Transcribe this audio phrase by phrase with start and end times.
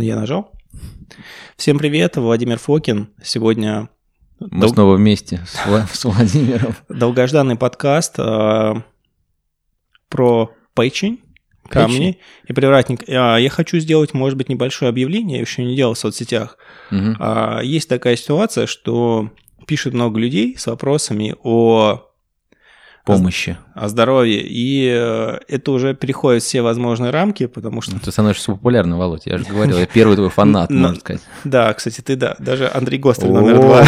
[0.00, 0.52] Я нажал.
[1.56, 3.08] Всем привет, Владимир Фокин.
[3.22, 3.88] Сегодня
[4.38, 5.58] Мы Дол- снова вместе с,
[5.92, 6.74] с Владимиром.
[6.88, 8.74] долгожданный подкаст э,
[10.08, 11.20] про печень,
[11.68, 13.02] камни и привратник.
[13.08, 16.56] А, Я хочу сделать, может быть, небольшое объявление, я еще не делал в соцсетях.
[16.90, 19.30] А, Есть такая ситуация, что
[19.66, 22.09] пишет много людей с вопросами о
[23.18, 23.56] Помощи.
[23.74, 28.52] о здоровье, и э, это уже переходит все возможные рамки, потому что, Ну, Ты становишься
[28.52, 29.26] популярным, Володь.
[29.26, 31.22] Я же говорил, я первый твой фанат, Ну, можно сказать.
[31.44, 33.84] да, кстати, ты да, даже Андрей Гостель номер два.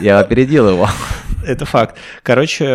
[0.00, 0.88] Я опередил его.
[1.46, 1.96] Это факт.
[2.24, 2.66] Короче,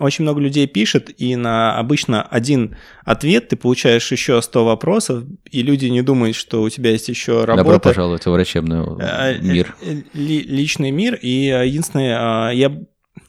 [0.00, 5.62] очень много людей пишет, и на обычно один ответ ты получаешь еще 100 вопросов, и
[5.62, 7.80] люди не думают, что у тебя есть еще Добро работа.
[7.80, 9.74] пожаловать в врачебный Э, мир.
[9.82, 11.18] э, ли- личный мир.
[11.20, 12.72] И единственное, э, я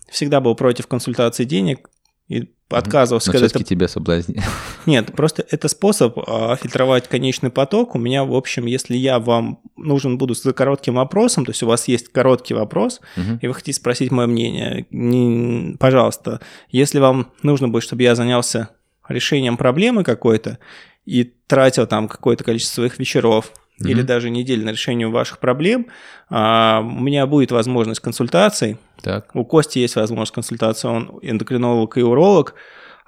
[0.09, 1.89] всегда был против консультации денег
[2.27, 3.70] и отказывался, Но когда все-таки это...
[3.70, 4.41] тебя соблазнили.
[4.85, 7.95] Нет, просто это способ э, фильтровать конечный поток.
[7.95, 11.67] У меня, в общем, если я вам нужен буду за коротким вопросом, то есть у
[11.67, 13.00] вас есть короткий вопрос,
[13.41, 18.72] и вы хотите спросить мое мнение, не- пожалуйста, если вам нужно будет, чтобы я занялся
[19.08, 20.59] решением проблемы какой-то
[21.05, 23.89] и тратил там какое-то количество своих вечеров Мгм.
[23.89, 25.88] или даже недель на решение ваших проблем,
[26.30, 28.78] а, у меня будет возможность консультаций.
[29.02, 29.36] Так.
[29.36, 32.56] У Кости есть возможность консультации, он эндокринолог и уролог.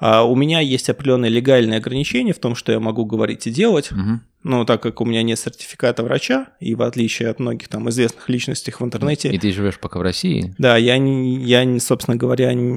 [0.02, 3.92] А у меня есть определенные легальные ограничения в том, что я могу говорить и делать.
[3.92, 4.22] Мгм.
[4.44, 8.30] Но так как у меня нет сертификата врача, и в отличие от многих там известных
[8.30, 10.56] личностей в интернете, И ты живешь пока в России?
[10.58, 12.72] да, я, не, я собственно говоря, не,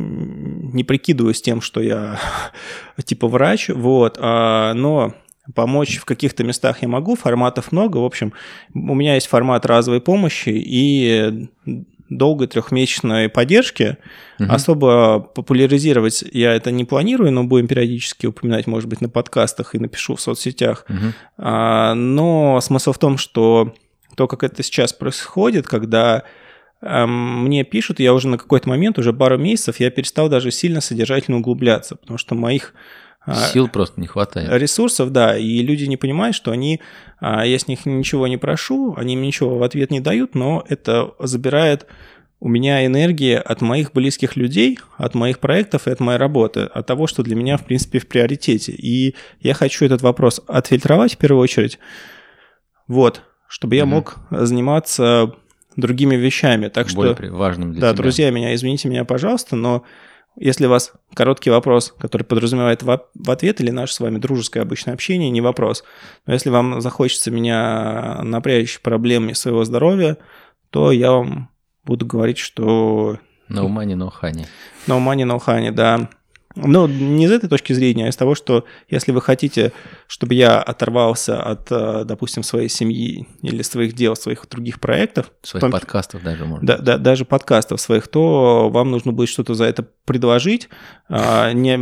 [0.73, 2.19] не прикидываюсь тем, что я
[3.05, 5.15] типа врач, вот, а, но
[5.55, 8.33] помочь в каких-то местах я могу, форматов много, в общем,
[8.75, 11.49] у меня есть формат разовой помощи и
[12.09, 13.97] долгой трехмесячной поддержки.
[14.39, 14.51] Мгм.
[14.51, 19.79] Особо популяризировать я это не планирую, но будем периодически упоминать, может быть, на подкастах и
[19.79, 20.84] напишу в соцсетях.
[20.89, 21.15] Мгм.
[21.39, 23.75] А, Но смысл в том, что
[24.17, 26.25] то, как это сейчас происходит, когда
[26.83, 30.81] эм, мне пишут, я уже на какой-то момент, уже пару месяцев, я перестал даже сильно
[30.81, 32.75] содержательно углубляться, потому что моих
[33.53, 34.50] Сил просто не хватает.
[34.53, 36.81] ресурсов, да, и люди не понимают, что они,
[37.21, 40.65] а, я с них ничего не прошу, они мне ничего в ответ не дают, но
[40.69, 41.87] это забирает
[42.41, 46.84] у меня энергии от моих близких людей, от моих проектов и от моей работы, от
[46.84, 48.72] того, что для меня, в принципе, в приоритете.
[48.72, 51.78] И я хочу этот вопрос отфильтровать в первую очередь,
[52.89, 53.94] вот, чтобы я Мгм.
[53.94, 55.33] мог заниматься
[55.77, 56.66] другими вещами.
[56.69, 58.03] Так что, Более при- важным для да, тебя.
[58.03, 59.84] друзья, меня, извините меня, пожалуйста, но
[60.37, 64.94] если у вас короткий вопрос, который подразумевает в, ответ или наше с вами дружеское обычное
[64.94, 65.84] общение, не вопрос.
[66.26, 70.16] Но если вам захочется меня напрячь в проблеме своего здоровья,
[70.71, 71.50] то я вам
[71.84, 74.47] буду говорить, что No money, no honey.
[74.87, 76.09] no money, no honey, да.
[76.55, 79.73] Ну, не из этой точки зрения, а из того, что если вы хотите,
[80.07, 85.61] чтобы я оторвался от, э, допустим, своей семьи или своих дел, своих других проектов, Своих
[85.63, 86.67] том- подкастов даже можно.
[86.67, 90.69] да, да, даже подкастов своих, то вам нужно будет что-то за это предложить.
[91.09, 91.77] а, не,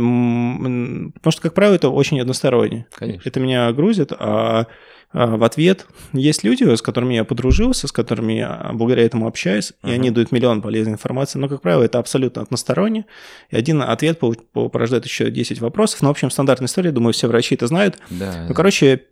[1.13, 2.85] потому что, как правило, это очень односторонне.
[2.93, 3.21] Конечно.
[3.27, 4.67] Это меня грузит, а
[5.13, 9.87] в ответ есть люди, с которыми я подружился, с которыми я благодаря этому общаюсь, и
[9.87, 9.93] Ага.
[9.93, 13.05] они дают миллион полезной информации, но, как правило, это абсолютно односторонне,
[13.49, 16.01] и один ответ по- по- порождает еще 10 вопросов.
[16.01, 17.97] Но, в общем, стандартная история, думаю, все врачи это знают.
[18.09, 18.45] Да.
[18.47, 19.03] Ну, короче,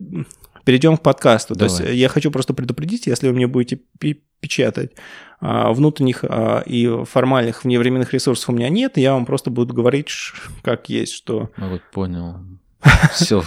[0.64, 1.54] перейдем к подкасту.
[1.56, 1.82] То Давай.
[1.88, 3.80] есть я хочу просто предупредить, если вы мне будете
[4.40, 4.92] печатать,
[5.42, 10.10] а, внутренних а, и формальных вневременных ресурсов у меня нет, я вам просто буду говорить,
[10.64, 11.50] как есть, что...
[11.58, 12.36] Ну вот понял.
[13.14, 13.44] Все,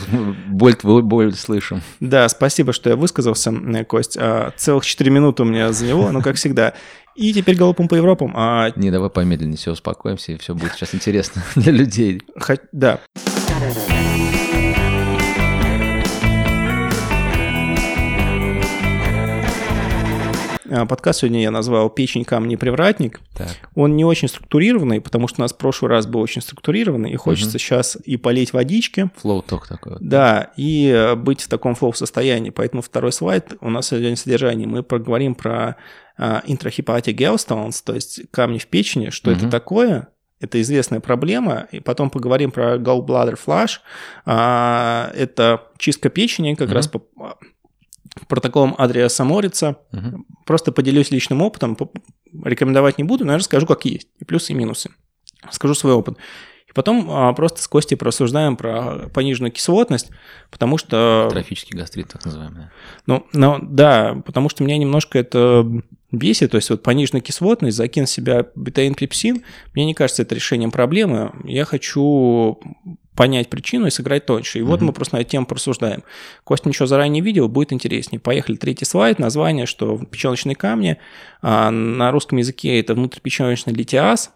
[0.48, 1.80] боль, боль, боль слышим.
[2.00, 4.16] Да, спасибо, что я высказался, э, Кость.
[4.20, 6.74] А, Целых 4 минуты у меня заняло, ну, как всегда.
[7.14, 8.32] И теперь галопом по Европам.
[8.36, 12.22] А, Не, давай помедленнее, все, успокоимся, и все будет сейчас интересно для людей.
[12.38, 13.00] хо- Да.
[13.16, 14.11] А,
[20.88, 23.20] Подкаст сегодня я назвал «Печень, камни, привратник».
[23.36, 27.10] Так, Он не очень структурированный, потому что у нас в прошлый раз был очень структурированный,
[27.12, 30.02] и хочется сейчас и полить водички, флоу ток такой вот.
[30.02, 32.48] да, и э, быть в таком флоу-состоянии.
[32.50, 34.66] Поэтому второй слайд у нас сегодня содержание.
[34.66, 35.76] Мы поговорим про
[36.46, 39.50] интрахепатик gallstones, то есть камни в печени, что это Мгм.
[39.50, 40.08] такое,
[40.40, 43.78] это известная проблема, и потом поговорим про gallbladder flush.
[44.26, 46.76] А, Это чистка печени, как Мгм.
[46.76, 47.02] раз по
[48.28, 49.76] протоколам Адриаса Морица.
[49.92, 50.26] Мгм.
[50.46, 51.76] Просто поделюсь личным опытом,
[52.44, 54.90] рекомендовать не буду, но я расскажу, как есть, и плюсы, и минусы.
[55.50, 56.18] Скажу свой опыт.
[56.68, 60.10] И потом а, просто с Костей просуждаем про пониженную кислотность,
[60.50, 61.28] потому что...
[61.30, 62.68] Трофический гастрит, так называемый.
[63.06, 65.66] Ну, ну, да, потому что меня немножко это
[66.10, 69.42] бесит, то есть вот пониженная кислотность, закин в себя бетаин-пепсин,
[69.74, 71.32] мне не кажется это решением проблемы.
[71.44, 72.58] Я хочу
[73.16, 74.58] понять причину и сыграть тоньше.
[74.58, 74.86] И вот Мгм.
[74.86, 76.02] мы просто на эту тему порассуждаем.
[76.44, 78.20] Костя ничего заранее не видел, будет интереснее.
[78.20, 78.56] Поехали.
[78.56, 79.18] Третий слайд.
[79.18, 80.98] Название, что печеночные камни.
[81.42, 84.32] а, на русском языке это внутрипеченочный литиаз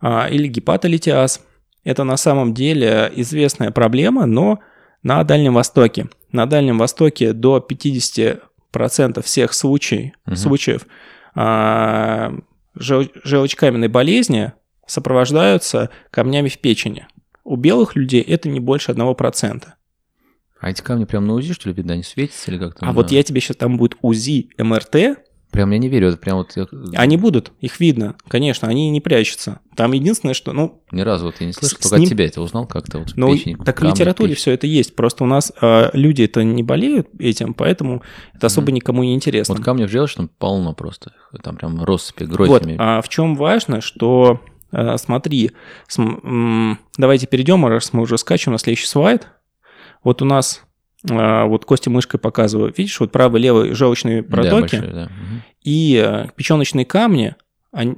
[0.00, 1.40] а, или гепатолитиаз.
[1.84, 4.60] Это на самом деле известная проблема, но
[5.02, 6.08] на Дальнем Востоке.
[6.30, 10.36] На Дальнем Востоке до 50% всех случаев, Мгм.
[10.36, 10.86] случаев
[11.34, 12.32] а,
[12.74, 14.52] жел- желчекаменной болезни
[14.86, 17.06] сопровождаются камнями в печени.
[17.44, 19.64] У белых людей это не больше 1%.
[20.60, 22.86] А эти камни прям на УЗИ, что ли, видно, они светятся или как-то?
[22.86, 25.18] А вот я тебе сейчас там будет УЗИ, МРТ,
[25.50, 26.56] Прям я не верю, это прям вот...
[26.94, 29.60] они будут, их видно, конечно, они не прячутся.
[29.76, 32.40] Там единственное, что, ну, Ни разу вот я не слышал, только ним- от тебя это
[32.40, 33.00] узнал как-то.
[33.00, 34.40] Вот в Ну, печени, так в камни литературе печени.
[34.40, 34.96] все это есть.
[34.96, 38.02] Просто у нас э, люди это не болеют этим, поэтому
[38.32, 38.74] это особо Мгм.
[38.76, 39.54] никому не интересно.
[39.54, 41.12] Вот камни в желчном полно просто.
[41.42, 42.76] Там прям россыпи, Вот, гроздями.
[42.78, 44.40] а в чем важно, что
[44.96, 45.52] смотри,
[45.88, 49.28] см- давайте перейдем, раз мы уже скачем на следующий слайд.
[50.04, 50.62] Вот у нас
[51.08, 55.04] э, вот Костя мышкой показываю, видишь, вот правый, левый желчные Да, протоки большие, да.
[55.06, 55.42] Мгм.
[55.62, 57.34] и э, печеночные камни.
[57.72, 57.96] они-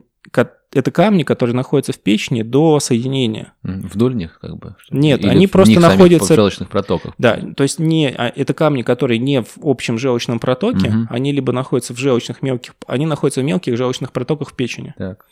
[0.73, 3.53] это камни, которые находятся в печени до соединения.
[3.63, 4.75] Вдоль них как бы?
[4.91, 7.15] Нет, Или они просто них находятся- в желчных протоках?
[7.17, 11.07] Да, то есть не, а это камни, которые не в общем желчном протоке, Мгм.
[11.11, 14.95] они либо находятся в желчных мелких, они находятся в мелких желчных протоках в печени.
[14.99, 15.27] Так.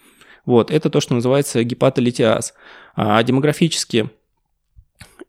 [0.45, 2.55] Вот, это то, что называется гепатолитиаз.
[2.95, 4.11] А демографически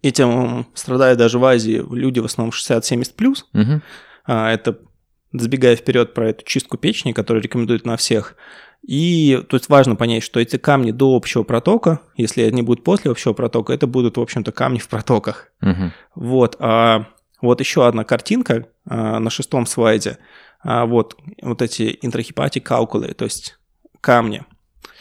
[0.01, 3.47] этим страдают даже в Азии люди в основном 60-70 плюс.
[3.53, 3.81] Мгм.
[4.25, 4.79] А, Это
[5.31, 8.35] забегая вперед про эту чистку печени, которую рекомендуют на всех.
[8.85, 13.33] И тут важно понять, что эти камни до общего протока, если они будут после общего
[13.33, 15.51] протока, это будут, в общем-то, камни в протоках.
[15.61, 15.93] Мгм.
[16.15, 17.07] Вот, а,
[17.41, 20.17] вот еще одна картинка а, на шестом слайде.
[20.61, 23.57] А, вот, вот эти интрахепатик калкулы, то есть
[24.01, 24.43] камни.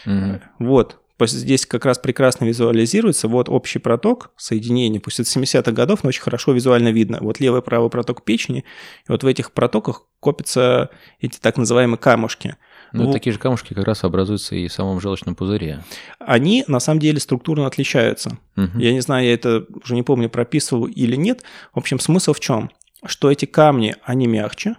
[0.05, 0.41] Мгм.
[0.59, 3.29] Вот, здесь как раз прекрасно визуализируется.
[3.29, 7.19] Вот общий проток соединения, пусть это 70-х годов, но очень хорошо визуально видно.
[7.21, 8.65] Вот левый и правый проток печени,
[9.09, 10.91] и вот в этих протоках копятся
[11.21, 12.57] эти так называемые камушки.
[12.93, 13.13] Ну, Вот.
[13.13, 15.83] такие же камушки как раз образуются и в самом желчном пузыре.
[16.19, 18.39] Они на самом деле структурно отличаются.
[18.57, 18.79] Мгм.
[18.79, 21.43] Я не знаю, я это уже не помню, прописывал или нет.
[21.73, 22.71] В общем, смысл в чем?
[23.05, 24.77] Что эти камни, они мягче.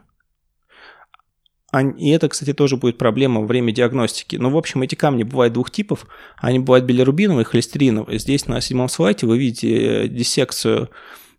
[1.74, 4.36] Ань- И это, кстати, тоже будет проблема во время диагностики.
[4.36, 6.06] Ну, в общем, эти камни бывают двух типов.
[6.38, 8.20] Они бывают билирубиновые и холестериновые.
[8.20, 10.90] Здесь на седьмом слайде вы видите э, диссекцию,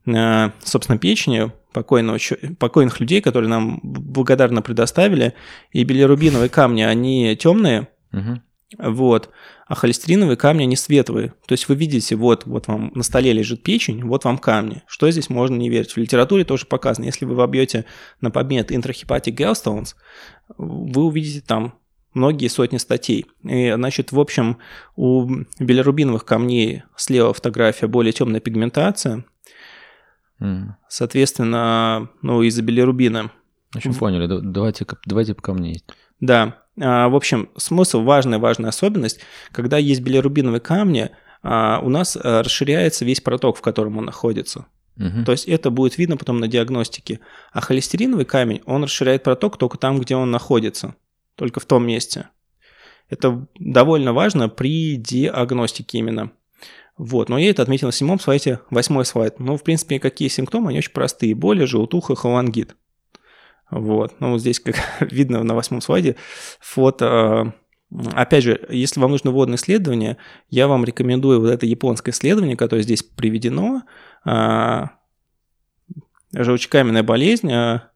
[0.06, 2.19] э, собственно, печени покойного,
[2.58, 5.34] покойных людей, которые нам благодарно предоставили.
[5.72, 8.42] И билирубиновые камни, они темные, Мгм.
[8.78, 9.31] вот.
[9.66, 11.34] А холестериновые камни, они светлые.
[11.46, 14.82] То есть вы видите, вот, вот вам на столе лежит печень, вот вам камни.
[14.87, 15.93] Что здесь можно не верить?
[15.93, 17.06] В литературе тоже показано.
[17.06, 17.87] Если вы вобьете
[18.20, 19.94] на подмет intrahepatic gallstones,
[20.58, 21.78] вы увидите там
[22.12, 23.26] многие сотни статей.
[23.43, 24.58] И, значит, в общем,
[24.96, 25.26] у
[25.58, 29.25] билирубиновых камней слева фотография более темная пигментация.
[30.88, 33.31] Соответственно, ну, из-за билирубина
[33.72, 34.26] В общем, поняли.
[34.26, 35.82] Да- Давайте, давайте по камней.
[36.20, 39.20] Да, в общем, смысл, важная, важная особенность,
[39.52, 41.10] когда есть билирубиновые камни,
[41.42, 44.66] а, у нас а, расширяется весь проток, в котором он находится.
[44.96, 45.24] Мгм.
[45.24, 47.20] То есть это будет видно потом на диагностике.
[47.52, 50.94] А холестериновый камень, он расширяет проток только там, где он находится,
[51.36, 52.28] только в том месте.
[53.10, 56.32] Это довольно важно при диагностике именно.
[56.96, 59.40] Вот, но я это отметил на седьмом слайде, восьмой слайд.
[59.40, 61.34] Ну, в принципе, какие симптомы, они очень простые.
[61.34, 62.76] Боли, желтуха, холангит.
[63.74, 66.14] Вот, ну, вот здесь, как видно на восьмом слайде,
[66.60, 67.54] фото.
[68.12, 70.16] Опять же, если вам нужно вводное исследование,
[70.48, 73.82] я вам рекомендую вот это японское исследование, которое здесь приведено.
[74.24, 74.90] А,
[76.32, 77.90] Желчекаменная болезнь, а,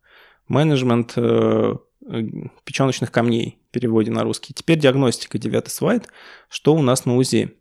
[0.46, 1.74] менеджмент э,
[2.06, 2.22] э,
[2.64, 4.54] печеночных камней в переводе на русский.
[4.54, 6.08] Теперь диагностика, девятый слайд.
[6.48, 7.56] Что у нас на УЗИ?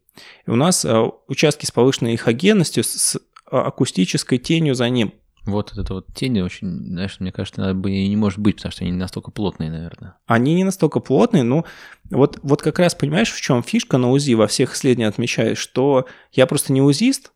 [0.46, 3.20] И у нас а, участки с повышенной эхогенностью, с
[3.50, 5.14] а, акустической тенью за ним.
[5.48, 8.72] Вот эта вот тень очень, знаешь, мне кажется, надо бы и не может быть, потому
[8.72, 10.16] что они не настолько плотные, наверное.
[10.28, 11.66] Они не настолько плотные, но
[12.10, 16.06] вот, вот как раз понимаешь, в чем фишка на УЗИ во всех исследованиях отмечает, что
[16.32, 17.32] я просто не УЗИст,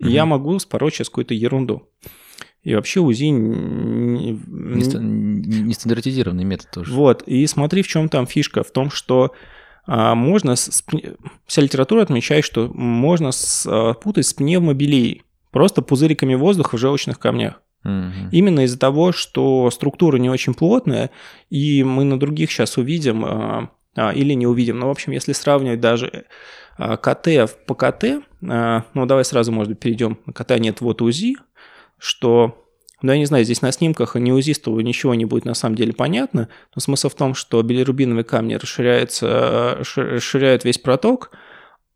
[0.00, 0.12] и Мгм.
[0.12, 1.88] я могу спороть сейчас какую-то ерунду.
[2.62, 3.26] И вообще УЗИ...
[3.26, 6.92] не- Не Нестандартизированный метод тоже.
[6.92, 9.32] Вот, и смотри, в чем там фишка, в том, что
[9.86, 10.56] а, можно...
[10.56, 10.84] С,
[11.46, 15.22] вся литература отмечает, что можно спутать с пневмобилией,
[15.56, 17.62] просто пузыриками воздуха в желчных камнях.
[18.30, 21.10] Именно из-за того, что структура не очень плотная,
[21.48, 24.78] и мы на других сейчас увидим а, а, или не увидим.
[24.78, 26.26] Но, в общем, если сравнивать даже
[26.76, 31.00] а, КТ по КТ, а, ну, давай сразу, может быть, перейдем на КТ, нет, вот
[31.00, 31.36] УЗИ,
[31.96, 32.62] что,
[33.00, 35.94] ну, я не знаю, здесь на снимках не УЗИсту ничего не будет на самом деле
[35.94, 41.30] понятно, но смысл в том, что билирубиновые камни расширяются, расши- расширяют весь проток,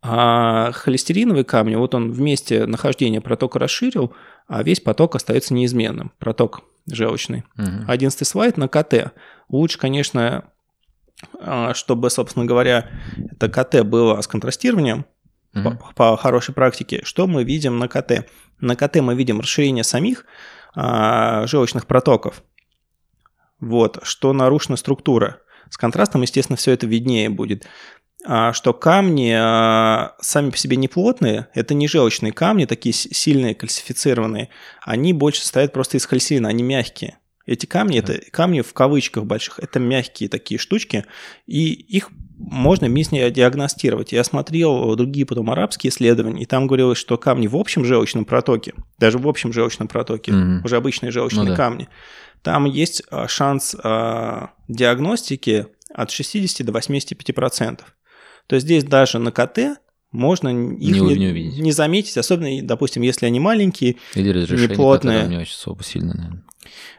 [0.02, 4.14] А холестериновые камни, вот он в месте нахождения протока расширил,
[4.46, 7.44] а весь поток остается неизменным, проток желчный.
[7.56, 7.84] Мгм.
[7.86, 9.12] Одиннадцатый слайд на КТ.
[9.50, 10.44] Лучше, конечно,
[11.38, 12.88] а, чтобы, собственно говоря,
[13.30, 15.04] это КТ было с контрастированием
[15.52, 15.78] Мгм.
[15.78, 17.02] по, по хорошей практике.
[17.04, 18.26] Что мы видим на КТ?
[18.60, 20.24] На КТ мы видим расширение самих
[20.74, 22.42] а, желчных протоков.
[23.58, 25.40] Вот, что нарушена структура.
[25.68, 27.66] С контрастом, естественно, все это виднее будет.
[28.26, 33.54] А, что камни а, сами по себе не плотные, это не желчные камни, такие сильные,
[33.54, 34.50] кальцифицированные.
[34.82, 37.16] Они больше состоят просто из холестерина, они мягкие.
[37.46, 41.04] Эти камни, это камни в кавычках больших, это мягкие такие штучки,
[41.46, 44.12] и их можно местнее диагностировать.
[44.12, 48.74] Я смотрел другие потом арабские исследования, и там говорилось, что камни в общем желчном протоке,
[48.98, 50.64] даже в общем желчном протоке, Мгм.
[50.64, 51.56] уже обычные желчные Ну да.
[51.56, 51.88] камни,
[52.42, 53.74] там есть а, шанс
[54.68, 57.80] диагностики от 60 до 85%.
[58.46, 59.80] То здесь даже на КТ
[60.12, 61.58] можно их Не- не, увидеть.
[61.58, 63.96] не заметить, особенно, допустим, если они маленькие.
[64.14, 65.26] Или разрешение, неплотные.
[65.28, 66.44] не очень особо сильно, наверное.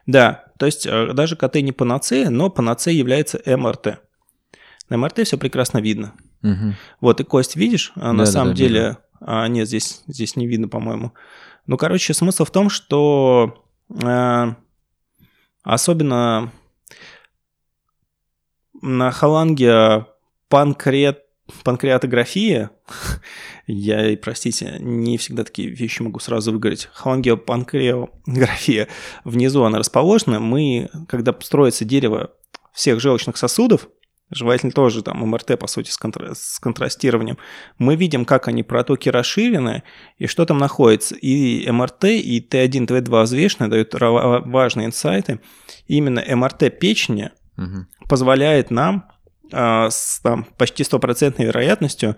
[0.08, 4.00] Да, то есть э, даже КТ не панацея, но панацея является МРТ.
[4.90, 6.14] На МРТ все прекрасно видно.
[6.42, 6.76] Мгм.
[7.02, 8.64] Вот, и кость видишь, а на Да-да-да, самом вижу.
[8.68, 8.98] деле...
[9.20, 11.14] а, нет, здесь, здесь не видно, по-моему.
[11.68, 13.64] Ну, короче, смысл в том, что
[14.04, 14.46] э,
[15.64, 16.52] особенно
[18.82, 20.08] на халанге
[21.64, 22.72] панкреат, панкреатография,
[23.68, 28.88] я, простите, не всегда такие вещи могу сразу выговорить, халангиопанкреография,
[29.24, 32.32] внизу она расположена, мы, когда строится дерево
[32.74, 33.88] всех желчных сосудов,
[34.32, 37.38] желательно тоже там МРТ, по сути, с, контра- с контрастированием,
[37.78, 39.84] мы видим, как они протоки расширены
[40.18, 41.16] и что там находится.
[41.16, 45.42] И МРТ, и Т1, Т2 взвешенные дают важные инсайты.
[45.88, 47.88] Именно МРТ печени Мгм.
[48.08, 49.10] позволяет нам
[49.90, 52.16] с там, почти стопроцентной вероятностью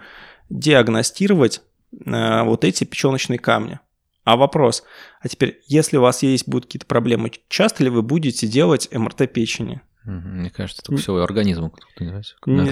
[0.49, 1.61] диагностировать
[2.05, 3.79] а, вот эти печеночные камни.
[4.23, 4.83] А вопрос,
[5.21, 9.31] а теперь, если у вас есть будут какие-то проблемы, часто ли вы будете делать МРТ
[9.31, 9.81] печени?
[10.05, 11.71] Мне кажется, только всего организма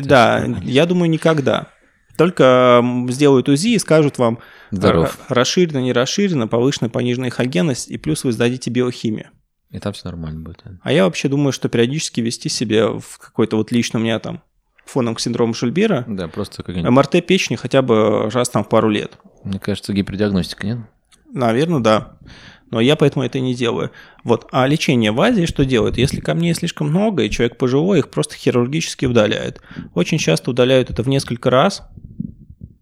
[0.07, 1.69] Да, я думаю, никогда.
[2.17, 4.39] Только сделают УЗИ и скажут вам,
[4.69, 5.17] Здоров.
[5.17, 9.29] ра- расширено, не расширено, повышенная, пониженная эхогенность, и плюс вы сдадите биохимию.
[9.69, 10.63] И там все нормально будет.
[10.81, 14.43] А я вообще думаю, что периодически вести себя в какой-то вот лично у меня там
[14.85, 16.91] фоном к синдрому Шульбера, Да, просто какая-нибудь...
[16.91, 19.17] МРТ печени хотя бы раз там в пару лет.
[19.43, 20.79] Мне кажется, гипердиагностика, нет?
[21.33, 22.17] Наверное, да.
[22.71, 23.91] Но я поэтому это не делаю.
[24.23, 24.47] Вот.
[24.51, 25.97] А лечение в Азии что делают?
[25.97, 29.61] Если камней слишком много, и человек пожилой, их просто хирургически удаляют.
[29.93, 31.83] Очень часто удаляют это в несколько раз,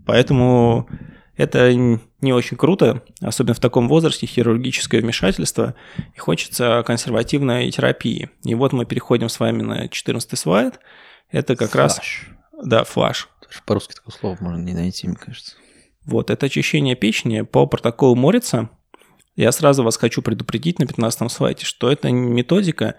[0.06, 0.88] поэтому
[1.36, 5.74] это не очень круто, особенно в таком возрасте, хирургическое вмешательство,
[6.16, 8.30] и хочется консервативной терапии.
[8.44, 10.80] И вот мы переходим с вами на 14 слайд.
[11.32, 11.96] Это как раз...
[11.96, 12.30] Флаш.
[12.64, 13.30] Да, флаш.
[13.66, 15.56] По-русски такого слова можно не найти, мне кажется.
[16.06, 18.70] Вот, это очищение печени по протоколу Морица.
[19.36, 22.96] Я сразу вас хочу предупредить на 15 слайде, что эта методика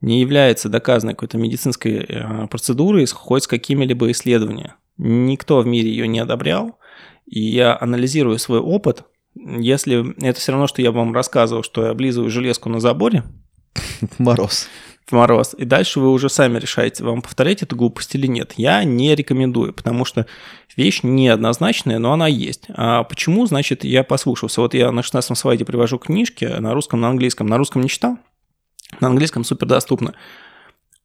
[0.00, 4.74] не является доказанной какой-то медицинской э, процедурой хоть с какими-либо исследованиями.
[4.96, 6.78] Никто в мире ее не одобрял,
[7.26, 9.04] и я анализирую свой опыт.
[9.34, 13.24] Если это все равно, что я вам рассказывал, что я облизываю железку на заборе
[14.18, 14.68] Мороз.
[15.08, 18.54] В мороз, и дальше вы уже сами решаете, вам повторять эту глупость или нет.
[18.56, 20.26] Я не рекомендую, потому что
[20.76, 22.66] вещь неоднозначная, но она есть.
[22.68, 24.60] А почему, значит, я послушался?
[24.60, 27.46] Вот я на 16 слайде привожу книжки на русском, на английском.
[27.46, 28.18] На русском не читал,
[29.00, 30.14] на английском супер доступно.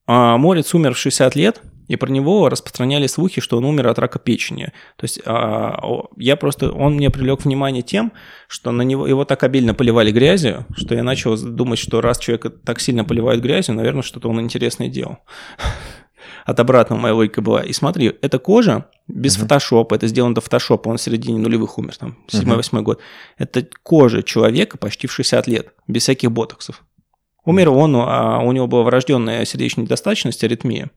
[0.05, 3.99] А, Морец умер в 60 лет, и про него распространяли слухи, что он умер от
[3.99, 4.71] рака печени.
[4.97, 5.79] То есть а,
[6.17, 8.13] я просто, он мне привлек внимание тем,
[8.47, 12.49] что на него его так обильно поливали грязью, что я начал думать, что раз человека
[12.49, 15.17] так сильно поливают грязью, наверное, что-то он интересное делал.
[16.45, 17.63] От обратного моя логика была.
[17.63, 21.97] И смотри, эта кожа без фотошопа, это сделано до фотошопа, он в середине нулевых умер,
[21.97, 22.99] там, 7-8 год.
[23.37, 26.83] Это кожа человека почти в 60 лет, без всяких ботоксов.
[27.45, 30.91] Умер он, а у него была врожденная сердечная недостаточность, аритмия.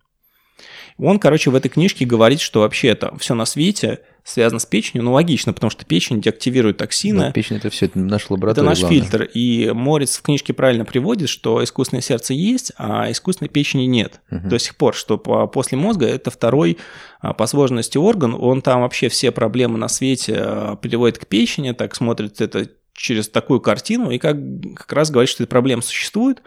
[0.98, 5.04] Он, короче, в этой книжке говорит, что вообще это все на свете связано с печенью.
[5.04, 7.26] Ну, логично, потому что печень деактивирует токсины.
[7.26, 8.66] Да, печень это все, это Это лаборатория.
[8.66, 9.00] наш главное.
[9.00, 9.22] фильтр.
[9.34, 14.20] И Морец в книжке правильно приводит, что искусственное сердце есть, а искусственной печени нет.
[14.30, 14.48] Мгм.
[14.48, 16.78] До сих пор, что по- после мозга это второй
[17.20, 18.34] а, по сложности орган.
[18.36, 23.28] Он там вообще все проблемы на свете а, переводит к печени, так смотрит это через
[23.28, 24.36] такую картину и как,
[24.74, 26.42] как раз говорит, что эта проблема существует.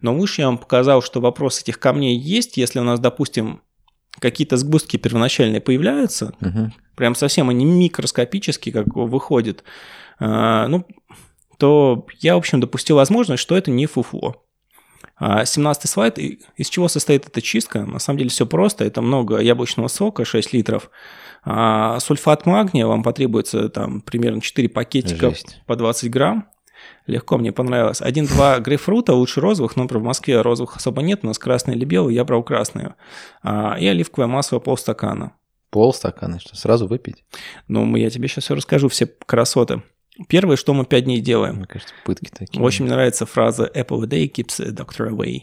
[0.00, 2.56] Но выше я вам показал, что вопрос этих камней есть.
[2.56, 3.60] Если у нас, допустим,
[4.20, 6.72] какие-то сгустки первоначальные появляются, Мгм.
[6.96, 9.64] прям совсем они микроскопически как выходят,
[10.20, 10.86] а, ну,
[11.58, 14.42] то я, в общем, допустил возможность, что это не фуфло.
[15.20, 16.18] А, 17 слайд.
[16.18, 17.84] И Из чего состоит эта чистка?
[17.84, 18.84] На самом деле все просто.
[18.84, 20.90] Это много яблочного сока, 6 литров.
[21.44, 25.60] А, Сульфат магния вам потребуется там примерно 4 пакетика Жесть.
[25.66, 26.46] по 20 грамм.
[27.08, 28.00] Легко, мне понравилось.
[28.02, 32.14] Один-два грейпфрута, лучше розовых, но в Москве розовых особо нет, у нас красные или белые,
[32.14, 32.94] я брал красные.
[33.42, 35.32] А, И оливковое масло полстакана.
[35.70, 37.24] Полстакана, что сразу выпить?
[37.66, 39.82] Ну, я тебе сейчас все расскажу, все красоты.
[40.28, 41.56] Первое, что мы 5 дней делаем.
[41.56, 42.62] Мне кажется, пытки такие.
[42.62, 45.42] Очень мне нравится фраза «Apple a day keeps a doctor away».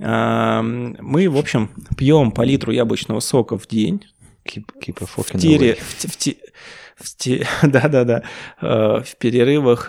[0.00, 4.04] А, Мы, в общем, пьем по литру яблочного сока в день.
[4.48, 5.78] Keep, keep a fucking В тире, away.
[5.80, 6.16] в, в
[6.96, 8.22] в те- да-да-да,
[8.60, 9.86] э, в перерывах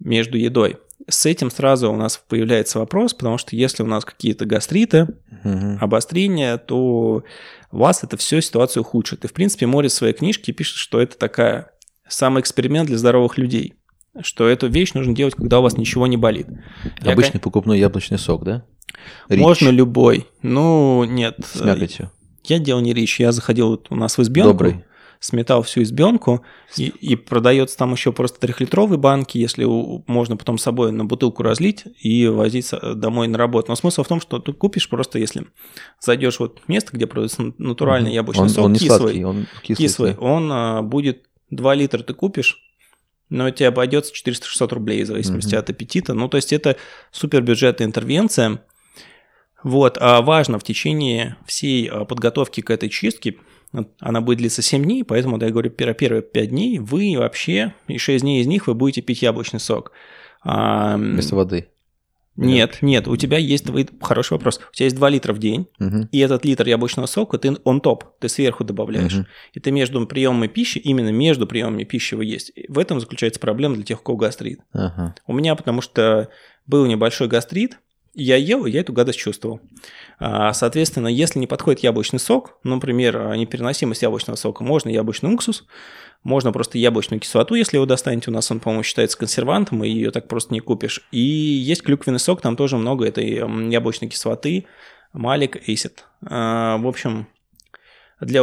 [0.00, 0.78] между едой.
[1.08, 5.08] С этим сразу у нас появляется вопрос, потому что если у нас какие-то гастриты,
[5.44, 5.78] Мгм.
[5.80, 7.24] обострения, то
[7.70, 9.24] вас это все ситуацию ухудшит.
[9.24, 11.70] И, в принципе, Море в своей книжке пишет, что это такая
[12.08, 13.74] самый эксперимент для здоровых людей.
[14.22, 16.48] Что эту вещь нужно делать, когда у вас ничего не болит.
[17.02, 18.64] Я, Обычный покупной яблочный сок, да?
[19.28, 19.40] Рич.
[19.40, 20.26] Можно любой.
[20.42, 21.36] Ну, нет.
[21.44, 22.10] С мякотью.
[22.44, 23.20] Я делал не рич.
[23.20, 24.50] Я заходил вот у нас в избенку.
[24.50, 24.84] Добрый.
[25.20, 26.42] Сметал всю избенку,
[26.78, 31.04] и, и продается там еще просто трехлитровые банки, если у- можно потом с собой на
[31.04, 33.66] бутылку разлить и возить домой на работу.
[33.70, 35.46] Но смысл в том, что ты купишь просто, если
[36.00, 38.14] зайдешь вот в место, где продается натуральный Мгм.
[38.14, 39.76] яблочный он, сок, он не кислый, сладкий, он кислый.
[39.88, 42.56] кислый, он а, будет 2 литра ты купишь,
[43.28, 45.58] но тебе обойдется 400-600 рублей в зависимости Мгм.
[45.58, 46.14] от аппетита.
[46.14, 46.76] Ну, то есть это
[47.12, 48.64] супер бюджетная интервенция.
[49.62, 53.36] Вот, а важно в течение всей а, подготовки к этой чистке,
[54.00, 57.74] она будет длиться 7 дней, поэтому, да, я говорю, пер- первые 5 дней вы вообще,
[57.88, 59.92] и 6 дней из них вы будете пить яблочный сок.
[60.42, 61.68] А, Вместо воды.
[62.36, 65.66] нет, нет, у тебя есть, вы- хороший вопрос, у тебя есть 2 литра в день,
[65.78, 66.08] Мгм.
[66.10, 69.12] и этот литр яблочного сока ты он топ, ты сверху добавляешь.
[69.14, 69.26] Мгм.
[69.52, 72.50] И ты между приемами пищи, именно между приемами пищи вы есть.
[72.56, 74.60] И В этом заключается проблема для тех, у кого гастрит.
[74.72, 75.14] Ага.
[75.26, 76.28] У меня, потому что
[76.66, 77.78] был небольшой гастрит,
[78.14, 79.60] я ел, и я эту гадость чувствовал.
[80.20, 85.64] А, Соответственно, если не подходит яблочный сок, например, а, непереносимость яблочного сока, можно яблочный уксус,
[86.22, 88.30] можно просто яблочную кислоту, если его достанете.
[88.30, 91.08] У нас он, по-моему, считается консервантом, и ее так просто не купишь.
[91.10, 93.36] И есть клюквенный сок, там тоже много этой
[93.70, 94.66] яблочной кислоты,
[95.14, 96.04] малик, эйсид.
[96.26, 97.26] А, В общем,
[98.20, 98.42] для,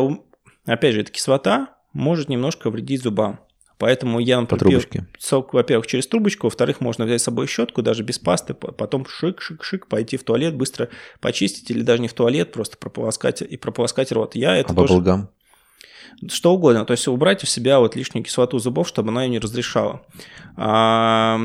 [0.65, 3.39] опять же, эта кислота может немножко вредить зубам.
[3.77, 5.07] Поэтому я, По например, пью трубочке.
[5.19, 9.03] сок, во-первых, через трубочку, во-вторых, можно взять с собой щетку, даже без пасты, по- потом
[9.03, 14.11] шик-шик-шик, пойти в туалет, быстро почистить, или даже не в туалет, просто прополоскать и прополоскать
[14.11, 14.35] рот.
[14.35, 14.93] Я это А тоже...
[14.93, 15.29] баблгам?
[16.31, 19.37] Что угодно, то есть убрать у себя вот лишнюю кислоту зубов, чтобы она ее не
[19.39, 20.01] разрешала.
[20.55, 21.37] По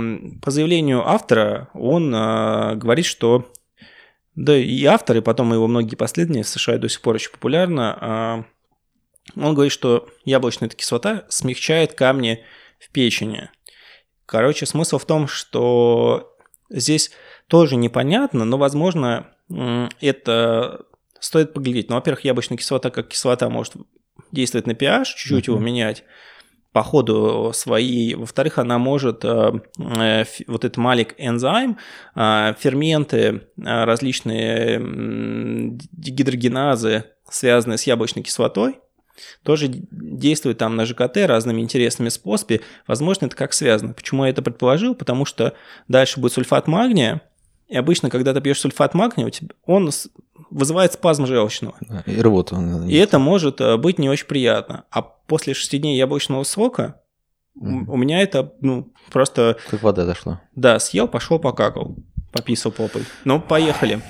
[0.51, 3.53] заявлению автора, он а, говорит, что
[4.35, 7.99] да и автор, и потом его многие последние в США до сих пор очень популярно,
[8.01, 8.45] а,
[9.37, 12.45] он говорит, что яблочная кислота смягчает камни
[12.79, 13.51] в печени.
[14.27, 16.35] Короче, смысл в том, что
[16.71, 17.11] здесь
[17.49, 19.29] тоже непонятно, но, возможно,
[20.01, 20.87] это
[21.21, 21.89] стоит поглядеть.
[21.91, 23.75] Ну, во-первых, яблочная кислота как кислота может
[24.33, 25.67] действовать на pH, чуть-чуть его Мгм.
[25.67, 26.05] менять
[26.73, 28.15] по ходу своей.
[28.15, 31.77] Во-вторых, она может, э, э, вот этот малик энзайм,
[32.17, 38.81] э, ферменты, э, различные м, дегидрогеназы, связанные с яблочной кислотой,
[39.43, 42.61] тоже действует там на ЖКТ разными интересными способами.
[42.87, 43.93] Возможно, это как связано.
[43.93, 44.95] Почему я это предположил?
[44.95, 45.55] Потому что
[45.89, 47.21] дальше будет сульфат магния,
[47.69, 49.91] и обычно, когда ты пьешь сульфат магния, у тебя, он
[50.51, 51.75] вызывает спазм желчного.
[52.05, 52.57] И рвоту.
[52.87, 54.85] И это может э, быть не очень приятно.
[54.91, 57.01] А после 6 дней яблочного сока
[57.55, 57.89] Мгм.
[57.91, 60.41] у меня это, ну, просто, Как вода зашла.
[60.55, 61.97] да, съел, пошел, покакал,
[62.33, 63.05] пописал попой.
[63.25, 64.01] Ну, поехали.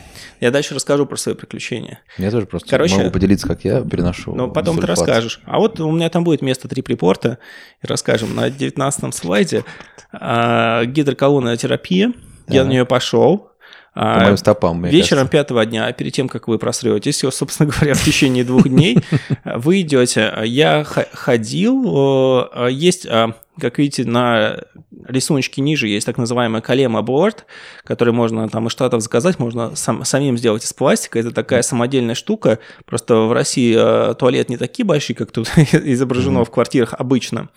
[0.40, 2.00] Я дальше расскажу про свои приключения.
[2.18, 5.40] Я тоже просто Короче, могу поделиться, как я переношу Ну, потом ты расскажешь.
[5.44, 7.38] А вот у меня там будет место три припорта.
[7.82, 8.35] И расскажем.
[8.35, 9.64] На 19 слайде
[10.12, 12.12] а, гидроколонная терапия.
[12.48, 12.66] Я Так.
[12.66, 13.48] на нее пошел.
[13.94, 15.32] По А, моим стопам, мне Вечером кажется.
[15.32, 18.98] пятого дня, перед тем, как вы просретесь, собственно говоря, в течение двух дней,
[19.44, 20.32] вы идете.
[20.44, 20.82] Я
[21.12, 24.62] ходил, э, есть, э, как видите, на
[25.06, 27.46] рисуночке ниже есть так называемая колема борт,
[27.84, 31.18] который можно там из штатов заказать, можно сам- самим сделать из пластика.
[31.18, 32.58] Это такая самодельная штука.
[32.86, 36.44] Просто в России э, туалет не такие большие, как тут изображено Мгм.
[36.44, 37.48] в квартирах обычно.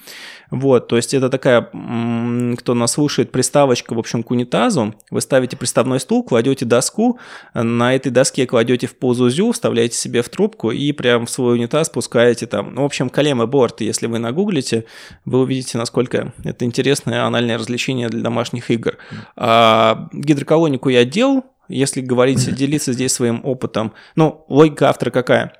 [0.51, 4.93] Вот, то есть это такая, кто нас слушает, приставочка, в общем, к унитазу.
[5.09, 7.19] Вы ставите приставной стул, кладете доску,
[7.55, 11.55] на этой доске кладете в позу зю, вставляете себе в трубку и прям в свой
[11.55, 12.75] унитаз пускаете там.
[12.75, 14.85] Ну, в общем, колема борт, если вы нагуглите,
[15.25, 18.97] вы увидите, насколько это интересное анальное развлечение для домашних игр.
[19.35, 23.93] А, гидроколонику я делал, если говорить, делиться здесь своим опытом.
[24.15, 25.53] Ну, логика автора какая?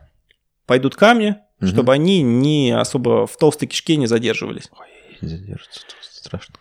[0.66, 1.70] Пойдут камни, Мгм.
[1.70, 4.70] чтобы они не особо в толстой кишке не задерживались.
[4.78, 4.88] Ой,
[5.22, 5.82] не задержится.
[6.02, 6.60] страшного.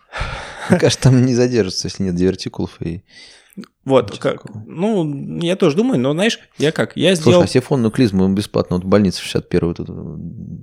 [0.69, 3.03] Мне кажется, там не задержится, если нет дивертикулов и...
[3.85, 4.63] Вот, Ничего как, такого.
[4.67, 7.41] ну, я тоже думаю, но знаешь, я как, я Слушай, сделал...
[7.43, 9.87] а сифонную клизму бесплатно вот в больнице 61 тут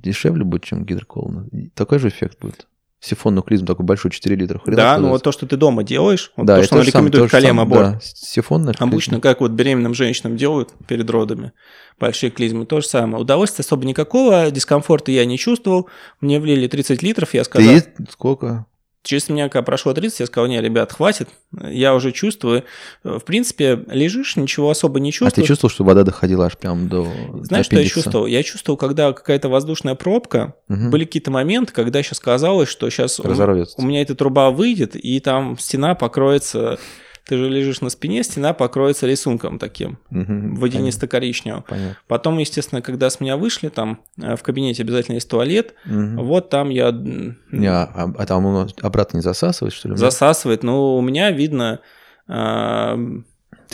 [0.02, 1.48] дешевле будет, чем гидроколона?
[1.74, 2.66] Такой же эффект будет.
[3.02, 4.60] Сифонную клизму такой большой 4 литра.
[4.60, 7.24] Хрена Да, ну вот то, что ты дома делаешь, вот да, то, что она рекомендует
[7.24, 7.92] то же колем самое, аборт.
[7.94, 8.86] да, сифонная клизма.
[8.86, 11.50] Обычно, как вот беременным женщинам делают перед родами,
[11.98, 13.20] большие клизмы, то же самое.
[13.20, 15.88] Удовольствия особо никакого, дискомфорта я не чувствовал.
[16.20, 17.74] Мне влили 30 литров, я сказал...
[17.74, 18.66] Ты сколько?
[19.02, 21.28] Через меня, когда прошло 30, я сказал, не, ребят, хватит,
[21.60, 22.62] я уже чувствую.
[23.02, 25.32] В принципе, лежишь, ничего особо не А чувствуешь.
[25.34, 27.02] ты чувствовал, что вода доходила аж прям до
[27.42, 28.26] Знаешь, до что я чувствовал?
[28.26, 30.90] Я чувствовал, когда какая-то воздушная пробка, Мгм.
[30.90, 35.18] были какие-то моменты, когда сейчас казалось, что сейчас у, у меня эта труба выйдет, и
[35.20, 36.78] там стена покроется...
[37.24, 40.56] Ты же лежишь на спине, стена покроется рисунком таким, Мгм.
[40.56, 41.62] водянисто-коричневым.
[41.68, 41.96] Понятно.
[42.08, 46.24] Потом, естественно, когда с меня вышли, там э, в кабинете обязательно есть туалет, Мгм.
[46.24, 49.96] вот там я Не, а, а- а там он обратно не засасывает, что ли?
[49.96, 51.80] засасывает, но у меня видно...
[52.28, 52.98] а,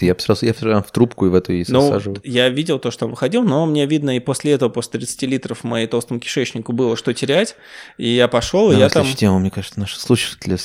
[0.03, 3.07] я сразу я прям в трубку и в эту и Ну, я видел то, что
[3.07, 6.97] он выходил, но мне видно и после этого, после 30 литров моей толстом кишечнику было
[6.97, 7.57] что терять,
[7.97, 9.07] и я пошел, и я там...
[9.07, 10.59] тему, мне кажется, наши слушатели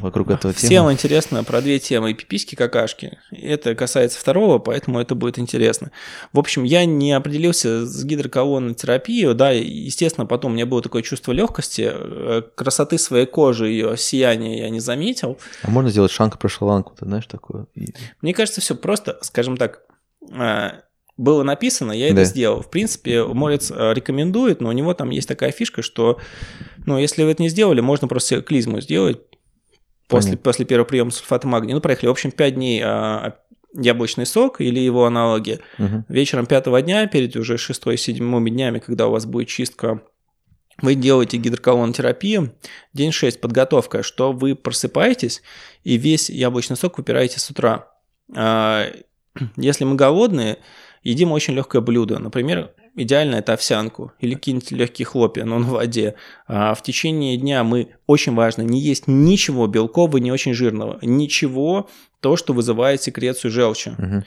[0.00, 0.92] вокруг этого Всем темы.
[0.92, 3.18] интересно про две темы, и пиписьки, какашки.
[3.30, 5.90] Это касается второго, поэтому это будет интересно.
[6.32, 11.02] В общем, я не определился с гидроколонной терапией, да, естественно, потом у меня было такое
[11.02, 15.38] чувство легкости, э, красоты своей кожи, ее сияния я не заметил.
[15.62, 17.66] А можно сделать шанка про шаланку, ты знаешь такое?
[18.22, 19.82] Мне кажется, все просто, скажем так,
[20.32, 20.70] э,
[21.16, 22.24] было написано, я это Да.
[22.24, 22.62] сделал.
[22.62, 26.18] В принципе, Морец э, рекомендует, но у него там есть такая фишка, что,
[26.86, 29.20] ну, если вы это не сделали, можно просто клизму сделать
[30.08, 30.42] после, Понятно.
[30.44, 31.74] после первого приема сульфата магния.
[31.74, 33.36] Ну, проехали, в общем, 5 дней а,
[33.74, 35.60] яблочный сок или его аналоги.
[35.78, 36.04] Мгм.
[36.08, 40.00] Вечером пятого дня, перед уже шестой, седьмыми днями, когда у вас будет чистка,
[40.82, 42.54] вы делаете гидроколонотерапию.
[42.94, 45.42] День 6 подготовка, что вы просыпаетесь
[45.84, 47.92] и весь яблочный сок выпираете с утра.
[48.34, 48.86] А,
[49.56, 50.58] Если мы голодные,
[51.02, 52.18] едим очень легкое блюдо.
[52.18, 56.14] Например, идеально это овсянку или какие-нибудь легкие хлопья, но на воде.
[56.46, 60.98] А в течение дня мы, очень важно, не есть ничего белкового, не очень жирного.
[61.02, 61.88] Ничего,
[62.20, 63.92] то, что вызывает секрецию желчи.
[63.96, 64.24] Мгм.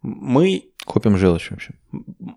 [0.00, 1.74] Мы Копим желчь вообще.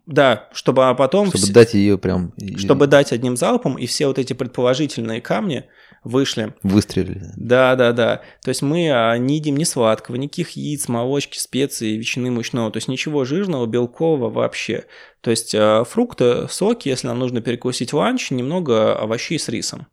[0.08, 1.28] да, чтобы а потом...
[1.28, 2.34] Чтобы вс- дать ее прям...
[2.58, 5.66] чтобы дать одним залпом, и все вот эти предположительные камни
[6.04, 6.54] вышли.
[6.64, 7.32] Выстрелили.
[7.36, 8.22] Да, да, да.
[8.44, 12.72] То есть мы а, не едим ни сладкого, никаких яиц, молочки, специй, ветчины мучного.
[12.72, 14.86] То есть ничего жирного, белкового вообще.
[15.22, 19.88] То есть а, фрукты, соки, если нам нужно перекусить ланч, немного овощей с рисом.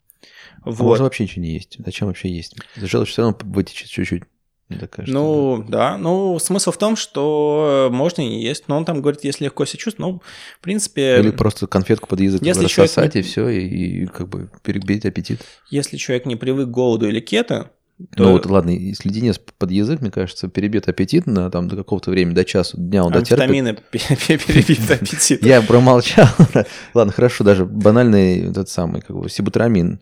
[0.63, 0.81] А Вот.
[0.81, 1.77] Можно вообще ничего не есть.
[1.85, 2.57] Зачем вообще есть?
[2.77, 4.25] Желчь все равно вытечет чуть-чуть.
[4.69, 5.15] Мне так кажется.
[5.15, 5.97] Ну, да.
[5.97, 8.69] Ну, смысл в том, что можно и есть.
[8.69, 10.23] Но он там говорит, если легко себя чувствует, ну,
[10.59, 11.21] в принципе...
[11.21, 13.67] Или просто конфетку под язык Если рассосать, не- и все, и,
[14.03, 15.41] и как бы перебить аппетит.
[15.71, 17.71] Если человек не привык к голоду или кето,
[18.15, 21.75] то Ну вот ладно, если леденец под язык, мне кажется, перебьет аппетит на там до
[21.75, 23.49] какого-то времени, до часу, дня он дотерпит.
[23.49, 23.77] амфетамины
[24.47, 25.45] перебит аппетит.
[25.45, 26.29] Я промолчал.
[26.95, 30.01] Ладно, хорошо, даже банальный этот самый, как бы, сибутрамин.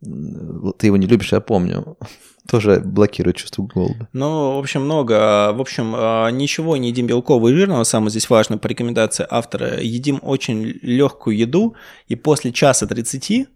[0.00, 1.98] Ты его не любишь, я помню.
[2.48, 4.08] Тоже блокирует чувство голода.
[4.14, 5.52] Ну, в общем, много.
[5.52, 7.84] В общем, а, ничего не едим белкового и жирного.
[7.84, 9.78] Самое здесь важно по рекомендации автора.
[9.80, 13.48] Едим очень легкую еду, и после часа 30,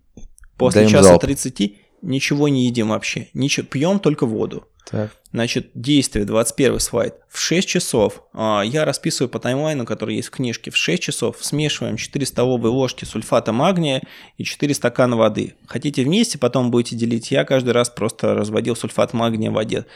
[0.59, 1.23] после Даем часа залп.
[1.23, 3.29] 30 ничего не едим вообще.
[3.35, 4.67] Ничего, пьем только воду.
[4.91, 5.13] Так.
[5.33, 7.15] Значит, действие, 21 слайд.
[7.29, 11.37] В 6 часов, а, я расписываю по таймлайну, который есть в книжке, в 6 часов
[11.41, 14.03] смешиваем 4 столовые ложки сульфата магния
[14.37, 15.55] и 4 стакана воды.
[15.67, 17.31] Хотите вместе, потом будете делить.
[17.31, 19.87] Я каждый раз просто разводил сульфат магния в воде.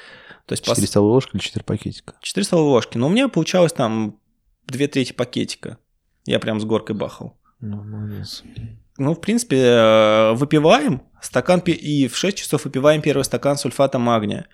[0.46, 2.14] То есть, пос- 4 столовые ложки или 4 пакетика?
[2.22, 2.96] 4 столовые ложки.
[2.96, 4.18] Но у меня получалось там
[4.68, 5.78] 2 трети пакетика.
[6.24, 7.36] Я прям с горкой бахал.
[7.60, 8.42] Ну, молодец.
[8.98, 14.46] Ну, в принципе, э, выпиваем стакан и в 6 часов выпиваем первый стакан сульфата магния.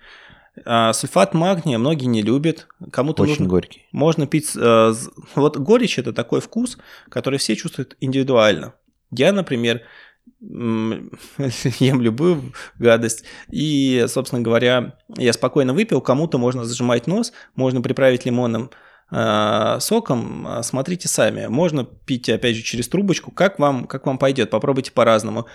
[0.65, 2.67] А, Сульфат магния многие не любят.
[2.91, 3.87] Кому-то Очень нужно, горький.
[3.91, 4.51] можно пить...
[4.55, 4.93] э,
[5.35, 6.77] Вот горечь– это такой вкус,
[7.09, 8.73] который все чувствуют индивидуально.
[9.09, 9.81] Я, например,
[10.41, 13.23] ем любую гадость.
[13.49, 16.01] И, собственно говоря, я спокойно выпил.
[16.01, 18.69] Кому-то можно зажимать нос, можно приправить лимонным
[19.11, 20.45] э, соком.
[20.47, 21.47] А, Смотрите сами.
[21.47, 23.31] Можно пить, опять же, через трубочку.
[23.31, 24.49] Как вам, как вам пойдет?
[24.51, 25.47] Попробуйте по-разному.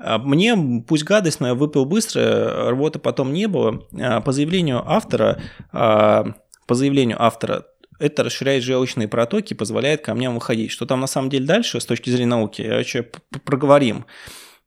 [0.00, 0.56] А Мне,
[0.86, 3.82] пусть гадость, но я выпил быстро, рвоты потом не было.
[4.00, 5.40] А, По заявлению автора,
[5.72, 6.34] а,
[6.66, 7.64] по заявлению автора,
[7.98, 10.70] это расширяет желчные протоки, позволяет камням выходить.
[10.70, 12.62] Что там на самом деле дальше с точки зрения науки,
[13.02, 14.06] п- п- проговорим.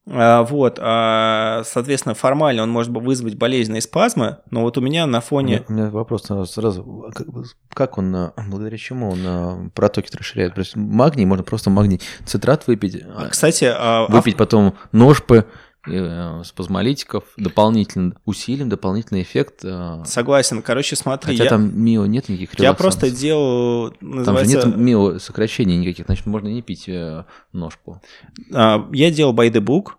[0.10, 5.20] А, Вот, а, соответственно, формально он может вызвать болезненные спазмы, но вот у меня на
[5.20, 5.48] У фоне...
[5.54, 7.06] меня, у меня вопрос сразу.
[7.08, 7.12] А
[7.74, 10.56] Как, он, а, благодаря чему он а, протоки расширяет?
[10.56, 15.46] То есть магний, можно просто магний цитрат выпить, а, Кстати, а, выпить потом ножпы
[16.44, 19.62] спазмолитиков, дополнительным усилием, дополнительный эффект.
[19.64, 20.62] э, Согласен.
[20.62, 24.78] Короче, смотри, Хотя я, там мио нет никаких я просто делал, Там же называется, нет
[24.78, 28.02] мио сокращений никаких, значит, можно не пить э, ножку.
[28.54, 29.94] а, я делал by the book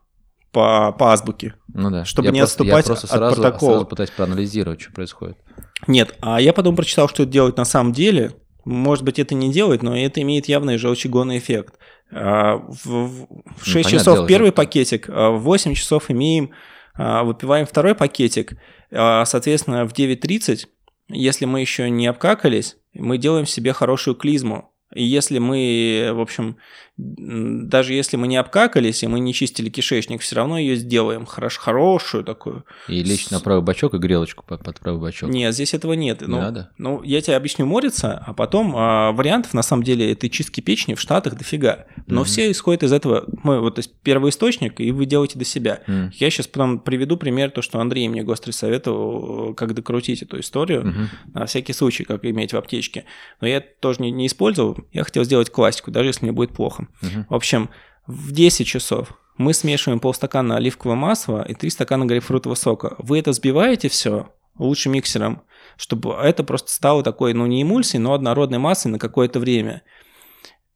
[0.52, 1.54] по, по азбуке.
[1.72, 2.04] Ну да.
[2.04, 3.70] Чтобы Я не просто- отступать я просто от сразу, протокола.
[3.72, 5.38] сразу пытаюсь проанализировать, что происходит.
[5.86, 8.32] Нет, а я потом прочитал, что это делать на самом деле.
[8.64, 11.74] Может быть, это не делать, но это имеет явный желчегонный эффект.
[12.12, 16.10] А, В, в- в 6 понятное часов дело, первый что- пакетик, а в 8 часов
[16.10, 16.50] имеем,
[16.94, 18.54] а, выпиваем второй пакетик.
[18.90, 20.66] Соответственно, в 9.30,
[21.08, 24.70] если мы еще не обкакались, мы делаем себе хорошую клизму.
[24.94, 26.58] И если мы, в общем,
[26.98, 31.56] даже если мы не обкакались и мы не чистили кишечник, все равно ее сделаем хорош,
[31.56, 32.64] хорошую такую.
[32.86, 35.30] И лечь на правый бочок и грелочку под, правый бочок.
[35.30, 36.20] Нет, здесь этого нет.
[36.20, 36.70] Не Ну, надо?
[36.76, 40.94] ну, я тебе объясню мориться, а потом а, вариантов, на самом деле, этой чистки печени
[40.94, 41.86] в Штатах дофига.
[42.06, 42.24] Но Мгм.
[42.24, 45.80] все исходят из этого, мы, вот, то есть первый источник, и вы делаете до себя.
[45.86, 46.10] М.
[46.14, 50.86] Я сейчас потом приведу пример, то, что Андрей мне гострый советовал, как докрутить эту историю,
[50.86, 51.08] Мгм.
[51.34, 53.04] на всякий случай, как иметь в аптечке.
[53.40, 56.52] Но я это тоже не, не использовал, я хотел сделать классику, даже если мне будет
[56.52, 56.81] плохо.
[57.00, 57.26] Мгм.
[57.28, 57.70] В общем,
[58.06, 62.94] в 10 часов мы смешиваем полстакана оливкового масла и 3 стакана грейпфрутового сока.
[62.98, 65.42] Вы это взбиваете все лучше миксером,
[65.76, 69.82] чтобы это просто стало такой, ну не эмульсией, но однородной массой на какое-то время.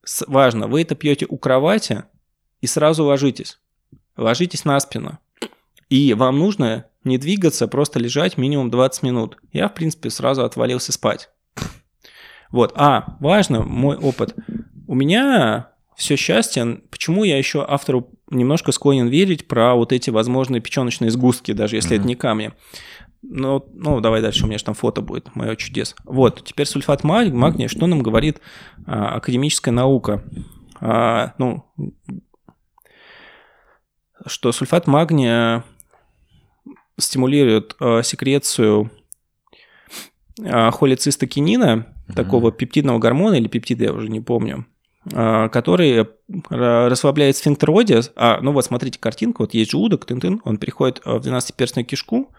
[0.04, 2.04] С- важно, вы это пьете у кровати
[2.60, 3.58] и сразу ложитесь.
[4.16, 5.18] Ложитесь на спину.
[5.90, 9.36] И вам нужно не двигаться, просто лежать минимум 20 минут.
[9.52, 11.30] Я, в принципе, сразу отвалился спать.
[12.50, 12.72] Вот.
[12.76, 14.34] А, важно, мой опыт.
[14.86, 16.80] У меня все счастье.
[16.90, 21.94] Почему я еще автору немножко склонен верить про вот эти возможные печеночные сгустки, даже если
[21.94, 21.98] Мгм.
[21.98, 22.52] это не камни.
[23.22, 25.96] Ну, ну, давай дальше, у меня же там фото будет, мое чудес.
[26.04, 28.40] Вот, теперь сульфат маг- магния, что нам говорит
[28.86, 30.22] а, академическая наука?
[30.80, 31.64] А, ну,
[34.26, 35.64] что сульфат магния
[36.98, 38.90] стимулирует а, секрецию
[40.44, 42.14] а, холецистокинина, Мгм.
[42.14, 44.66] такого пептидного гормона или пептида, я уже не помню,
[45.10, 48.02] который ра- расслабляет сфинктеродия.
[48.16, 52.32] А, ну вот, смотрите картинку, вот есть желудок, тын-тын, он переходит а, в 12-перстную кишку,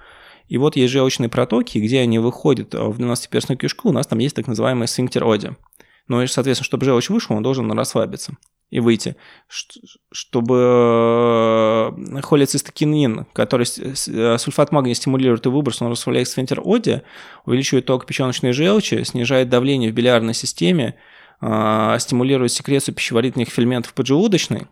[0.47, 4.19] и вот есть желчные протоки, где они выходят а, в 12-перстную кишку, у нас там
[4.19, 5.25] есть так называемый сфинктер.
[6.07, 8.33] Ну и, соответственно, чтобы желчь вышел, он должен расслабиться
[8.69, 9.15] и выйти.
[10.11, 10.55] Чтобы
[11.95, 17.01] э, холецистокинин, который э, сульфат магния стимулирует и выброс, он расслабляет сфинктер Оди,
[17.45, 24.67] увеличивает ток печеночной желчи, снижает давление в билиарной системе, а, стимулирует секрецию пищеварительных ферментов поджелудочной.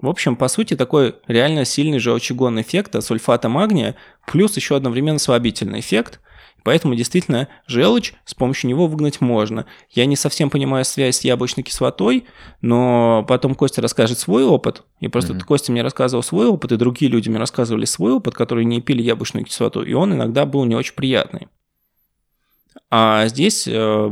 [0.00, 5.18] В общем, по сути, такой реально сильный желчегонный эффект от сульфата магния, плюс еще одновременно
[5.18, 6.20] слабительный эффект.
[6.62, 9.66] Поэтому действительно желчь с помощью него выгнать можно.
[9.90, 12.26] Я не совсем понимаю связь с яблочной кислотой,
[12.60, 14.84] но потом Костя расскажет свой опыт.
[15.00, 15.42] И просто Мгм.
[15.42, 19.02] Костя мне рассказывал свой опыт, и другие люди мне рассказывали свой опыт, которые не пили
[19.02, 21.48] яблочную кислоту, и он иногда был не очень приятный.
[22.90, 24.10] А здесь э,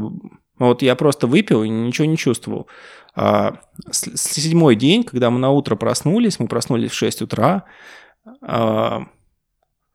[0.59, 2.69] вот я просто выпил и ничего не чувствовал.
[3.15, 7.65] А с- с- седьмой день, когда мы на утро проснулись, мы проснулись в 6 утра,
[8.43, 9.03] а,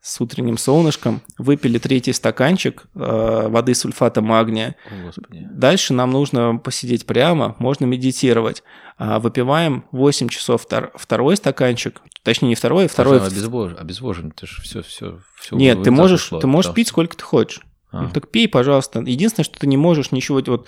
[0.01, 4.75] с утренним солнышком, выпили третий стаканчик э, воды с сульфатом магния.
[4.91, 5.47] О, Господи.
[5.49, 8.63] Дальше нам нужно посидеть прямо, можно медитировать.
[8.97, 13.19] А, выпиваем 8 часов втор- второй стаканчик, точнее не второй, а второй.
[13.21, 15.55] Слушай, обезвож- обезвожен, ты же все, все, все.
[15.55, 17.61] Нет, ты можешь, ты можешь пить сколько ты хочешь.
[17.93, 18.99] Ну, так пей, пожалуйста.
[19.01, 20.41] Единственное, что ты не можешь ничего...
[20.45, 20.67] Вот,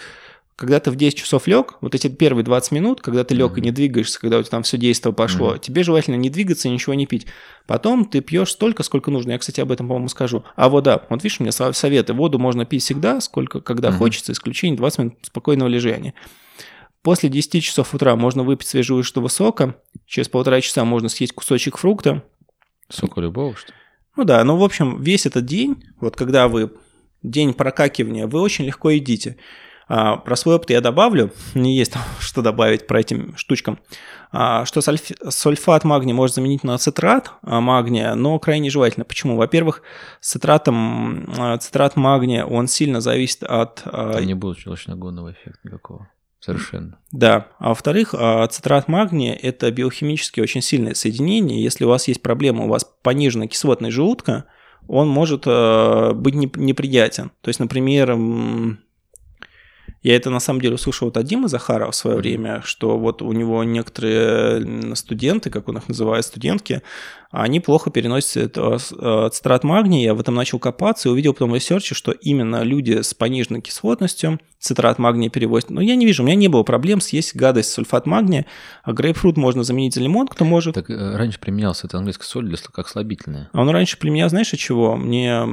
[0.55, 3.55] когда ты в 10 часов лег, вот эти первые 20 минут, когда ты лег и
[3.55, 3.63] Мгм.
[3.65, 5.59] не двигаешься, когда у тебя там все действие пошло, Мгм.
[5.59, 7.25] тебе желательно не двигаться и ничего не пить.
[7.67, 9.31] Потом ты пьешь столько, сколько нужно.
[9.31, 10.45] Я, кстати, об этом, по-моему, скажу.
[10.55, 12.13] А вода, вот видишь, у меня со- советы.
[12.13, 13.97] Воду можно пить всегда, сколько, когда Мгм.
[13.97, 16.13] хочется, исключение 20 минут спокойного лежания.
[17.01, 22.23] После 10 часов утра можно выпить свежевыжатого сока, через полтора часа можно съесть кусочек фрукта,
[22.89, 23.73] Сока любого, что ли?
[24.15, 26.71] ну да, ну в общем, весь этот день, вот когда вы
[27.29, 29.37] день прокакивания, вы очень легко едите.
[29.87, 33.79] А, про свой опыт я добавлю, не есть там что добавить про этим штучкам,
[34.31, 39.05] а, что сульф- сульфат магния может заменить на цитрат а, магния, но крайне желательно.
[39.05, 39.35] Почему?
[39.35, 39.83] Во-первых,
[40.21, 43.83] с цитратом, цитрат магния, он сильно зависит от...
[43.83, 46.09] Там не будет желчногонного эффекта никакого.
[46.39, 46.99] Совершенно.
[47.11, 48.13] да, а во-вторых,
[48.51, 51.63] цитрат магния– это биохимически очень сильное соединение.
[51.63, 54.45] Если у вас есть проблема, у вас пониженная кислотность желудка,
[54.87, 57.31] он может э, быть неп- неприятен.
[57.41, 58.15] То есть, например,
[60.05, 63.31] Я это на самом деле услышал от Вадима Захарова в свое время, что вот у
[63.31, 66.83] него некоторые студенты, как он их называет, студентки,
[67.31, 68.55] они плохо переносят
[69.33, 70.03] цитрат магния.
[70.03, 73.15] Я в этом начал копаться и увидел потом в research е, что именно люди с
[73.15, 75.71] пониженной кислотностью цитрат магния переносят.
[75.71, 78.45] Но я не вижу, у меня не было проблем съесть гадость сульфат магния,
[78.83, 80.75] а грейпфрут можно заменить за лимон, кто может.
[80.75, 83.49] Так э, раньше применялся это английская соль для, как слабительная.
[83.53, 84.97] А он раньше применял, знаешь, от чего?
[84.97, 85.43] Мне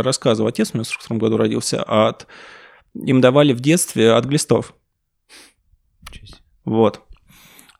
[0.00, 2.26] рассказывал отец, у меня в 42 году родился, от
[2.94, 4.74] им давали в детстве от глистов.
[6.64, 7.02] Вот.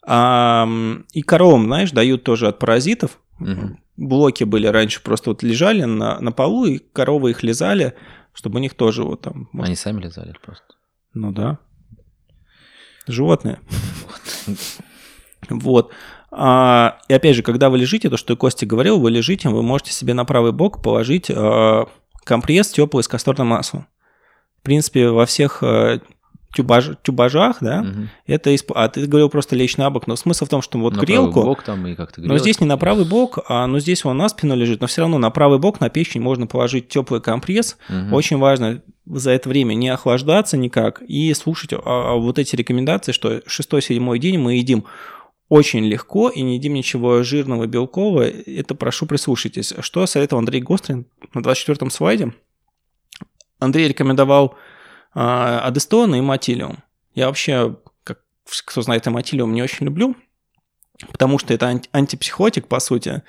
[0.05, 0.69] А,
[1.13, 3.19] и коровам, знаешь, дают тоже от паразитов.
[3.39, 3.79] Угу.
[3.97, 7.95] Блоки были раньше, просто вот лежали на, на полу, и коровы их лизали,
[8.33, 9.49] чтобы у них тоже вот там...
[9.53, 9.69] Может...
[9.69, 10.65] Они сами лизали просто?
[11.15, 11.59] Ну да.
[13.07, 13.61] Животные.
[15.49, 15.93] Вот.
[16.31, 19.63] А, и опять же, когда вы лежите, то, что и Костя говорил, вы лежите, вы
[19.63, 21.89] можете себе на правый бок положить а,
[22.25, 23.87] компресс теплый с касторным маслом
[24.63, 25.99] в принципе, во всех э,
[26.55, 28.09] тюбаж, тюбажах, да, угу.
[28.29, 28.71] это исп...
[28.77, 31.33] а ты говорил просто лечь на бок, но смысл в том, что вот на грелку,
[31.33, 34.19] правый бок там и как но здесь не на правый бок, а но здесь он
[34.19, 37.77] на спину лежит, но все равно на правый бок на печень можно положить теплый компресс.
[37.89, 38.15] Угу.
[38.15, 43.11] Очень важно за это время не охлаждаться никак и слушать а, а вот эти рекомендации,
[43.11, 44.85] что шестой-седьмой день мы едим
[45.49, 48.23] очень легко и не едим ничего жирного, белкового.
[48.23, 49.75] Это прошу прислушайтесь.
[49.81, 52.33] Что советовал Андрей Гострин на 24-м слайде?
[53.63, 54.55] Андрей рекомендовал
[55.15, 56.79] э, Адестон и Матилиум.
[57.15, 58.21] Я вообще, как,
[58.65, 60.17] кто знает Матилиум, не очень люблю,
[61.11, 63.23] потому что это анти- антипсихотик, по сути.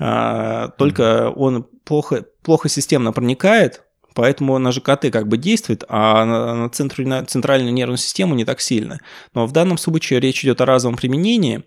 [0.00, 6.68] А, только он плохо, плохо системно проникает, Поэтому на ЖКТ как бы действует, а на
[6.68, 9.00] центральную, нервную систему не так сильно.
[9.34, 11.58] Но в данном случае речь идет о разовом применении.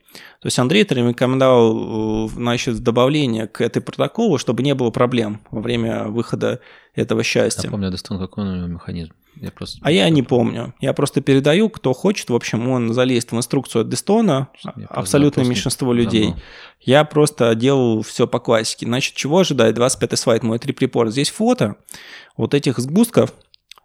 [0.41, 5.61] То есть Андрей это рекомендовал значит, добавление к этой протоколу, чтобы не было проблем во
[5.61, 6.59] время выхода
[6.93, 7.67] этого счастья.
[7.67, 9.13] Напомню, Дестон, какой у него механизм?
[9.41, 9.79] Я просто...
[9.81, 10.73] А я не помню.
[10.79, 12.29] Я просто передаю, кто хочет.
[12.29, 14.49] В общем, он залезет в инструкцию от Дестона,
[14.89, 16.27] абсолютное меньшинство людей.
[16.27, 16.41] Забыл.
[16.81, 18.85] Я просто делал все по классике.
[18.85, 19.73] Значит, чего ожидать?
[19.75, 21.11] 25 слайд, мой трип-репорт.
[21.11, 21.75] Здесь фото
[22.37, 23.33] вот этих сгустков.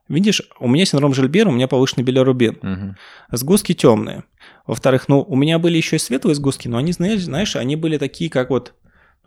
[0.08, 2.58] Видишь, у меня синдром Жильбера, у меня повышенный билирубин.
[2.62, 3.36] Угу.
[3.36, 4.24] Сгустки темные.
[4.66, 7.96] Во-вторых, ну, у меня были еще и светлые сгустки, но они, знаешь, знаешь, они были
[7.96, 8.74] такие, как вот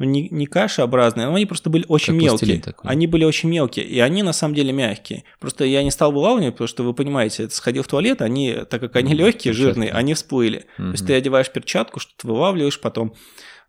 [0.03, 2.59] ну, не, не кашеобразные, но они просто были очень как мелкие.
[2.59, 2.89] Такой.
[2.89, 5.23] Они были очень мелкие, и они на самом деле мягкие.
[5.39, 8.81] Просто я не стал вылавливать, потому что вы понимаете, это сходил в туалет, они, так
[8.81, 10.65] как они легкие, жирные, они всплыли.
[10.77, 10.85] Mm-hmm.
[10.85, 13.13] То есть ты одеваешь перчатку, что-то вылавливаешь, потом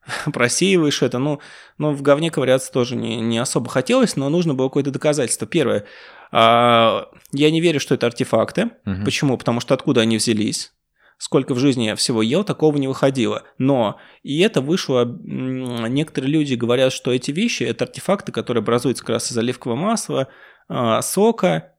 [0.33, 1.19] просеиваешь это.
[1.19, 1.41] Ну,
[1.79, 5.47] ну, в говне ковыряться тоже не, не особо хотелось, но нужно было какое-то доказательство.
[5.47, 5.85] Первое,
[6.33, 8.71] а, я не верю, что это артефакты.
[8.87, 9.05] Угу.
[9.05, 9.39] Почему?
[9.39, 10.73] Потому что откуда они взялись?
[11.19, 13.45] Сколько в жизни я всего ел, такого не выходило.
[13.59, 19.11] Но и это вышло, некоторые люди говорят, что эти вещи– это артефакты, которые образуются как
[19.11, 20.29] раз из оливкового масла,
[20.69, 21.73] а, сока,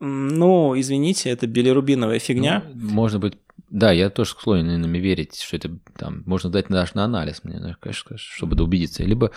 [0.00, 2.64] ну, извините, это билирубиновая фигня.
[2.74, 3.38] Ну, можно быть
[3.70, 7.76] да, я тоже склонен иногда верить, что это там можно дать даже на анализ, мне,
[7.80, 9.02] конечно, чтобы убедиться.
[9.02, 9.32] Либо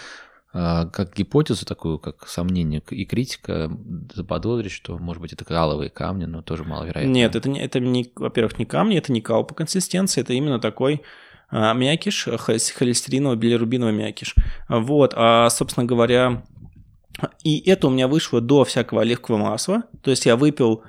[0.52, 3.70] как гипотезу такую, как сомнение и критика
[4.14, 7.12] заподозрить, что, может быть, это каловые камни, но тоже маловероятно.
[7.12, 10.60] Нет, это, не, это не, во-первых, не камни, это не кал по консистенции, это именно
[10.60, 11.04] такой
[11.50, 14.36] а, мякиш, холестериновый, билирубиновый мякиш.
[14.68, 16.44] Вот, а, собственно говоря,
[17.44, 20.84] и это у меня вышло до всякого оливкового масла, то есть я выпил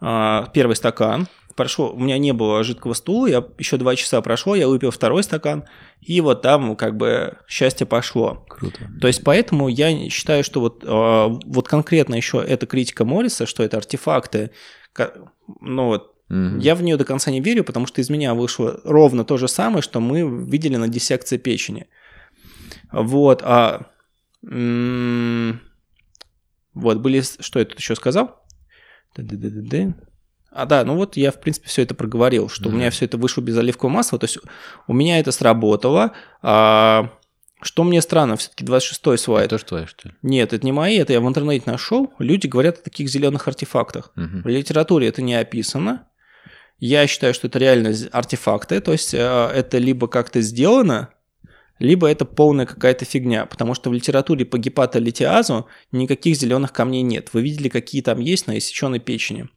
[0.00, 4.54] а, первый стакан, прошло, у меня не было жидкого стула, я еще два часа прошло,
[4.54, 5.64] я выпил второй стакан,
[6.00, 8.44] и вот там как бы счастье пошло.
[8.48, 8.78] Круто.
[9.00, 13.62] То есть поэтому я считаю, что вот, а, вот конкретно еще эта критика Морриса, что
[13.62, 14.50] это артефакты,
[15.60, 16.58] ну вот Угу.
[16.58, 19.46] Я в нее до конца не верю, потому что из меня вышло ровно то же
[19.46, 21.86] самое, что мы видели на диссекции печени.
[22.92, 23.90] Вот, а
[26.74, 28.42] вот были, что я тут еще сказал?
[30.54, 32.72] А да, ну вот я, в принципе, все это проговорил, что mm-hmm.
[32.72, 34.38] у меня все это вышло без оливкового масла, то есть
[34.86, 36.12] у меня это сработало.
[36.42, 37.10] А,
[37.60, 39.52] что мне странно, все-таки 26-й слайд.
[39.52, 40.14] Это твои, что ли?
[40.22, 42.12] Нет, это не мои, это я в интернете нашел.
[42.20, 44.12] Люди говорят о таких зеленых артефактах.
[44.16, 44.42] Mm-hmm.
[44.42, 46.06] В литературе это не описано.
[46.78, 51.10] Я считаю, что это реально артефакты, то есть а, это либо как-то сделано,
[51.80, 57.30] либо это полная какая-то фигня, потому что в литературе по гепатолитиазу никаких зеленых камней нет.
[57.32, 59.48] Вы видели, какие там есть на иссеченной печени.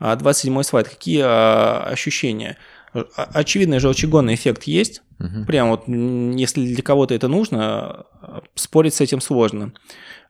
[0.00, 0.88] 27 а, слайд.
[0.88, 2.56] Какие а, ощущения?
[2.92, 5.02] Очевидный желчегонный эффект есть.
[5.20, 5.46] Угу.
[5.46, 8.06] Прям вот, если для кого-то это нужно,
[8.54, 9.72] спорить с этим сложно.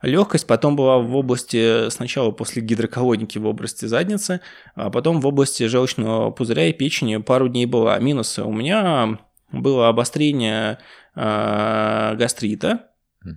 [0.01, 4.41] Легкость потом была в области, сначала после гидроколоники в области задницы,
[4.75, 7.99] а потом в области желчного пузыря и печени пару дней была.
[7.99, 8.43] Минусы.
[8.43, 9.19] У меня
[9.51, 10.79] было обострение
[11.15, 12.88] э, гастрита,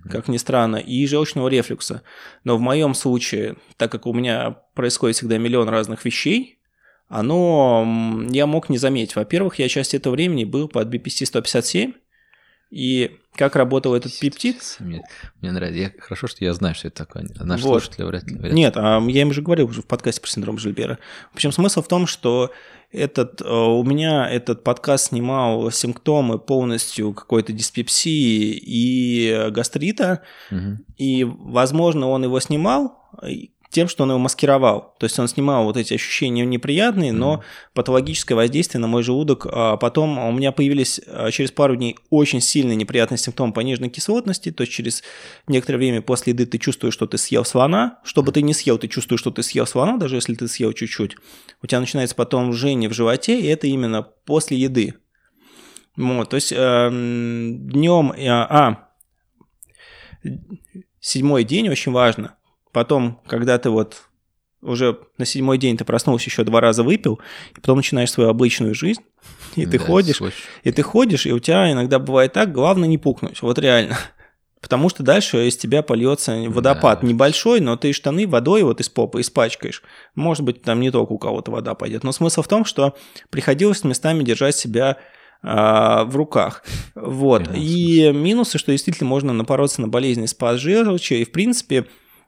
[0.09, 2.03] как ни странно, и желчного рефлюкса.
[2.43, 6.59] Но в моем случае, так как у меня происходит всегда миллион разных вещей,
[7.09, 7.85] оно
[8.29, 9.15] я мог не заметить.
[9.15, 11.93] Во-первых, я часть этого времени был под BPC 157,
[12.73, 14.77] и как работал этот пептид?
[14.79, 15.03] Мне,
[15.41, 15.79] мне нравится.
[15.79, 17.27] Я, хорошо, что я знаю, что это такое.
[17.39, 17.83] А наши вот.
[17.83, 18.35] слушатели вряд ли.
[18.35, 20.97] Вряд Нет, а я им уже говорил уже в подкасте про синдром Жильбера.
[21.31, 22.51] В общем, смысл в том, что
[22.91, 30.77] этот, э, у меня этот подкаст снимал симптомы полностью какой-то диспепсии и гастрита, угу.
[30.97, 32.99] и, возможно, он его снимал,
[33.73, 34.93] тем, что он его маскировал.
[34.99, 37.73] То есть он снимал вот эти ощущения неприятные, но mm-hmm.
[37.73, 39.47] патологическое воздействие на мой желудок.
[39.51, 44.51] А потом у меня появились а, через пару дней очень сильные неприятные симптомы пониженной кислотности.
[44.51, 45.03] То есть через
[45.47, 47.99] некоторое время после еды ты чувствуешь, что ты съел слона.
[48.03, 50.71] Что бы ты не съел, ты чувствуешь, что ты съел слона, даже если ты съел
[50.71, 51.17] чуть-чуть.
[51.61, 54.93] У тебя начинается потом жжение в животе, и это именно после еды.
[55.95, 58.89] Вот, то есть э, эм, днем, э, а,
[60.99, 62.35] седьмой день очень важно–
[62.73, 64.01] Потом, когда ты вот
[64.61, 67.19] уже на седьмой день ты проснулся, еще два раза выпил,
[67.51, 69.01] и потом начинаешь свою обычную жизнь,
[69.55, 70.21] и ты да, ходишь,
[70.63, 73.97] и ты ходишь, и у тебя иногда бывает так, главное не пукнуть, вот реально.
[74.61, 77.07] Потому что дальше из тебя польется водопад да.
[77.07, 79.83] небольшой, но ты штаны водой вот из попы испачкаешь.
[80.15, 82.05] Может быть, там не только у кого-то вода пойдет.
[82.05, 82.95] Но смысл в том, что
[83.29, 84.99] приходилось местами держать себя
[85.41, 86.63] а, в руках.
[86.95, 87.49] Вот.
[87.53, 91.85] И минусы, что действительно можно напороться на болезни спас желчи, и в принципе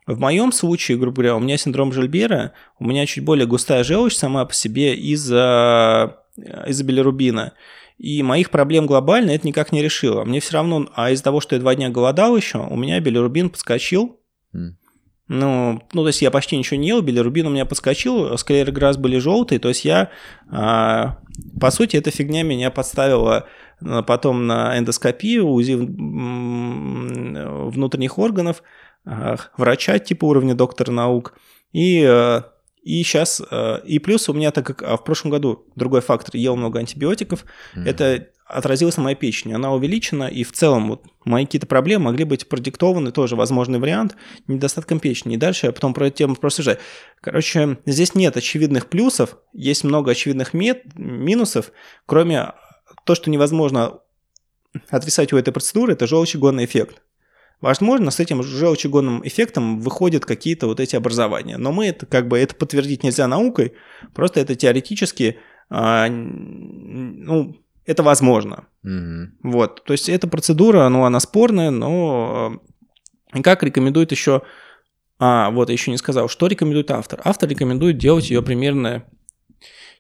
[0.08, 4.16] в моем случае, грубо говоря, у меня синдром Жильбера, у меня чуть более густая желчь
[4.16, 7.54] сама по себе из-за из билирубина.
[7.98, 10.26] И моих проблем глобально это никак не решило.
[10.26, 13.50] Мне все равно, а из-за того, что я два дня голодал еще, у меня билирубин
[13.50, 14.20] подскочил.
[14.54, 14.74] Mm.
[15.28, 19.18] Ну, ну, то есть я почти ничего не ел, билирубин у меня подскочил, склерограз были
[19.18, 20.12] желтые, то есть я,
[20.52, 21.18] а,
[21.60, 23.48] по сути, эта фигня меня подставила
[23.84, 25.74] а, потом на эндоскопию, УЗИ
[27.72, 28.62] внутренних органов,
[29.58, 31.34] врача типа уровня доктора наук.
[31.72, 32.42] И, э,
[32.84, 36.36] и сейчас, э, и плюс у меня, так как а в прошлом году другой фактор,
[36.36, 37.46] ел много антибиотиков,
[37.76, 37.86] mm-hmm.
[37.86, 39.54] это отразилось на моей печени.
[39.54, 44.16] Она увеличена, и в целом вот мои какие-то проблемы могли быть продиктованы, тоже возможный вариант,
[44.48, 45.34] недостатком печени.
[45.34, 46.78] И дальше я потом про эту тему просужаю.
[47.22, 51.72] Короче, здесь нет очевидных плюсов, есть много очевидных мет, минусов,
[52.06, 52.54] кроме
[53.04, 54.00] то, что невозможно
[54.90, 57.02] отрицать у этой процедуры, это желчегонный эффект.
[57.62, 61.58] Возможно, с этим желчегонным эффектом выходят какие-то вот эти образования.
[61.58, 63.74] Но мы это как бы это подтвердить нельзя наукой,
[64.14, 65.38] просто это теоретически,
[65.70, 68.68] а, ну, это возможно.
[68.86, 69.26] Mm-hmm.
[69.44, 72.60] Вот, то есть эта процедура, ну, она спорная, но
[73.32, 74.42] а, как рекомендует еще,
[75.18, 77.22] а, вот, я еще не сказал, что рекомендует автор.
[77.24, 79.06] Автор рекомендует делать ее примерно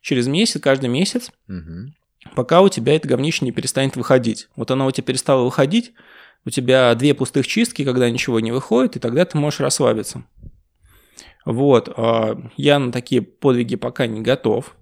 [0.02, 2.34] через месяц, каждый месяц, mm-hmm.
[2.36, 4.50] пока у тебя это говнище не перестанет выходить.
[4.56, 5.94] Вот оно у тебя перестало выходить,
[6.46, 10.24] у тебя две пустых чистки, когда ничего не выходит, и тогда ты можешь расслабиться.
[11.46, 14.76] Вот, а, я на такие подвиги пока не готов.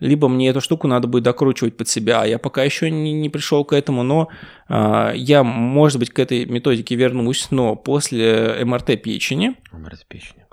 [0.00, 3.28] Либо мне эту штуку надо будет докручивать под себя, а я пока еще не, не
[3.28, 4.28] пришел к этому, но
[4.68, 9.56] а, я, может быть, к этой методике вернусь, но после МРТ печени.
[9.72, 10.46] МРТ печени.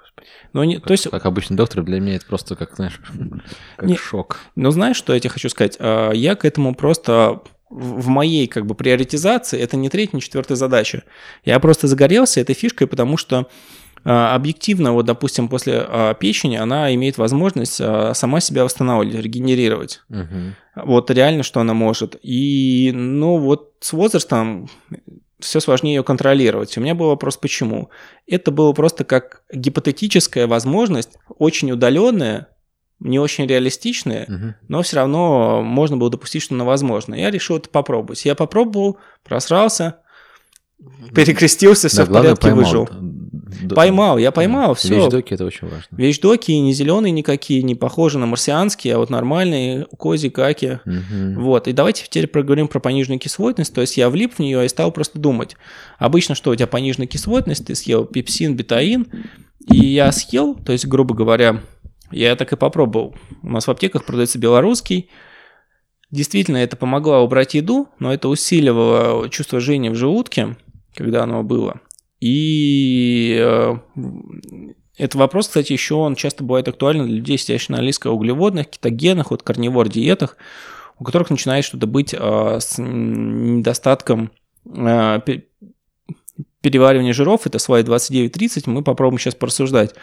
[0.53, 1.09] Но не, как, то есть...
[1.09, 2.99] как обычный доктор, для меня это просто как, знаешь,
[3.77, 4.39] как не, шок.
[4.55, 5.77] Но знаешь, что я тебе хочу сказать?
[5.79, 10.55] А, я к этому просто в моей как бы приоритизации это не третья, не четвертая
[10.55, 11.03] задача.
[11.43, 13.47] Я просто загорелся этой фишкой, потому что
[14.03, 20.01] а, объективно, вот, допустим, после а, печени она имеет возможность а, сама себя восстанавливать, регенерировать.
[20.09, 20.85] Угу.
[20.85, 22.17] Вот реально, что она может.
[22.21, 24.69] И, ну, вот с возрастом
[25.39, 26.77] все сложнее ее контролировать.
[26.77, 27.89] У меня был вопрос, почему.
[28.27, 32.47] Это было просто как гипотетическая возможность, очень удаленная,
[32.99, 34.53] не очень реалистичные, угу.
[34.67, 37.15] но все равно можно было допустить, что оно возможно.
[37.15, 38.25] Я решил это попробовать.
[38.25, 39.97] Я попробовал, просрался,
[41.13, 42.63] перекрестился, все да, в порядке, поймал.
[42.63, 42.89] выжил.
[43.73, 44.73] Поймал, я поймал, да.
[44.75, 44.95] все.
[44.95, 45.85] Вещдоки это очень важно.
[45.91, 50.79] Вещдоки не зеленые никакие, не похожи на марсианские, а вот нормальные кози, каки.
[50.85, 51.41] Угу.
[51.41, 51.67] Вот.
[51.67, 53.73] И давайте теперь проговорим про пониженную кислотность.
[53.73, 55.55] То есть я влип в нее и стал просто думать.
[55.97, 59.07] Обычно что у тебя пониженная кислотность, ты съел пепсин, бетаин,
[59.69, 61.61] и я съел, то есть, грубо говоря,
[62.11, 63.15] я так и попробовал.
[63.43, 65.09] У нас в аптеках продается белорусский.
[66.09, 70.55] Действительно, это помогло убрать еду, но это усиливало чувство жжения в желудке,
[70.95, 71.81] когда оно было.
[72.19, 73.75] И э,
[74.97, 79.43] этот вопрос, кстати, еще он часто бывает актуален для людей, сидящих на низкоуглеводных, кетогенных, вот
[79.43, 80.37] карнивор диетах,
[80.97, 84.31] у которых начинает что-то быть э, с недостатком
[84.65, 85.19] э,
[86.61, 87.45] переваривания жиров.
[87.45, 89.93] Это слайд 29.30, мы попробуем сейчас порассуждать.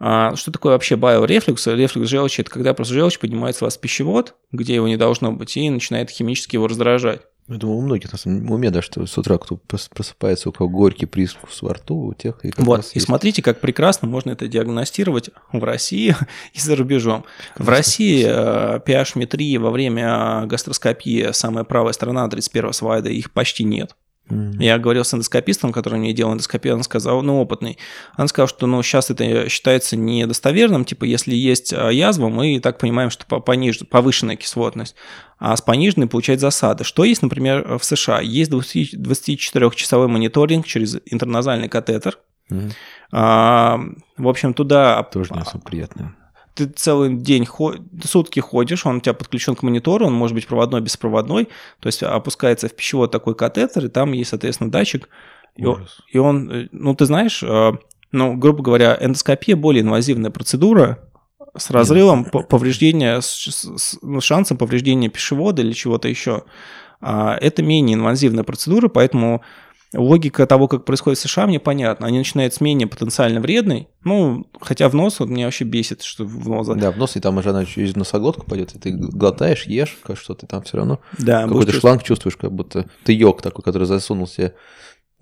[0.00, 1.66] А что такое вообще биорефлюкс?
[1.66, 5.32] Рефлюкс желчи– это когда просто желчь поднимается у вас в пищевод, где его не должно
[5.32, 7.22] быть, и начинает химически его раздражать.
[7.48, 10.68] Я думаю, у многих на самом уме, да, что с утра кто просыпается, у кого
[10.68, 13.06] горький привкус во рту, у тех и Вот, и есть.
[13.06, 16.14] смотрите, как прекрасно можно это диагностировать в России
[16.52, 17.24] и за рубежом.
[17.54, 17.64] Прекрасно.
[17.64, 23.96] В России э, pH-метрии во время гастроскопии самая правая сторона 31 слайда, их почти нет.
[24.28, 24.62] Mm-hmm.
[24.62, 27.78] Я говорил с эндоскопистом, который мне делал эндоскопию, он сказал, ну, опытный.
[28.16, 32.60] Он сказал, что, ну, сейчас это считается недостоверным, типа, если есть а, язва, мы и
[32.60, 33.80] так понимаем, что пониж...
[33.88, 34.94] повышенная кислотность,
[35.38, 36.84] а с пониженной получать засада.
[36.84, 38.20] Что есть, например, в США?
[38.20, 42.18] Есть 24-часовой мониторинг через интерназальный катетер.
[42.50, 42.72] Mm-hmm.
[43.12, 43.80] А,
[44.16, 45.02] в общем, туда...
[45.04, 46.14] Тоже не особо приятно
[46.58, 47.46] ты целый день,
[48.04, 51.48] сутки ходишь, он у тебя подключен к монитору, он может быть проводной, беспроводной,
[51.80, 55.08] то есть опускается в пищевод такой катетер, и там есть, соответственно, датчик,
[55.54, 57.72] и он, и он, э, ну, ты знаешь, э,
[58.12, 60.98] ну, грубо говоря, эндоскопия более инвазивная процедура,
[61.56, 66.44] с разрывом повреждения, с, ну, шансом повреждения пищевода или чего-то еще.
[67.00, 69.42] А это менее инвазивная процедура, поэтому
[69.94, 72.06] Логика того, как происходит в США, мне понятна.
[72.06, 73.88] Они начинают с менее потенциально вредной.
[74.04, 76.66] Ну, хотя в нос вот меня вообще бесит, что в нос.
[76.66, 80.34] Да, в нос, и там уже она через носоглотку пойдет, и ты глотаешь, ешь, что
[80.34, 84.26] ты там все равно да, какой-то шланг чувствуешь, как будто ты йог такой, который засунул
[84.26, 84.54] себе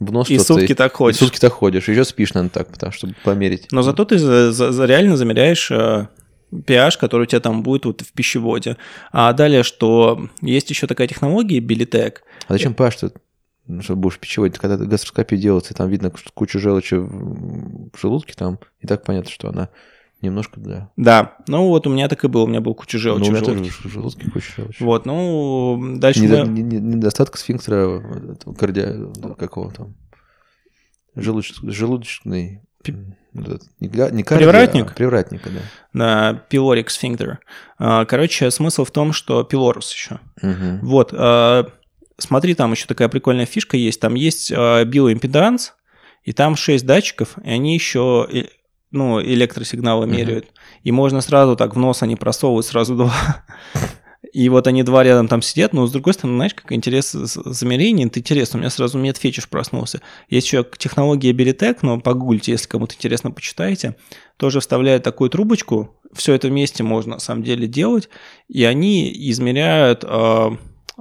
[0.00, 0.28] в нос.
[0.28, 1.20] И сутки так ходишь.
[1.20, 3.68] И сутки так ходишь, еще спишь, наверное, так, потому, чтобы померить.
[3.70, 6.08] Но зато ты за, за, реально замеряешь pH,
[6.52, 8.76] э, который у тебя там будет вот в пищеводе.
[9.12, 12.22] А далее, что есть еще такая технология, Билитек.
[12.48, 12.98] А зачем pH?
[13.02, 13.10] ну,
[13.80, 19.04] что будешь пищевать, когда гастроскопия делается, там видно кучу желчи в желудке, там и так
[19.04, 19.68] понятно, что она
[20.22, 20.90] немножко, да.
[20.96, 23.30] Да, ну вот у меня так и было, у меня был куча желчи ну, у
[23.30, 23.70] меня в желудке.
[23.70, 24.82] Тоже в желудке куча желчи.
[24.82, 26.60] Вот, ну, дальше Недо, мы...
[26.60, 28.02] Недостаток сфинктера
[28.58, 29.12] кардиа...
[29.38, 29.94] какого там?
[31.14, 31.54] Желуч...
[31.62, 32.62] Желудочный...
[32.84, 34.92] Не, не кардио, привратник?
[34.92, 35.60] А привратника, да.
[35.92, 37.40] На пилорик сфинктер.
[37.78, 40.20] А, короче, смысл в том, что пилорус еще.
[40.40, 40.86] Угу.
[40.86, 41.66] Вот, а,
[42.18, 44.00] Смотри, там еще такая прикольная фишка есть.
[44.00, 45.74] Там есть э, биоимпеданс,
[46.22, 48.26] и там 6 датчиков, и они еще
[48.90, 50.46] ну, электросигналы меряют.
[50.46, 50.80] Uh-huh.
[50.84, 53.44] И можно сразу так в нос они просовывают сразу два.
[54.32, 58.06] И вот они два рядом там сидят, но с другой стороны, знаешь, как интерес замерения,
[58.06, 60.02] это интересно, у меня сразу медфетиш проснулся.
[60.28, 63.96] Есть еще технология Беритек, но погуглите, если кому-то интересно, почитайте.
[64.36, 68.10] Тоже вставляют такую трубочку, все это вместе можно на самом деле делать,
[68.48, 70.50] и они измеряют э,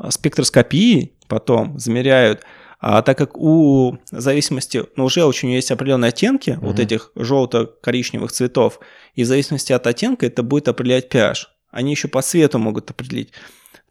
[0.10, 2.44] спектроскопии потом замеряют,
[2.80, 6.60] а так как у зависимости, ну, уже очень есть определенные оттенки mm-hmm.
[6.60, 8.80] вот этих желто-коричневых цветов,
[9.16, 11.48] и в зависимости от оттенка это будет определять pH.
[11.72, 13.32] Они еще по цвету могут определить.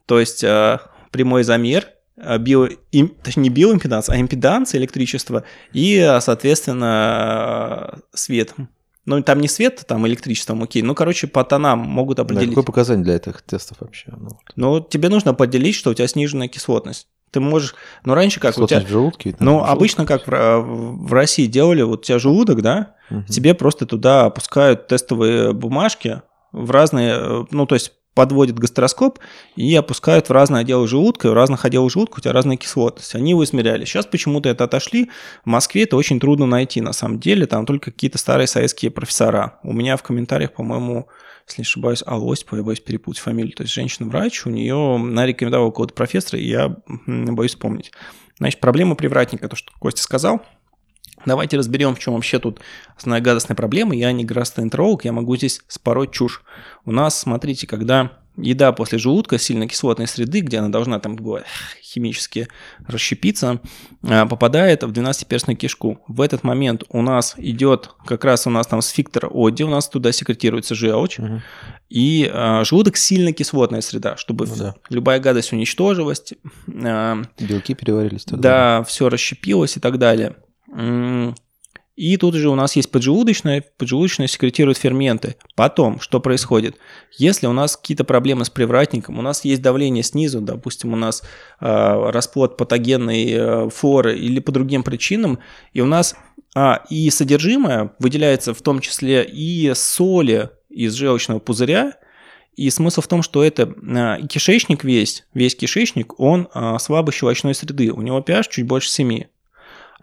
[0.05, 0.79] То есть э,
[1.11, 5.43] прямой замер, э, био, им, точнее не биоимпеданс, а импеданс электричества
[5.73, 8.53] и, соответственно, э, свет.
[9.05, 10.81] Ну, там не свет, там электричество, окей.
[10.81, 12.49] Ну, короче, по тонам могут определить.
[12.49, 14.11] Да, какое показание для этих тестов вообще?
[14.17, 14.41] Ну, вот.
[14.55, 17.07] ну, тебе нужно определить, что у тебя сниженная кислотность.
[17.29, 17.75] Ты можешь...
[18.03, 18.87] Ну, раньше как кислотность у тебя...
[18.87, 19.35] в желудке?
[19.39, 19.71] Ну, желудке.
[19.71, 23.23] обычно как в, в России делали, вот у тебя желудок, да, угу.
[23.25, 27.45] тебе просто туда опускают тестовые бумажки в разные...
[27.51, 29.19] Ну, то есть подводят гастроскоп
[29.55, 33.13] и опускают в разные отделы желудка, и в разных отделах желудка у тебя разная кислотность.
[33.13, 33.85] Они его измеряли.
[33.85, 35.11] Сейчас почему-то это отошли.
[35.43, 37.45] В Москве это очень трудно найти, на самом деле.
[37.45, 39.59] Там только какие-то старые советские профессора.
[39.61, 41.07] У меня в комментариях, по-моему,
[41.47, 43.53] если не ошибаюсь, Алосипова, я боюсь перепутать фамилию.
[43.53, 47.91] То есть женщина-врач, у нее нарекомендовала какого-то профессора, и я боюсь вспомнить.
[48.37, 50.41] Значит, проблема привратника, то, что Костя сказал–
[51.25, 52.59] Давайте разберем, в чем вообще тут
[52.95, 53.95] основная гадостная проблема.
[53.95, 56.43] Я не гастроэнтеролог, я могу здесь спороть чушь.
[56.85, 61.17] У нас, смотрите, когда еда после желудка сильно кислотной среды, где она должна там
[61.81, 62.47] химически
[62.87, 63.61] расщепиться,
[64.03, 65.99] а, попадает в 12-перстную кишку.
[66.07, 69.87] В этот момент у нас идет, как раз у нас там сфинктер Оди, у нас
[69.87, 71.41] туда секретируется желчь, угу.
[71.89, 74.75] и а, желудок сильно кислотная среда, чтобы ну, да.
[74.89, 76.33] любая гадость уничтожилась.
[76.83, 78.25] А, Белки переварились.
[78.25, 78.79] Тогда.
[78.79, 80.35] Да, все расщепилось и так далее.
[81.95, 85.37] И тут же у нас есть поджелудочная, поджелудочная секретирует ферменты.
[85.55, 86.75] Потом, что происходит?
[87.17, 91.23] Если у нас какие-то проблемы с привратником, у нас есть давление снизу, допустим, у нас
[91.61, 95.39] э, расплод патогенной э, флоры или по другим причинам,
[95.71, 96.15] и у нас
[96.53, 101.93] а, и содержимое выделяется в том числе и соли из желчного пузыря,
[102.55, 107.55] и смысл в том, что это э, кишечник весь, весь кишечник, он э, слабой щелочной
[107.55, 109.23] среды, у него pH чуть больше 7.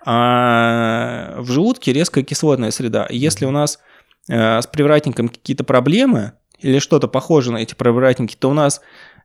[0.05, 3.07] А в желудке резкая кислотная среда.
[3.11, 3.79] если у нас
[4.29, 8.81] э, с привратником какие-то проблемы или что-то похоже на эти привратники, то у нас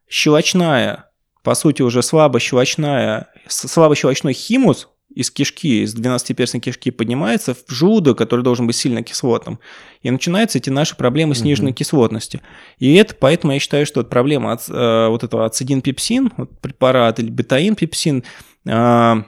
[0.07, 1.09] щелочная,
[1.43, 7.71] по сути уже слабо щелочная, слабо щелочной химус из кишки, из 12-перстной кишки поднимается в
[7.71, 9.59] желудок, который должен быть сильно кислотным.
[10.03, 11.77] И начинаются эти наши проблемы сниженной угу.
[11.77, 12.41] кислотности.
[12.77, 17.31] И это поэтому я считаю, что проблема от, э, вот этого ацидин-пепсин, вот препарат или
[17.31, 18.23] бетаин-пепсин,
[18.65, 19.23] э,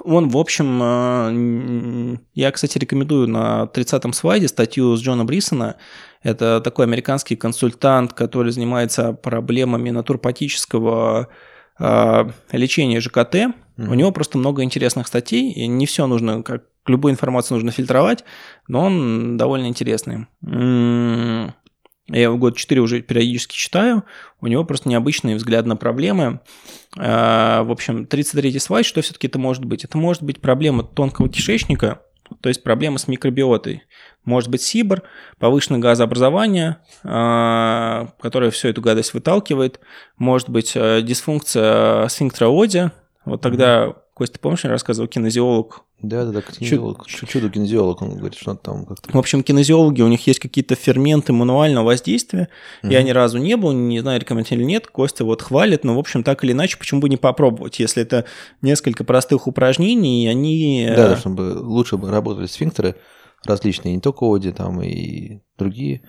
[0.00, 5.76] он, в общем, э, я, кстати, рекомендую на 30-м слайде статью с Джона Брисона.
[6.22, 11.28] Это такой американский консультант, который занимается проблемами натуропатического
[11.78, 13.34] э, лечения ЖКТ.
[13.34, 13.88] Mm-hmm.
[13.88, 18.24] У него просто много интересных статей, и не все нужно, как любую информацию нужно фильтровать,
[18.68, 20.26] но он довольно интересный.
[22.08, 24.04] Я его год 4 уже периодически читаю.
[24.40, 26.40] У него просто необычный взгляд на проблемы.
[26.98, 29.84] А, в общем, 33-й слайд, что все-таки это может быть?
[29.84, 32.00] Это может быть проблема тонкого кишечника,
[32.40, 33.84] то есть проблема с микробиотой.
[34.24, 35.02] Может быть сибр,
[35.38, 39.80] повышенное газообразование, а, которое всю эту гадость выталкивает.
[40.18, 42.90] Может быть э, дисфункция сфинктера Оди.
[43.24, 47.06] Вот тогда, Костя, помнишь, я рассказывал, кинезиолог да, да, да, кинезиолог.
[47.06, 47.26] Чуд...
[47.26, 49.10] Чудо-кинезиолог, он говорит, что там как-то.
[49.10, 52.50] В общем, кинезиологи, у них есть какие-то ферменты мануального воздействия.
[52.82, 52.92] Mm-hmm.
[52.92, 54.88] Я ни разу не был, не знаю, рекомендовать или нет.
[54.88, 58.26] Костя вот хвалит, но, в общем, так или иначе, почему бы не попробовать, если это
[58.60, 60.86] несколько простых упражнений, и они...
[60.86, 62.96] Да, да, чтобы лучше бы работали сфинктеры
[63.46, 66.02] различные, не только Оди, там и другие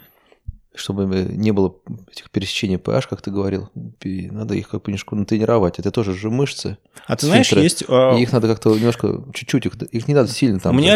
[0.74, 1.76] чтобы не было
[2.12, 3.70] этих пересечений PH, как ты говорил,
[4.04, 5.80] надо их как немножко натренировать.
[5.80, 6.78] Это тоже же мышцы.
[7.08, 7.84] А ты знаешь, есть...
[7.88, 10.76] А, и их надо как-то немножко, чуть-чуть, их, их не надо сильно там...
[10.76, 10.96] У меня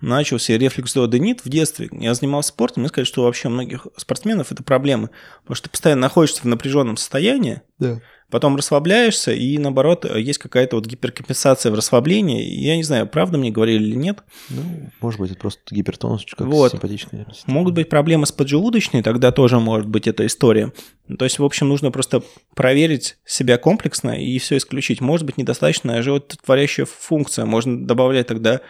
[0.00, 1.88] начался рефлюкс-дуоденит в детстве.
[1.92, 5.10] Я занимался спортом, мне сказали, что вообще у многих спортсменов это проблемы,
[5.42, 8.00] потому что ты постоянно находишься в напряженном состоянии, да
[8.34, 12.42] потом расслабляешься, и наоборот, есть какая-то вот гиперкомпенсация в расслаблении.
[12.42, 14.24] Я не знаю, правда мне говорили или нет.
[14.50, 16.72] Ну, может быть, это просто гипертонус, как вот.
[16.72, 17.28] симпатичная.
[17.46, 20.72] Могут быть проблемы с поджелудочной, тогда тоже может быть эта история.
[21.16, 22.24] То есть, в общем, нужно просто
[22.56, 25.00] проверить себя комплексно и все исключить.
[25.00, 28.60] Может быть, недостаточная животворящая функция, можно добавлять тогда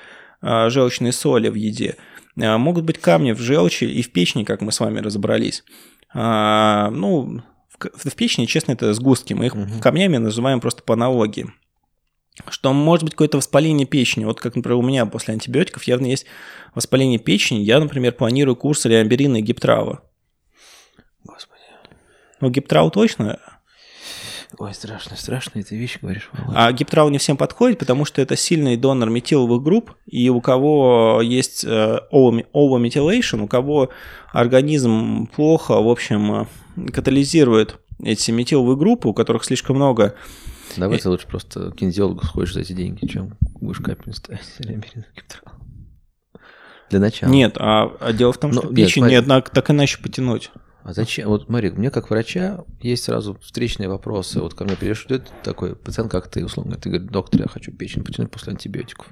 [0.46, 1.96] а, желчные соли в еде.
[2.40, 5.64] А, могут быть камни в желчи и в печени, как мы с вами разобрались.
[6.12, 7.40] А, ну,
[7.78, 9.32] в, печени, честно, это сгустки.
[9.32, 9.80] Мы их угу.
[9.80, 11.46] камнями называем просто по аналогии.
[12.50, 14.26] Что может быть какое-то воспаление печени.
[14.26, 16.26] Вот как, например, у меня после антибиотиков явно есть
[16.74, 17.60] воспаление печени.
[17.60, 20.02] Я, например, планирую курс реамберина и гиптрава.
[21.24, 21.62] Господи.
[22.40, 23.40] Ну, гиптрау точно,
[24.58, 26.30] Ой, страшно, страшно эти вещи говоришь.
[26.54, 31.20] А гиптрал не всем подходит, потому что это сильный донор метиловых групп, и у кого
[31.22, 33.90] есть овометилейшн, у кого
[34.32, 40.14] организм плохо, в общем, э, катализирует эти метиловые группы, у которых слишком много.
[40.76, 41.00] Давай и...
[41.00, 44.42] ты лучше просто к кинезиологу сходишь за эти деньги, чем будешь капельницу ставить
[46.90, 47.30] Для начала.
[47.30, 50.50] Нет, а, а дело в том, что Но, печень нет, не одна так иначе потянуть.
[50.84, 51.28] А зачем?
[51.30, 54.40] Вот, Марик, мне как врача есть сразу встречные вопросы.
[54.40, 58.04] Вот ко мне придет такой пациент, как ты, условно, ты говоришь, доктор, я хочу печень
[58.04, 59.06] потянуть после антибиотиков.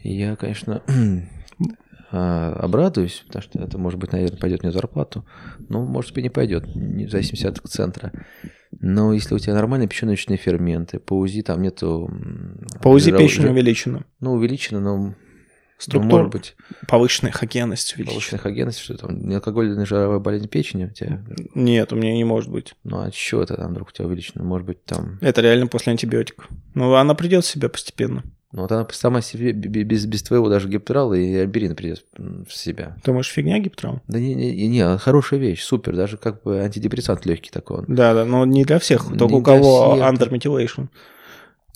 [0.00, 0.82] И я, конечно,
[2.10, 5.24] а, обрадуюсь, потому что это, может быть, наверное, пойдет мне зарплату.
[5.68, 8.10] Ну, может быть, не пойдет, в зависимости от центра.
[8.80, 12.10] Но если у тебя нормальные печеночные ферменты, по УЗИ там нету...
[12.82, 14.04] По УЗИ печень увеличена.
[14.18, 15.14] Ну, увеличена, но
[15.78, 16.56] Структура, ну, может быть.
[16.88, 18.14] Повышенная хогенность увеличена.
[18.14, 21.22] Повышенная хогенность, что там, неалкогольная жировая болезнь печени у тебя?
[21.54, 22.74] Нет, у меня не может быть.
[22.82, 24.42] Ну, а что это там вдруг у тебя увеличено?
[24.42, 25.18] Может быть, там...
[25.20, 26.48] Это реально после антибиотиков.
[26.74, 28.24] Ну, она придет в себя постепенно.
[28.50, 32.96] Ну, вот она сама себе, без, без твоего даже гиптрала и альберина придет в себя.
[33.04, 34.00] Думаешь, фигня гиптрал?
[34.08, 37.84] Да не, не, не, хорошая вещь, супер, даже как бы антидепрессант легкий такой.
[37.86, 40.84] Да, да, но не для всех, только не у кого андерметилейшн.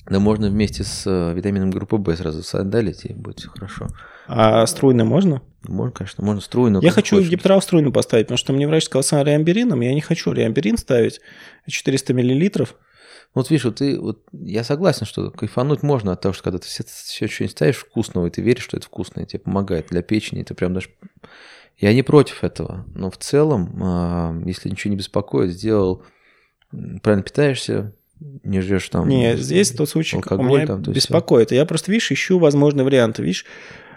[0.07, 3.89] Да можно вместе с э, витамином группы В сразу сандалить, и будет все хорошо.
[4.27, 5.43] А струйно можно?
[5.63, 6.81] Можно, конечно, можно струйно.
[6.83, 7.31] Я хочу хочешь.
[7.31, 11.21] гиптрал струйну поставить, потому что мне врач сказал с реамберином, я не хочу реамберин ставить
[11.69, 12.75] 400 миллилитров.
[13.35, 16.67] Вот видишь, вот ты, вот я согласен, что кайфануть можно от того, что когда ты
[16.67, 20.03] все, все что-нибудь ставишь вкусного, и ты веришь, что это вкусно, и тебе помогает для
[20.03, 20.91] печени, ты прям даже...
[21.79, 26.05] Я не против этого, но в целом, а, если ничего не беспокоит, сделал,
[26.71, 27.95] правильно питаешься,
[28.43, 29.09] не жрешь там.
[29.09, 31.49] Нет, здесь тот случай, алкоголь, у меня там, беспокоит.
[31.49, 31.57] Все.
[31.57, 33.23] Я просто, видишь, ищу возможные варианты.
[33.23, 33.45] Видишь,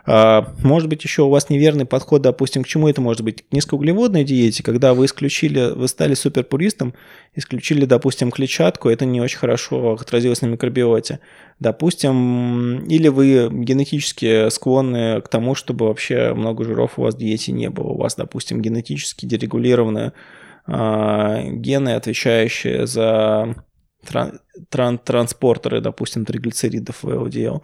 [0.07, 3.41] а, может быть, еще у вас неверный подход, допустим, к чему это может быть?
[3.41, 6.93] К низкоуглеводной диете, когда вы исключили, вы стали суперпуристом,
[7.33, 11.19] исключили, допустим, клетчатку, это не очень хорошо отразилось на микробиоте.
[11.59, 17.51] Допустим, или вы генетически склонны к тому, чтобы вообще много жиров у вас в диете
[17.51, 17.87] не было.
[17.87, 20.13] У вас, допустим, генетически дерегулированные
[20.67, 23.55] э, гены, отвечающие за
[24.05, 24.39] тран-
[24.69, 27.61] тран- транспортеры, допустим, триглицеридов в LDL.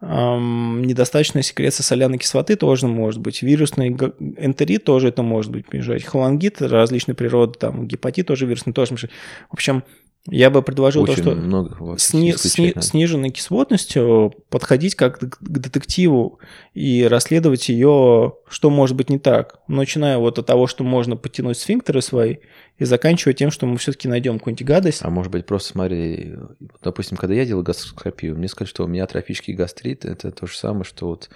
[0.00, 3.42] Эм, недостаточная секреция соляной кислоты тоже может быть.
[3.42, 6.04] Вирусный энтерит тоже это может быть мешать.
[6.04, 8.94] Холангит различной природы, там гепатит тоже вирусный тоже.
[8.94, 9.82] В общем,
[10.30, 16.40] Я бы предложил Очень то, что много сни- сни- сниженной кислотностью подходить как к детективу
[16.74, 19.60] и расследовать ее, что может быть не так.
[19.68, 22.36] Начиная вот от того, что можно подтянуть сфинктеры свои,
[22.78, 25.00] и заканчивая тем, что мы все-таки найдем какую-нибудь гадость.
[25.02, 26.36] А может быть, просто смотри,
[26.82, 30.56] допустим, когда я делал гастроскопию, мне сказали, что у меня атрофический гастрит, это то же
[30.56, 31.30] самое, что вот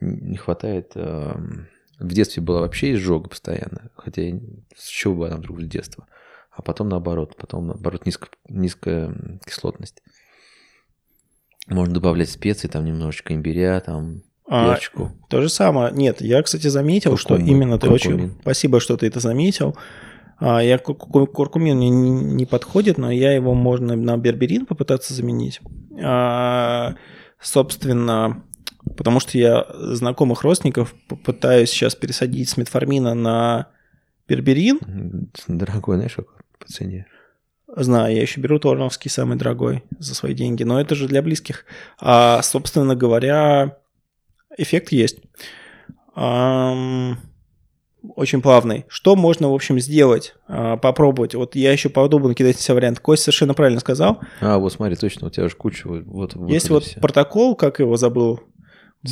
[0.00, 0.92] не хватает...
[0.94, 1.34] Э,
[1.98, 4.22] в детстве была вообще изжога постоянно, хотя
[4.76, 6.06] с чего бы она вдруг с детства
[6.58, 9.14] а потом наоборот, потом наоборот низко, низкая
[9.46, 10.02] кислотность.
[11.68, 15.12] Можно добавлять специи, там немножечко имбиря, там перчику.
[15.22, 15.92] А, то же самое.
[15.92, 18.36] Нет, я, кстати, заметил, куркумин, что именно ты очень...
[18.40, 19.76] Спасибо, что ты это заметил.
[20.40, 25.60] А, я куркумин мне не подходит, но я его можно на берберин попытаться заменить.
[26.02, 26.96] А,
[27.40, 28.42] собственно,
[28.96, 33.68] потому что я знакомых родственников попытаюсь сейчас пересадить с метформина на
[34.26, 34.80] берберин.
[35.46, 36.34] Дорогой, знаешь, какой?
[36.58, 37.06] По цене?
[37.76, 41.66] Знаю, я еще беру Торновский самый дорогой за свои деньги, но это же для близких.
[42.00, 43.76] А, собственно говоря,
[44.56, 45.18] эффект есть.
[48.14, 48.84] очень плавный.
[48.88, 50.34] Что можно, в общем, сделать?
[50.46, 51.34] А, попробовать.
[51.34, 53.00] Вот я еще подумал накидать себе вариант.
[53.00, 54.20] Кость совершенно правильно сказал.
[54.40, 55.86] А, вот смотри, точно, у тебя же куча.
[55.86, 57.00] Вот, Есть вот все.
[57.00, 58.40] протокол, как его забыл,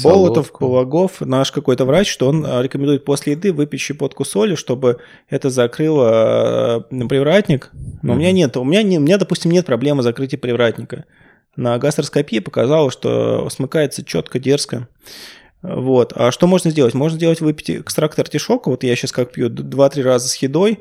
[0.03, 4.99] Болотов, Пологов, наш какой-то врач, что он а, рекомендует после еды выпить щепотку соли, чтобы
[5.29, 7.71] это закрыло э, привратник.
[8.03, 11.05] Но mm у меня нет, у меня, не, у меня, допустим, нет проблемы закрытия привратника.
[11.55, 14.89] На гастроскопии показалось, что смыкается четко, дерзко.
[15.63, 16.13] Вот.
[16.15, 16.95] А что можно сделать?
[16.95, 18.69] Можно сделать выпить экстракт артишока.
[18.69, 20.81] Вот я сейчас как пью 2-3 раза с едой.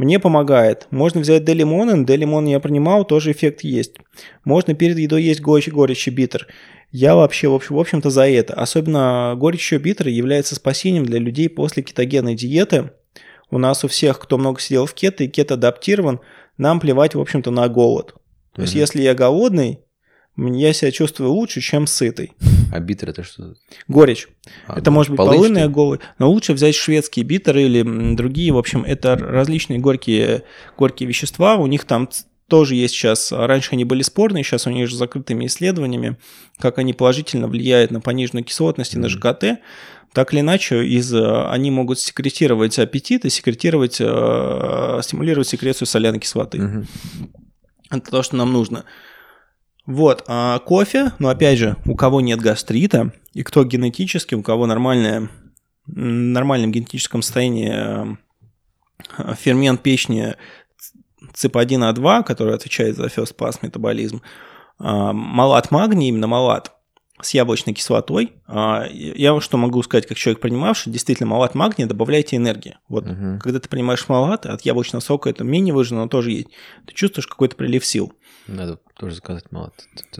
[0.00, 0.86] Мне помогает.
[0.90, 2.06] Можно взять делимон.
[2.06, 3.96] Делимон я принимал, тоже эффект есть.
[4.44, 6.46] Можно перед едой есть горечь, горечь и битер.
[6.90, 8.54] Я вообще, в, общем, в общем-то, за это.
[8.54, 12.92] Особенно горечь биттер является спасением для людей после кетогенной диеты.
[13.50, 16.20] У нас у всех, кто много сидел в кето и кето адаптирован,
[16.56, 18.14] нам плевать, в общем-то, на голод.
[18.54, 19.80] То mm есть, если я голодный,
[20.46, 22.32] я себя чувствую лучше, чем сытый.
[22.72, 23.54] А биттер это что?
[23.88, 24.28] Горечь.
[24.66, 28.52] А, это ну, может быть полынная голод, но лучше взять шведские биттеры или другие.
[28.52, 30.44] В общем, это различные горькие,
[30.76, 31.56] горькие вещества.
[31.56, 32.08] У них там
[32.48, 36.16] тоже есть сейчас, раньше они были спорные, сейчас у них же закрытыми исследованиями,
[36.58, 39.60] как они положительно влияют на пониженную кислотность и на ЖКТ.
[40.12, 46.58] Так или иначе, из, они могут секретировать аппетит и секретировать, э, стимулировать секрецию соляной кислоты.
[46.58, 46.86] mm
[47.90, 48.84] Это то, что нам нужно.
[49.90, 54.66] Вот, а кофе, но опять же, у кого нет гастрита, и кто генетически, у кого
[54.66, 55.28] нормальное,
[55.86, 60.36] нормальном генетическом состоянии э, фермент печени
[61.34, 64.22] ЦИП1А2, который отвечает за first pass метаболизм,
[64.78, 66.70] а, малат магний, именно малат,
[67.22, 68.32] с яблочной кислотой.
[68.46, 72.78] А, я что могу сказать, как человек, принимавший, действительно, малат магния добавляйте энергии.
[72.88, 73.38] Вот, угу.
[73.40, 76.48] когда ты принимаешь малат, от яблочного сока это менее выжжено, но тоже есть.
[76.86, 78.12] Ты чувствуешь какой-то прилив сил.
[78.46, 79.74] Надо тоже заказать малат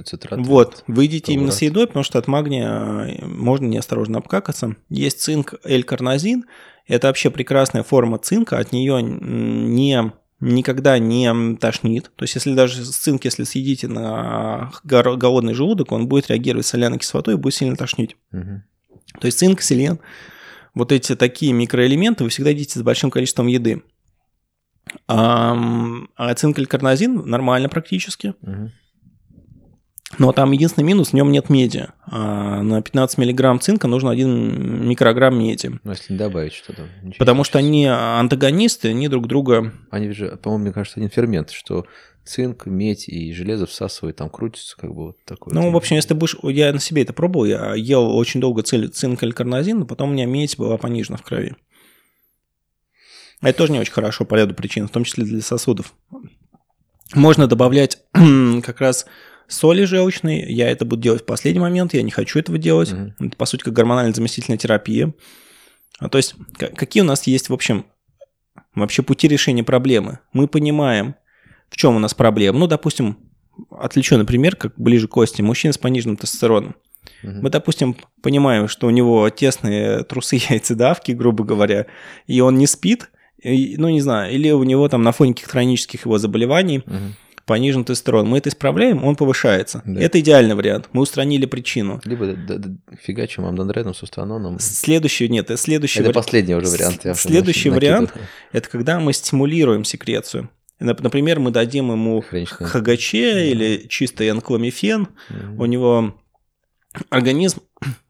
[0.04, 0.40] цитрат.
[0.40, 4.76] Вот, выйдите именно с едой, потому что от магния э, можно неосторожно обкакаться.
[4.88, 6.44] Есть цинк L-карнозин.
[6.86, 8.58] Это вообще прекрасная форма цинка.
[8.58, 12.10] От нее не никогда не тошнит.
[12.16, 17.34] То есть, если даже цинк, если съедите на голодный желудок, он будет реагировать соляной кислотой
[17.34, 18.16] и будет сильно тошнить.
[18.32, 18.62] Угу.
[19.20, 20.00] То есть, цинк, селен,
[20.74, 23.82] вот эти такие микроэлементы вы всегда едите с большим количеством еды.
[25.06, 25.56] А,
[26.16, 28.34] а цинк или карнозин нормально практически.
[28.42, 28.70] Угу.
[30.18, 31.88] Но там единственный минус, в нем нет меди.
[32.06, 35.70] А на 15 миллиграмм цинка нужно 1 микрограмм меди.
[35.84, 36.88] Ну, если не добавить что-то.
[37.18, 39.72] Потому что они антагонисты, они друг друга...
[39.90, 41.86] Они же, по-моему, мне кажется, один фермент, что
[42.24, 45.54] цинк, медь и железо всасывают, там крутится, как бы вот такое.
[45.54, 46.36] Ну, в общем, если ты будешь...
[46.42, 50.12] Я на себе это пробовал, я ел очень долго цинк или карнозин, но потом у
[50.12, 51.54] меня медь была понижена в крови.
[53.42, 55.94] Это тоже не очень хорошо по ряду причин, в том числе для сосудов.
[57.14, 58.02] Можно добавлять
[58.62, 59.06] как раз
[59.50, 60.40] соли желчной.
[60.50, 62.90] Я это буду делать в последний момент, я не хочу этого делать.
[62.90, 63.26] Mm-hmm.
[63.26, 65.12] Это, по сути, как гормональная заместительная терапия.
[65.98, 67.84] А, то есть, какие у нас есть, в общем,
[68.74, 70.20] вообще пути решения проблемы?
[70.32, 71.16] Мы понимаем,
[71.68, 72.58] в чем у нас проблема.
[72.58, 73.18] Ну, допустим,
[73.70, 76.76] отвлечу, например, как ближе к кости, мужчина с пониженным тестостероном.
[77.22, 77.32] Угу.
[77.42, 81.86] Мы, допустим, понимаем, что у него тесные трусы яйцедавки, грубо говоря,
[82.26, 83.10] и он не спит,
[83.42, 87.14] и, ну, не знаю, или у него там на фоне каких-то хронических его заболеваний угу
[87.50, 88.28] понижен тестостерон.
[88.28, 89.82] Мы это исправляем, он повышается.
[89.84, 90.00] Да.
[90.00, 90.88] Это идеальный вариант.
[90.92, 92.00] Мы устранили причину.
[92.04, 92.70] Либо да, да,
[93.02, 94.60] фигачим амдандреном, сустаноном.
[94.60, 96.14] Следующий, нет, следующий Это вари...
[96.14, 97.04] последний уже вариант.
[97.18, 98.12] Следующий вариант–
[98.52, 100.48] это когда мы стимулируем секрецию.
[100.78, 103.44] Например, мы дадим ему ХГЧ да.
[103.44, 105.08] или чистый энкламифен.
[105.28, 105.64] Угу.
[105.64, 106.14] У него
[107.08, 107.60] организм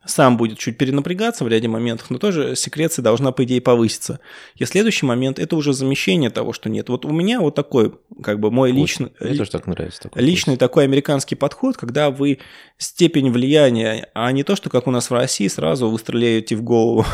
[0.04, 4.20] сам будет чуть перенапрягаться в ряде моментов, но тоже секреция должна, по идее, повыситься.
[4.56, 6.88] И следующий момент– это уже замещение того, что нет.
[6.88, 9.12] Вот у меня вот такой, как бы, мой личный…
[9.20, 10.02] Мне тоже так нравится.
[10.02, 10.60] Такой личный вкус.
[10.60, 12.38] такой американский подход, когда вы
[12.78, 16.62] степень влияния, а не то, что как у нас в России, сразу вы стреляете в
[16.62, 17.04] голову.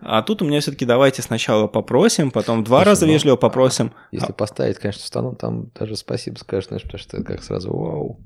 [0.00, 3.92] А тут у меня все-таки давайте сначала попросим, потом два Слушай, раза ну, вежливо попросим.
[4.12, 4.34] Если а...
[4.34, 8.20] поставить, конечно, стану, там даже спасибо скажешь, знаешь, потому что как сразу вау.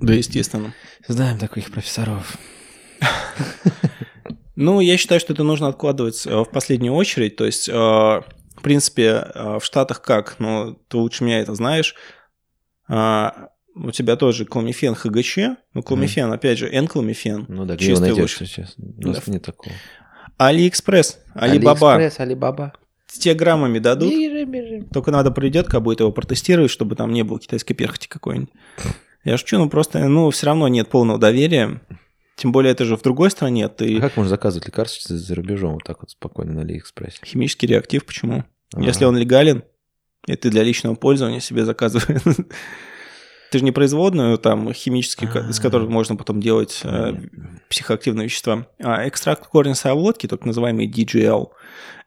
[0.00, 0.74] Да, естественно.
[1.06, 2.38] Знаем таких профессоров.
[4.56, 7.36] Ну, я считаю, что это нужно откладывать э, в последнюю очередь.
[7.36, 10.36] То есть, э, в принципе, э, в Штатах как?
[10.38, 11.94] Ну, ты лучше меня это знаешь.
[12.88, 15.38] У тебя тоже кламифен ХГЧ.
[15.74, 17.44] Ну, кламифен, опять же, N-кламифен.
[17.48, 18.74] Ну да, где его найдешь сейчас?
[18.78, 19.74] У нас нет такого.
[20.38, 21.96] Алиэкспресс, Алибаба.
[21.96, 22.72] Алиэкспресс, Алибаба.
[23.06, 24.10] С те граммами дадут.
[24.10, 24.84] Бежим, бежим.
[24.88, 28.50] Только надо придет, как будет его протестировать, чтобы там не было китайской перхоти какой-нибудь.
[29.26, 31.80] Я шучу, ну просто, ну, все равно нет полного доверия.
[32.36, 33.68] Тем более это же в другой стране.
[33.68, 33.98] Ты...
[33.98, 37.18] А как можно заказывать лекарства за рубежом вот так вот спокойно на Алиэкспрессе?
[37.24, 38.44] Химический реактив, почему?
[38.72, 38.84] А-а-а.
[38.84, 39.64] Если он легален,
[40.28, 42.22] и ты для личного пользования себе заказываешь.
[43.50, 47.14] Ты же не производную там химический, из которых можно потом делать э,
[47.68, 48.66] психоактивные вещества.
[48.80, 51.48] А экстракт корня солодки, так называемый DGL,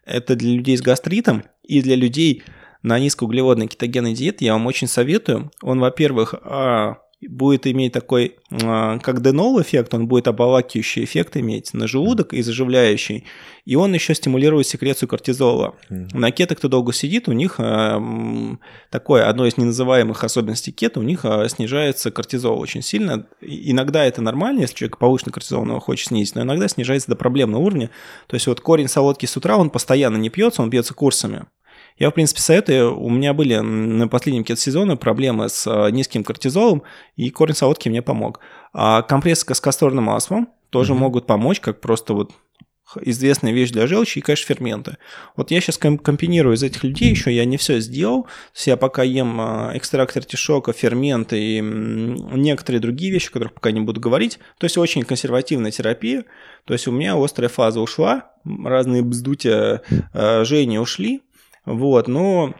[0.05, 2.43] это для людей с гастритом и для людей
[2.81, 5.49] на низкоуглеводной кетогенной диете я вам очень советую.
[5.61, 6.97] Он, во-первых, а,
[7.27, 12.41] будет иметь такой, а, как денол эффект, он будет обволакивающий эффект иметь на желудок и
[12.41, 13.25] заживляющий,
[13.65, 15.75] и он еще стимулирует секрецию кортизола.
[15.89, 16.09] Mm.
[16.13, 18.01] На кето, кто долго сидит, у них а,
[18.89, 23.27] такое, одно из неназываемых особенностей кето, у них а, снижается кортизол очень сильно.
[23.41, 27.61] Иногда это нормально, если человек повышенный кортизол, но хочет снизить, но иногда снижается до проблемного
[27.61, 27.89] уровня.
[28.27, 31.45] То есть вот корень солодки с утра, он постоянно не пьется, он пьется курсами.
[31.97, 32.97] Я, в принципе, советую.
[32.97, 36.83] У меня были на последнем кет-сезоне проблемы с а, низким кортизолом,
[37.15, 38.39] и корень солодки мне помог.
[38.73, 40.97] А компрессы с касторным маслом тоже mm-hmm.
[40.97, 42.31] могут помочь, как просто вот
[43.01, 44.97] известная вещь для желчи и, конечно, ферменты.
[45.35, 48.23] Вот я сейчас комбинирую из этих людей еще, я не все сделал.
[48.23, 53.53] То есть я пока ем а, экстракт артишока, ферменты и некоторые другие вещи, о которых
[53.53, 54.39] пока не буду говорить.
[54.57, 56.25] То есть очень консервативная терапия.
[56.65, 59.81] То есть у меня острая фаза ушла, разные бздутия
[60.13, 61.21] э, Жени ушли.
[61.65, 62.53] Вот, но,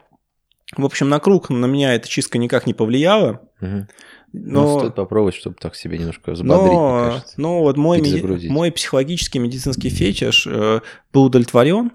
[0.75, 3.41] в общем, на круг на меня эта чистка никак не повлияла.
[3.61, 3.87] Угу.
[4.31, 4.61] Но...
[4.61, 7.21] Ну, стоит попробовать, чтобы так себе немножко взбодрить, но.
[7.37, 8.47] Но вот мой, меди...
[8.47, 10.81] мой психологический медицинский фетиш э,
[11.11, 11.91] был удовлетворен.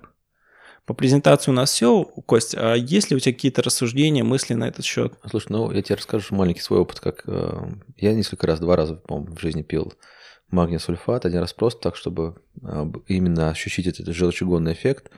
[0.86, 2.55] По презентации у нас все, Кость.
[2.57, 5.14] А есть ли у тебя какие-то рассуждения, мысли на этот счет?
[5.30, 8.96] Слушай, ну я тебе расскажу маленький свой опыт, как э, я несколько раз, два раза,
[8.96, 9.94] по-моему, в жизни пил
[10.50, 15.11] магний сульфат, один раз просто так, чтобы э, именно ощутить этот желчегонный эффект.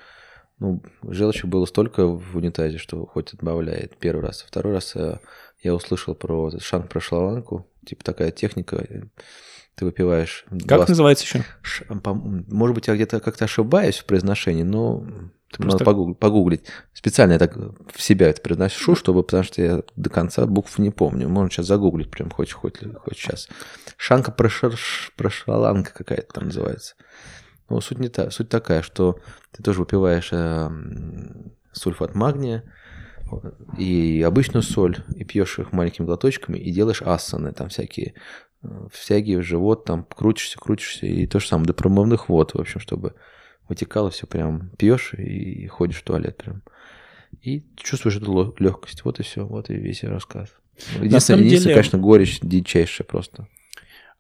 [0.59, 3.97] Ну, желчи было столько в унитазе, что хоть отбавляет.
[3.99, 4.45] Первый раз.
[4.47, 5.19] Второй раз э,
[5.63, 7.69] я услышал про шанг про шлаланку.
[7.85, 8.77] Типа такая техника.
[8.89, 9.03] Э,
[9.75, 10.47] ты выпиваешь...
[10.49, 10.87] Как два...
[10.89, 11.45] называется еще?
[11.61, 11.85] Ш...
[11.89, 15.07] Может быть, я где-то как-то ошибаюсь в произношении, но
[15.51, 15.65] Просто...
[15.65, 16.63] надо погуглить, погуглить.
[16.95, 20.91] Специально я так в себя это произношу, чтобы, потому что я до конца букв не
[20.91, 21.29] помню.
[21.29, 23.49] Можно сейчас загуглить прям хоть, хоть, хоть сейчас.
[23.99, 26.95] Шанка прошаланка какая-то там называется.
[27.69, 29.19] Ну, суть не та, суть такая, что
[29.51, 30.71] ты тоже выпиваешь э,
[31.73, 32.63] сульфат магния
[33.77, 38.15] и обычную соль, и пьешь их маленькими глоточками, и делаешь асаны, там всякие,
[38.63, 42.61] э, всякие в живот, там крутишься, крутишься, и то же самое, до промывных вод, в
[42.61, 43.15] общем, чтобы
[43.69, 46.63] вытекало все прям, пьешь и ходишь в туалет прям.
[47.43, 49.05] И чувствуешь эту легкость.
[49.05, 50.51] Вот и все, вот и весь рассказ.
[51.01, 51.75] Единственное, единственное деле...
[51.75, 53.49] конечно, горечь дичайшая просто.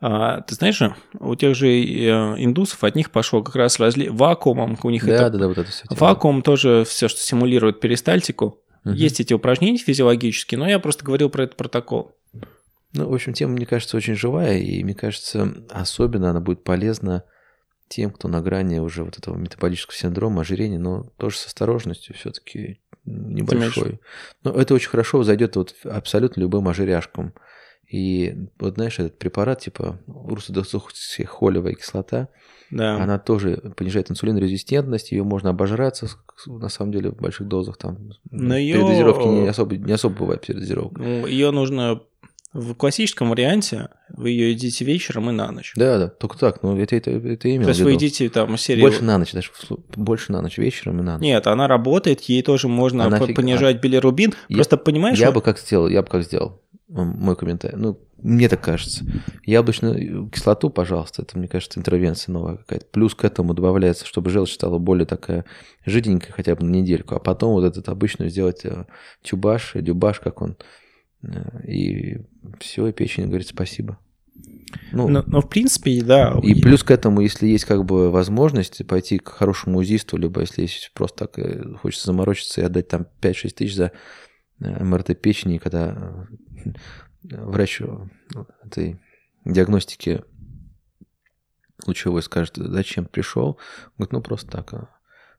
[0.00, 0.80] А, ты знаешь
[1.18, 4.08] у тех же э, индусов от них пошел как раз разли...
[4.08, 5.30] вакуумом, у них да, это...
[5.30, 5.84] Да, да, вот это все.
[5.88, 8.60] Вакуум тоже все, что симулирует перистальтику.
[8.84, 8.94] Угу.
[8.94, 12.14] Есть эти упражнения физиологические, но я просто говорил про этот протокол.
[12.92, 17.24] Ну, в общем, тема, мне кажется, очень живая, и мне кажется, особенно она будет полезна
[17.88, 22.80] тем, кто на грани уже вот этого метаболического синдрома, ожирения, но тоже с осторожностью все-таки
[23.04, 24.00] небольшой.
[24.42, 27.32] Но это очень хорошо зайдет вот абсолютно любым ожиряшкам.
[27.88, 32.28] И вот знаешь, этот препарат, типа урсодосухолевая кислота,
[32.70, 32.96] да.
[32.96, 36.08] она тоже понижает инсулинорезистентность, ее можно обожраться,
[36.46, 37.76] на самом деле, в больших дозах.
[37.76, 38.74] Там Но ее...
[38.74, 41.00] передозировки не особо, не особо бывает передозировка.
[41.00, 42.00] Ну, ее нужно
[42.56, 45.72] в классическом варианте вы ее едите вечером и на ночь.
[45.76, 46.62] Да, да, только так.
[46.62, 47.64] Ну, это, это, это именно.
[47.64, 48.82] То есть вы едите там серию...
[48.82, 49.50] Больше на ночь, даже
[49.94, 51.22] больше на ночь, вечером и на ночь.
[51.22, 53.82] Нет, она работает, ей тоже можно она понижать фиг...
[53.82, 54.32] билирубин.
[54.48, 55.18] Я, Просто понимаешь...
[55.18, 55.34] Я что...
[55.34, 57.76] бы как сделал, я бы как сделал мой комментарий.
[57.76, 59.04] Ну, мне так кажется.
[59.44, 62.86] Яблочную кислоту, пожалуйста, это, мне кажется, интервенция новая какая-то.
[62.86, 65.44] Плюс к этому добавляется, чтобы желчь стала более такая
[65.84, 68.86] жиденькая хотя бы на недельку, а потом вот этот обычную сделать э,
[69.22, 70.56] тюбаш, дюбаш, как он,
[71.22, 72.18] э, и
[72.60, 73.98] все, и печень говорит спасибо.
[74.92, 76.38] Ну, но, но в принципе, да.
[76.42, 80.62] И плюс к этому, если есть как бы возможность пойти к хорошему узисту, либо если
[80.62, 83.90] есть просто так э, хочется заморочиться и отдать там 5-6 тысяч за э,
[84.58, 86.26] МРТ печени, когда
[86.64, 86.72] э,
[87.22, 87.80] врач
[88.64, 89.00] этой
[89.44, 90.22] диагностики
[91.86, 93.58] лучевой скажет, зачем пришел,
[93.96, 94.74] говорит, ну просто так.
[94.74, 94.88] А».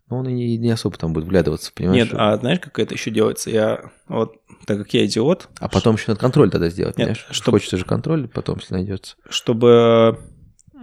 [0.10, 2.06] Но он и не, особо там будет вглядываться, понимаешь?
[2.06, 3.50] Нет, а знаешь, как это еще делается?
[3.50, 5.50] Я вот, так как я идиот...
[5.60, 7.28] А потом еще надо контроль тогда сделать, Нет, понимаешь?
[7.32, 9.18] Чтобы, Хочется же контроль потом, если найдется.
[9.28, 10.20] Чтобы,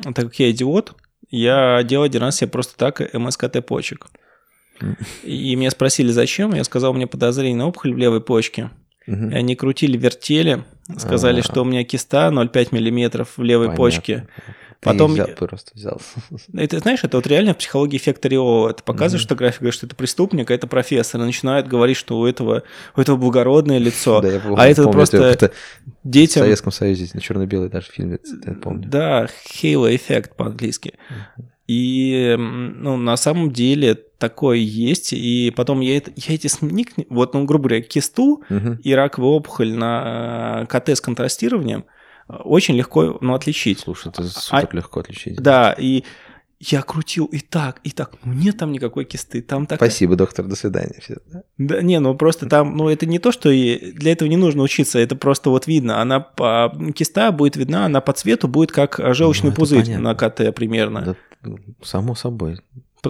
[0.02, 0.94] так как я идиот,
[1.30, 4.08] я делал один раз себе просто так МСКТ почек.
[5.22, 6.54] И меня спросили, зачем?
[6.54, 8.70] Я сказал, у меня подозрение на опухоль в левой почке.
[9.06, 9.30] Угу.
[9.30, 10.64] И они крутили, вертели,
[10.98, 11.52] сказали, А-а-а.
[11.52, 13.84] что у меня киста 0,5 мм в левой Понятно.
[13.84, 14.28] почке.
[14.84, 15.12] Потом...
[15.12, 16.00] взял, просто взял.
[16.52, 18.70] Это, знаешь, это вот реально психология эффекта Рио.
[18.72, 19.28] Ты показываешь mm-hmm.
[19.28, 21.22] фотографию, говоришь, что это преступник, а это профессор.
[21.22, 22.64] И начинают говорить, что у этого,
[22.94, 24.20] у этого благородное лицо.
[24.20, 25.52] Да, я помню, а это просто это
[26.04, 26.42] детям...
[26.42, 28.86] В Советском Союзе на черно-белый даже фильм, я помню.
[28.86, 29.26] Да,
[29.62, 30.94] halo эффект по-английски.
[31.66, 33.98] И, ну, на самом деле
[34.28, 38.78] такое есть, и потом я, это, я эти сник, вот, ну, грубо говоря, кисту uh
[38.82, 41.84] и раковую опухоль на э, КТ с контрастированием,
[42.28, 43.80] очень легко ну, отличить.
[43.80, 45.36] Слушай, это супер а, легко отличить.
[45.36, 46.04] Да, и
[46.60, 48.12] я крутил и так, и так.
[48.24, 49.42] Нет там никакой кисты.
[49.42, 49.78] Там так...
[49.78, 50.98] Спасибо, доктор, до свидания.
[51.02, 51.16] Все,
[51.58, 54.62] да, не, ну просто там, ну это не то, что и для этого не нужно
[54.62, 56.00] учиться, это просто вот видно.
[56.00, 60.12] Она по киста будет видна, она по цвету будет как желчный ну, пузырь понятно.
[60.12, 61.16] на КТ примерно.
[61.42, 61.50] Да,
[61.82, 62.60] само собой.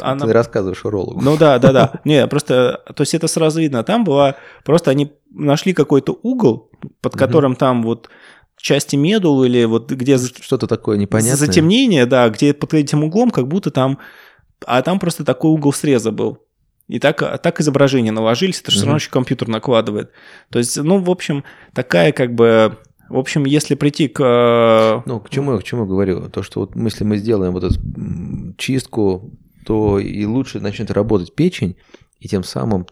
[0.02, 0.26] Она...
[0.26, 1.20] Ты рассказываешь урологу.
[1.20, 2.00] Ну да, да, да.
[2.04, 3.82] Не, просто, то есть это сразу видно.
[3.84, 6.70] Там была, просто они нашли какой-то угол,
[7.00, 8.08] под которым там вот
[8.56, 10.16] части медул или вот где...
[10.18, 11.36] Что-то такое непонятное.
[11.36, 13.98] Затемнение, да, где под этим углом как будто там...
[14.66, 16.38] А там просто такой угол среза был.
[16.88, 20.10] И так, так изображения наложились, это же все равно еще компьютер накладывает.
[20.50, 22.78] То есть, ну, в общем, такая как бы...
[23.10, 24.20] В общем, если прийти к...
[24.22, 26.30] Э, ну, к чему я к чему говорю?
[26.30, 27.78] То, что вот если мы сделаем вот эту
[28.56, 29.30] чистку,
[29.64, 31.76] то и лучше начнет работать печень,
[32.20, 32.86] и тем самым,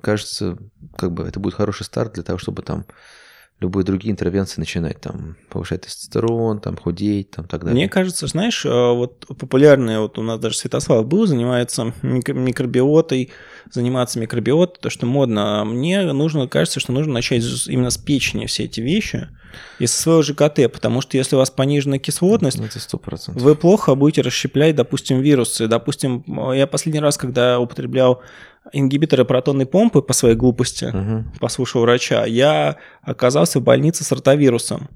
[0.00, 0.58] кажется,
[0.96, 2.86] как бы это будет хороший старт для того, чтобы там
[3.60, 7.74] любые другие интервенции начинать, там, повышать тестостерон, там, худеть, там, так далее.
[7.74, 13.32] Мне кажется, знаешь, э, вот популярные, вот у нас даже Святослав был, занимается микробиотой,
[13.70, 15.60] заниматься микробиотой, то, что модно.
[15.60, 19.28] А мне нужно, кажется, что нужно начать именно с печени все эти вещи
[19.78, 23.38] и со своего ЖКТ, потому что если у вас пониженная кислотность, Это 100%.
[23.38, 25.66] вы плохо будете расщеплять, допустим, вирусы.
[25.66, 28.22] Допустим, я последний раз, когда употреблял
[28.72, 31.24] ингибиторы протонной помпы по своей глупости, угу.
[31.40, 34.88] послушал врача, я оказался в больнице с ротавирусом.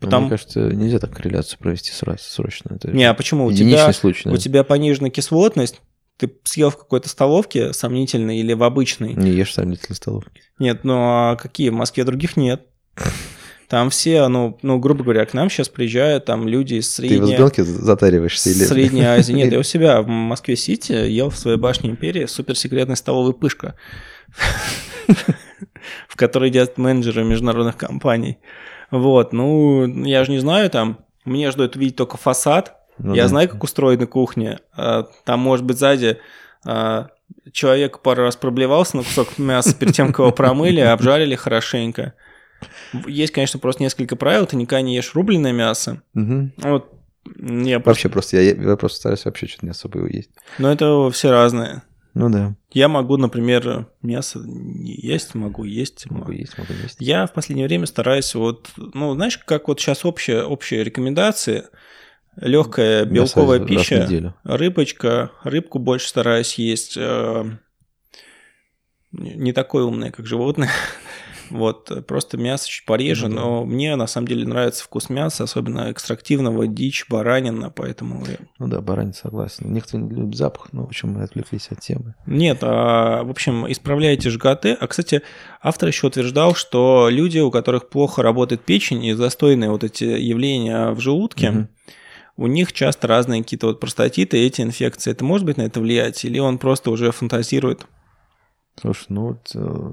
[0.00, 0.26] Ну, Потому...
[0.26, 2.74] Мне кажется, нельзя так корреляцию провести срочно.
[2.74, 3.46] Это не, а почему?
[3.46, 4.34] У тебя, случай, да?
[4.34, 5.82] у тебя пониженная кислотность,
[6.16, 9.14] ты съел в какой-то столовке сомнительной или в обычной?
[9.14, 10.42] Не ешь сомнительной столовке.
[10.58, 11.70] Нет, ну а какие?
[11.70, 12.66] В Москве других нет.
[13.70, 17.18] Там все, ну, ну, грубо говоря, к нам сейчас приезжают там люди из средней...
[17.18, 18.64] Ты в Избенке затариваешься или...
[18.64, 19.32] Средней Азии.
[19.32, 23.76] Нет, я у себя в Москве-Сити ел в своей башне империи суперсекретной столовой пышка,
[26.08, 28.38] в которой едят менеджеры международных компаний.
[28.90, 32.74] Вот, ну, я же не знаю, там, мне ждут видеть только фасад.
[32.98, 33.28] Ну, я да.
[33.28, 34.58] знаю, как устроена кухня.
[34.76, 36.18] А, там, может быть, сзади
[36.66, 37.06] а,
[37.52, 42.14] человек пару раз проблевался на кусок мяса перед тем, как его промыли, обжарили хорошенько.
[43.06, 44.46] Есть, конечно, просто несколько правил.
[44.46, 46.02] Ты никогда не ешь рубленное мясо.
[46.14, 46.50] Угу.
[46.58, 46.92] Вот
[47.38, 50.30] я Вообще просто, я, я просто стараюсь вообще что-то не особо его есть.
[50.58, 51.82] Но это все разное.
[52.14, 52.56] Ну да.
[52.72, 56.10] Я могу, например, мясо не есть, могу есть.
[56.10, 56.96] Могу есть, могу есть.
[56.98, 61.70] Я в последнее время стараюсь вот, ну, знаешь, как вот сейчас общая, общая рекомендация,
[62.36, 67.44] легкая белковая мясо пища, рыбочка, рыбку больше стараюсь есть, э,
[69.12, 70.70] не такой умный, как животные.
[71.50, 73.34] Вот, просто мясо чуть пореже, да.
[73.34, 78.24] но мне на самом деле нравится вкус мяса, особенно экстрактивного, дичь, баранина, поэтому...
[78.58, 79.72] Ну да, баранин согласен.
[79.72, 82.14] Некоторые не любят запах, но в общем мы отвлеклись от темы.
[82.26, 84.66] Нет, а, в общем, исправляйте ЖКТ.
[84.78, 85.22] А, кстати,
[85.60, 90.90] автор еще утверждал, что люди, у которых плохо работает печень и застойные вот эти явления
[90.90, 91.68] в желудке, угу.
[92.36, 95.10] у них часто разные какие-то вот простатиты, эти инфекции.
[95.10, 96.24] Это может быть на это влиять?
[96.24, 97.86] Или он просто уже фантазирует?
[98.80, 99.92] Слушай, ну вот э,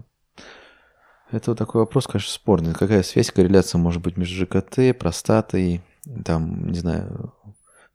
[1.32, 2.74] это вот такой вопрос, конечно, спорный.
[2.74, 5.82] Какая связь, корреляция может быть между ЖКТ, простатой,
[6.26, 7.34] там, не знаю,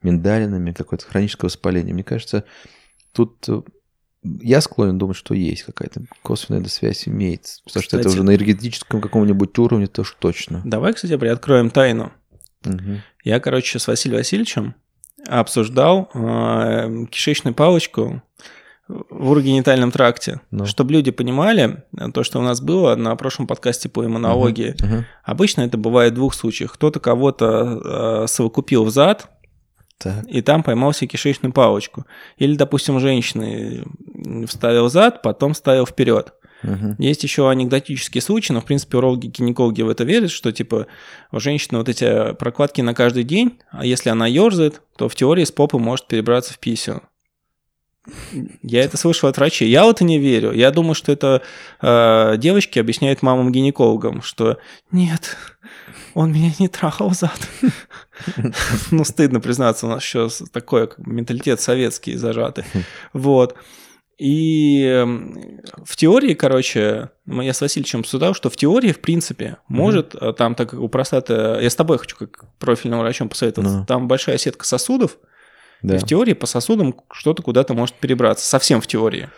[0.02, 1.94] миндалинами, какое-то хроническое воспаление?
[1.94, 2.44] Мне кажется,
[3.12, 3.62] тут э,
[4.22, 7.60] я склонен думать, что есть какая-то косвенная эта связь имеется.
[7.64, 10.62] Потому кстати, что это уже на энергетическом каком-нибудь уровне тоже точно.
[10.64, 12.12] Давай, кстати, приоткроем тайну.
[12.64, 13.00] Угу.
[13.24, 14.74] Я, короче, с Василием Васильевичем
[15.26, 18.22] обсуждал э, кишечную палочку
[18.88, 20.40] в урогенитальном тракте.
[20.50, 20.66] Ну.
[20.66, 24.74] Чтобы люди понимали, э, то, что у нас было на прошлом подкасте по иммунологии.
[24.80, 25.04] Мгм.
[25.24, 26.72] Обычно это бывает в двух случаях.
[26.72, 29.30] Кто-то кого-то э, совокупил в зад,
[29.98, 30.24] Так.
[30.28, 32.06] и там поймал себе кишечную палочку.
[32.36, 33.84] Или, допустим, женщины
[34.46, 36.34] вставил зад, потом вставил вперед.
[36.62, 36.94] Мгм.
[36.98, 40.86] Есть еще анекдотические случаи, но, в принципе, урологи гинекологи в это верят, что, типа,
[41.32, 45.44] у женщины вот эти прокладки на каждый день, а если она ерзает, то в теории
[45.44, 47.02] с попы может перебраться в писю.
[48.62, 49.68] Я это слышал от врачей.
[49.70, 50.52] Я вот и не верю.
[50.52, 51.42] Я думаю, что это
[51.80, 54.58] э, девочки объясняют мамам-гинекологам, что
[54.90, 55.36] нет,
[56.14, 57.38] он меня не трахал зад.
[58.90, 62.64] Ну, стыдно признаться, у нас еще такой менталитет советский зажатый.
[63.12, 63.56] Вот.
[64.18, 70.14] И эм, в теории, короче, я с Васильевичем обсуждал, что в теории, в принципе, может,
[70.14, 73.86] э, там, так как у простаты, я с тобой хочу как профильным врачом посоветоваться, Ну.
[73.86, 75.16] там большая сетка сосудов,
[75.82, 75.96] Да.
[75.96, 79.28] и в теории по сосудам что-то куда-то может перебраться, совсем в теории.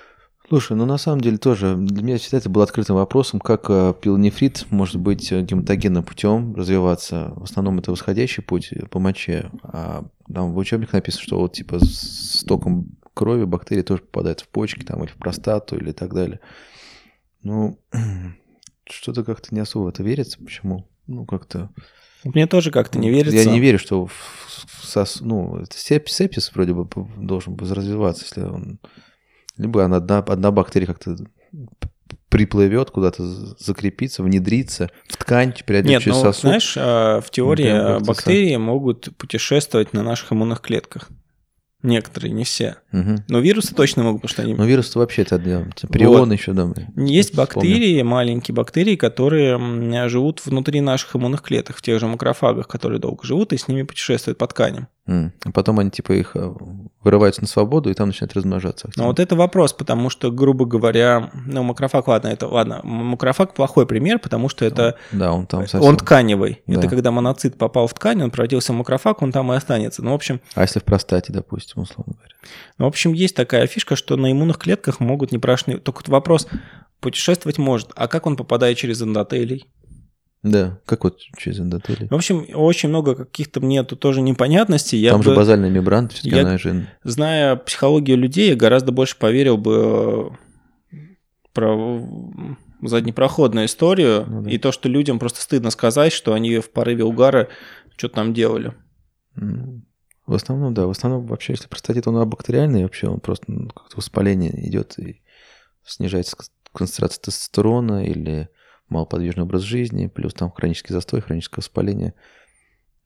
[0.46, 3.94] Слушай, ну на самом деле тоже для меня всегда это было открытым вопросом, как э,
[3.98, 7.32] пилонефрит может быть э, гематогенным путем развиваться.
[7.36, 11.78] В основном это восходящий путь по моче, а там в учебниках написано, что вот типа
[11.82, 16.40] с током крови бактерии тоже попадают в почки там или в простату или так далее.
[17.42, 17.78] Ну,
[18.86, 20.38] что-то как-то не особо в это верится.
[20.44, 20.86] Почему?
[21.06, 21.70] Ну, как-то...
[22.24, 23.36] Мне тоже как-то не верится.
[23.36, 28.78] Я не верю, что в- в сос- ну, сепсис вроде бы должен развиваться, если он...
[29.56, 31.16] Либо она одна, одна бактерия как-то
[32.28, 33.22] приплывет куда-то,
[33.58, 36.40] закрепится, внедрится в ткань, пройдет Нет, через ну, сосуд.
[36.40, 41.10] знаешь, а, в теории а, бактерии могут путешествовать на наших иммунных клетках.
[41.84, 42.76] Некоторые, не все.
[42.92, 43.24] Мгм.
[43.28, 44.54] Но вирусы точно могут, потому что они...
[44.54, 45.66] Но вирус вообще это отдел.
[45.90, 46.64] Прион еще, да.
[46.64, 52.68] мы Есть бактерии, маленькие бактерии, которые живут внутри наших иммунных клеток, в тех же макрофагах,
[52.68, 54.88] которые долго живут, и с ними путешествуют по тканям.
[55.06, 56.50] А потом они типа их э,
[57.02, 58.88] вырываются на свободу и там начинают размножаться.
[58.96, 63.86] Но вот это вопрос, потому что, грубо говоря, ну, макрофаг, ладно, это ладно, макрофаг плохой
[63.86, 65.82] пример, потому что это Да, он там совсем...
[65.82, 66.62] он тканевый.
[66.66, 66.78] Да.
[66.78, 70.02] Это когда моноцит попал в ткань, он превратился в макрофаг, он там и останется.
[70.02, 72.34] Ну, в общем, А если в простате, допустим, условно говоря?
[72.78, 75.78] ну, в общем, есть такая фишка, что на иммунных клетках могут непрашенные...
[75.78, 76.46] Только вот вопрос,
[77.00, 79.66] путешествовать может, а как он попадает через эндотелий?
[80.42, 82.06] Да, как вот через эндотелий.
[82.08, 84.98] В общем, очень много каких-то мне тут тоже непонятностей.
[84.98, 86.86] Я Там же бы, базальная мембрана, все-таки она же...
[87.02, 90.34] зная психологию людей, я гораздо больше поверил бы
[90.92, 90.96] э,
[91.54, 91.98] про
[92.82, 94.50] заднепроходную историю Ну да.
[94.50, 97.48] и то, что людям просто стыдно сказать, что они в порыве угара
[97.96, 98.74] что-то там делали.
[100.26, 100.86] В основном, да.
[100.86, 105.22] В основном вообще, если простатит, он бактериальный, вообще он просто ну, как-то воспаление идет и
[105.84, 108.48] снижается кон- концентрация тестостерона или
[108.88, 112.14] малоподвижный образ жизни, плюс там хронический застой, хроническое воспаление.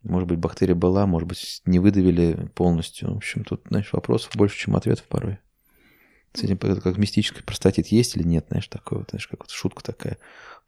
[0.02, 3.14] Может быть, бактерия была, может быть, не выдавили полностью.
[3.14, 5.38] В общем, тут, знаешь, вопросов больше, чем ответов порой.
[6.38, 10.18] С этим как мистический простатит есть или нет, знаешь, такое, знаешь, как вот шутка такая.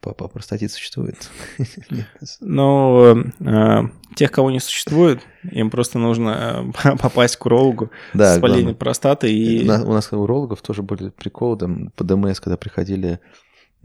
[0.01, 1.29] Папа, простатит существует?
[2.41, 3.81] Но э,
[4.15, 9.31] тех, кого не существует, им просто нужно э, попасть к урологу Да, с воспалением простаты
[9.31, 9.63] и...
[9.63, 13.19] У нас, у нас урологов тоже были приколы, там, по ДМС, когда приходили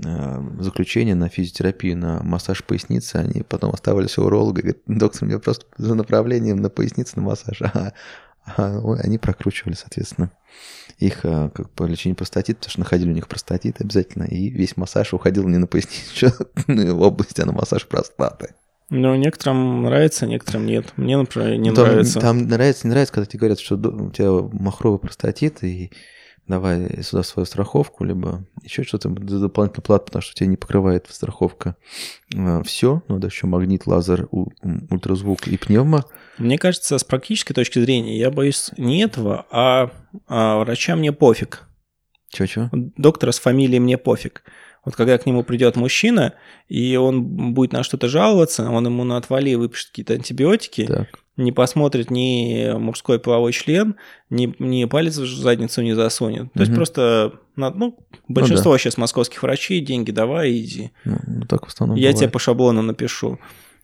[0.04, 5.28] э, заключение на физиотерапию, на массаж поясницы, они потом оставались у уролога и говорят, доктор,
[5.28, 7.60] мне просто за направлением на поясницу на массаж.
[8.56, 10.30] Ой, они прокручивали, соответственно,
[10.98, 14.76] их э, как по лечению простатита, потому что находили у них простатит обязательно, и весь
[14.76, 16.32] массаж уходил не на поясничную
[17.00, 18.54] область, а на массаж простаты.
[18.88, 20.92] Ну, некоторым нравится, некоторым нет.
[20.96, 22.20] Мне, например, не Ну, там, нравится.
[22.20, 25.90] Там нравится, не нравится, когда тебе говорят, что у тебя махровый простатит, и
[26.48, 31.06] давай сюда свою страховку, либо еще что-то за дополнительную плату, потому что тебя не покрывает
[31.10, 31.76] страховка.
[32.64, 34.28] Все, надо еще магнит, лазер,
[34.90, 36.04] ультразвук и пневмо.
[36.38, 39.90] Мне кажется, с практической точки зрения, я боюсь не этого, а,
[40.28, 41.66] а врача мне пофиг.
[42.30, 42.68] Чего-чего?
[42.72, 44.42] Доктора с фамилией мне пофиг.
[44.84, 46.34] Вот когда к нему придет мужчина,
[46.68, 51.08] и он будет на что-то жаловаться, он ему на отвали выпишет какие-то антибиотики, Так.
[51.36, 53.96] Не посмотрит ни мужской половой член,
[54.30, 56.52] ни, ни палец в задницу не засунет.
[56.52, 56.76] То есть Мгм.
[56.76, 60.92] просто, на- ну, большинство сейчас московских врачей, деньги давай, иди.
[61.04, 62.18] Ну, ну, так в основном Я бывает.
[62.18, 63.38] тебе по шаблону напишу.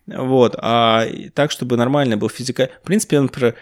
[0.06, 2.70] Вот, а так, чтобы нормально был физика.
[2.82, 3.54] В принципе, он про...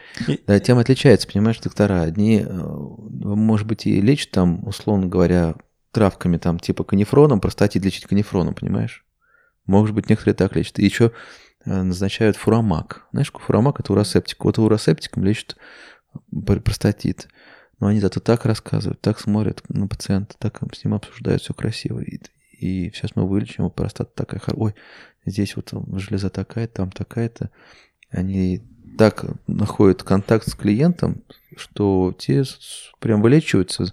[0.47, 2.01] Да, тема отличается, понимаешь, доктора.
[2.03, 5.55] Одни, э, может быть, и лечат там, условно говоря,
[5.93, 9.05] травками, там, типа канифроном, простатит лечить канифроном, понимаешь?
[9.70, 10.80] Может быть, некоторые так лечат.
[10.80, 11.12] И еще
[11.64, 13.06] назначают фурамак.
[13.12, 13.78] Знаешь, фурамак?
[13.78, 14.44] Это уросептик.
[14.44, 15.56] Вот уросептиком лечат
[16.44, 17.28] пр- простатит.
[17.78, 22.00] Но они зато так рассказывают, так смотрят на пациента, так с ним обсуждают, все красиво.
[22.00, 22.20] И,
[22.58, 24.74] и сейчас мы вылечим, его простата такая, ой,
[25.24, 27.50] здесь вот железа такая, там такая-то.
[28.11, 28.62] Они
[28.99, 31.22] так находят контакт с клиентом,
[31.57, 32.42] что те
[32.99, 33.86] прям вылечиваются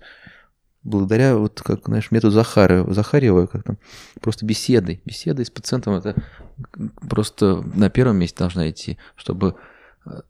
[0.87, 3.77] благодаря, вот как, знаешь, методу Захарова, Захарьева, как там,
[4.21, 5.01] просто беседы.
[5.05, 6.15] Беседы с пациентом, это
[7.09, 9.55] просто на первом месте должна идти, чтобы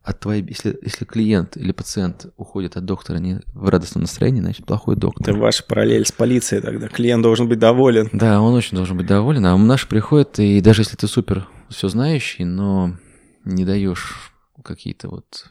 [0.02, 4.66] от твоей, если, если клиент или пациент уходит от доктора не в радостном настроении, значит,
[4.66, 5.30] плохой доктор.
[5.30, 6.88] Это ваша параллель с полицией тогда.
[6.88, 8.08] Клиент должен быть доволен.
[8.12, 9.46] Да, он очень должен быть доволен.
[9.46, 12.96] А наш приходит, и даже если ты супер все знающий, но
[13.44, 14.32] не даешь
[14.64, 15.48] какие-то вот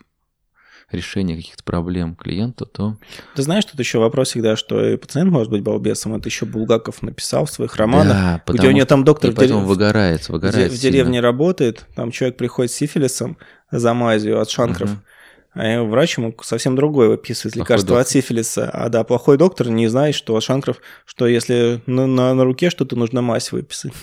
[0.91, 2.97] решения каких-то проблем клиенту, то...
[3.35, 6.15] Ты знаешь, тут еще вопрос всегда, что и пациент может быть балбесом.
[6.15, 9.65] Это еще Булгаков написал в своих романах, да, где у него там доктор и потом
[9.65, 13.37] в выгорается, выгорает в деревне работает, там человек приходит с сифилисом
[13.69, 14.99] за мазью от шанкров, угу.
[15.53, 18.01] А врач ему совсем другое выписывает плохой лекарство доктор.
[18.01, 18.69] от сифилиса.
[18.69, 22.95] А да, плохой доктор не знает, что шанкров, что если на, на, на руке что-то
[22.95, 23.93] нужно мазь выписать.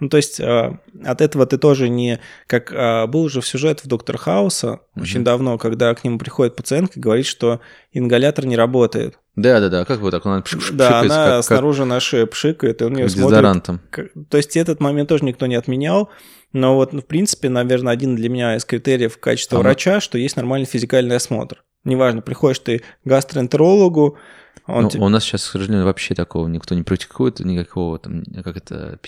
[0.00, 2.20] ну, то есть а, от этого ты тоже не...
[2.46, 6.18] Как а, был уже в сюжет в Доктор Хауса mm очень давно, когда к нему
[6.18, 7.60] приходит пациентка и говорит, что
[7.92, 9.18] ингалятор не работает.
[9.36, 9.84] Да, да, да.
[9.84, 10.26] Как вы так?
[10.26, 11.88] Она пш Да, она как, снаружи как...
[11.88, 13.80] на шее пшикает, и он ее смотрит.
[14.28, 16.10] То есть этот момент тоже никто не отменял.
[16.52, 20.16] Но вот, ну, в принципе, наверное, один для меня из критериев качества а врача, что
[20.18, 21.62] есть нормальный физикальный осмотр.
[21.84, 24.18] Неважно, приходишь ты к гастроэнтерологу,
[24.66, 25.02] он ну, тебе...
[25.02, 28.98] У нас сейчас, к сожалению, вообще такого никто не практикует, никакого там, как это,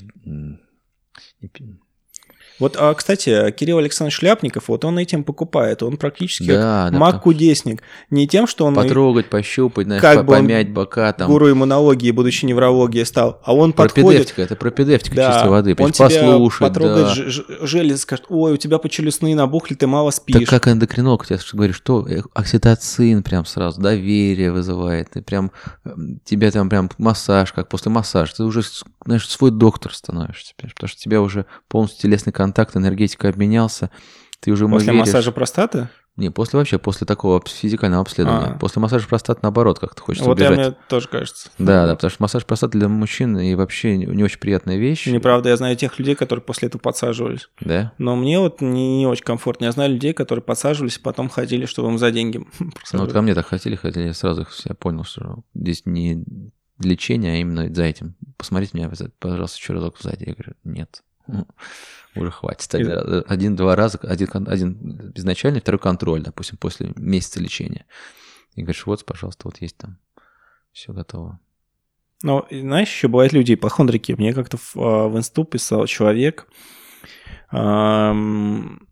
[2.61, 5.83] вот, а, кстати, Кирилл Александрович Шляпников, вот он этим покупает.
[5.83, 7.83] Он практически да, да, маг-кудесник.
[8.11, 8.75] Не тем, что он...
[8.75, 11.13] Потрогать, пощупать, знаешь, как помять бы бока.
[11.15, 11.31] Там.
[11.31, 13.41] Гуру иммунологии, будучи неврологией, стал.
[13.45, 14.39] А он пропедевтика, подходит...
[14.39, 15.75] это пропедевтика да, чистой воды.
[15.79, 17.67] Он послушать, потрогает да.
[17.67, 20.37] железо, скажет, ой, у тебя почелюстные набухли, ты мало спишь.
[20.39, 25.17] Так как эндокринолог, я говорю, что окситоцин прям сразу, доверие вызывает.
[25.17, 25.51] И прям
[26.25, 28.35] тебе там прям массаж, как после массажа.
[28.37, 28.63] Ты уже,
[29.07, 30.53] знаешь, свой доктор становишься.
[30.59, 33.91] Потому что тебя уже полностью телесный контакт контакт, энергетика обменялся,
[34.41, 35.07] ты уже После веришь...
[35.07, 35.89] массажа простаты?
[36.17, 38.55] Не, после вообще, после такого физикального обследования.
[38.55, 38.59] А.
[38.59, 40.57] После массажа простаты, наоборот, как-то хочется вот убежать.
[40.57, 41.51] Вот мне тоже кажется.
[41.59, 45.07] Да, да, потому что массаж простаты для мужчин и вообще не очень приятная вещь.
[45.07, 47.49] Неправда, я знаю тех людей, которые после этого подсаживались.
[47.61, 47.93] Да?
[47.99, 49.67] Но мне вот не, не очень комфортно.
[49.67, 52.45] Я знаю людей, которые подсаживались, и потом ходили, чтобы им за деньги
[52.93, 56.25] Ну вот ко мне так хотели, хотели, я сразу я понял, что здесь не
[56.81, 58.17] лечение, а именно за этим.
[58.37, 58.91] Посмотрите меня,
[59.21, 60.25] пожалуйста, еще разок сзади.
[60.27, 61.03] Я говорю, нет
[62.15, 62.75] уже хватит.
[62.75, 67.87] Один-два раза, один, один изначальный, второй контроль, допустим, после месяца лечения.
[68.55, 69.99] И говоришь, вот, пожалуйста, вот есть там,
[70.73, 71.39] все готово.
[72.23, 74.13] Ну, знаешь, еще бывают люди ипохондрики.
[74.13, 76.47] Мне как-то в, а, в инсту писал человек
[77.53, 78.87] эм,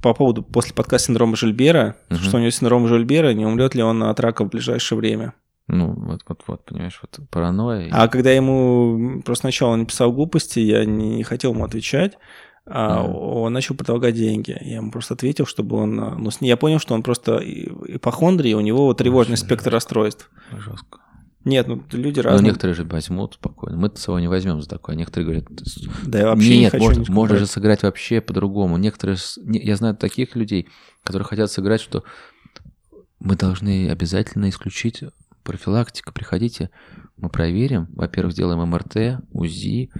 [0.00, 2.18] по поводу после подкаста синдрома Жильбера, угу.
[2.18, 5.34] что у него синдром Жильбера, не умрет ли он от рака в ближайшее время.
[5.68, 7.88] Ну, вот, вот, вот, понимаешь, вот паранойя.
[7.92, 12.18] А когда ему просто сначала написал глупости, я не, хотел ему отвечать,
[12.66, 13.12] а mm.
[13.12, 14.56] он начал предлагать деньги.
[14.60, 15.96] Я ему просто ответил, чтобы он...
[15.96, 17.40] Ну, я понял, что он просто
[17.86, 19.70] ипохондрий, у него вот тревожный Очень спектр жестко.
[19.70, 20.30] расстройств.
[20.52, 20.98] Жестко.
[21.44, 22.42] Нет, ну люди ну, разные.
[22.42, 23.76] Но некоторые же возьмут спокойно.
[23.76, 24.94] Мы-то своего не возьмем за такое.
[24.94, 25.48] А некоторые говорят,
[26.06, 28.76] да я вообще нет, не хочу можно, можно же сыграть вообще по-другому.
[28.76, 30.68] Некоторые, я знаю таких людей,
[31.02, 32.04] которые хотят сыграть, что
[33.18, 35.02] мы должны обязательно исключить
[35.42, 36.70] профилактика, приходите,
[37.22, 37.86] мы проверим.
[37.94, 39.90] Во-первых, сделаем МРТ, УЗИ.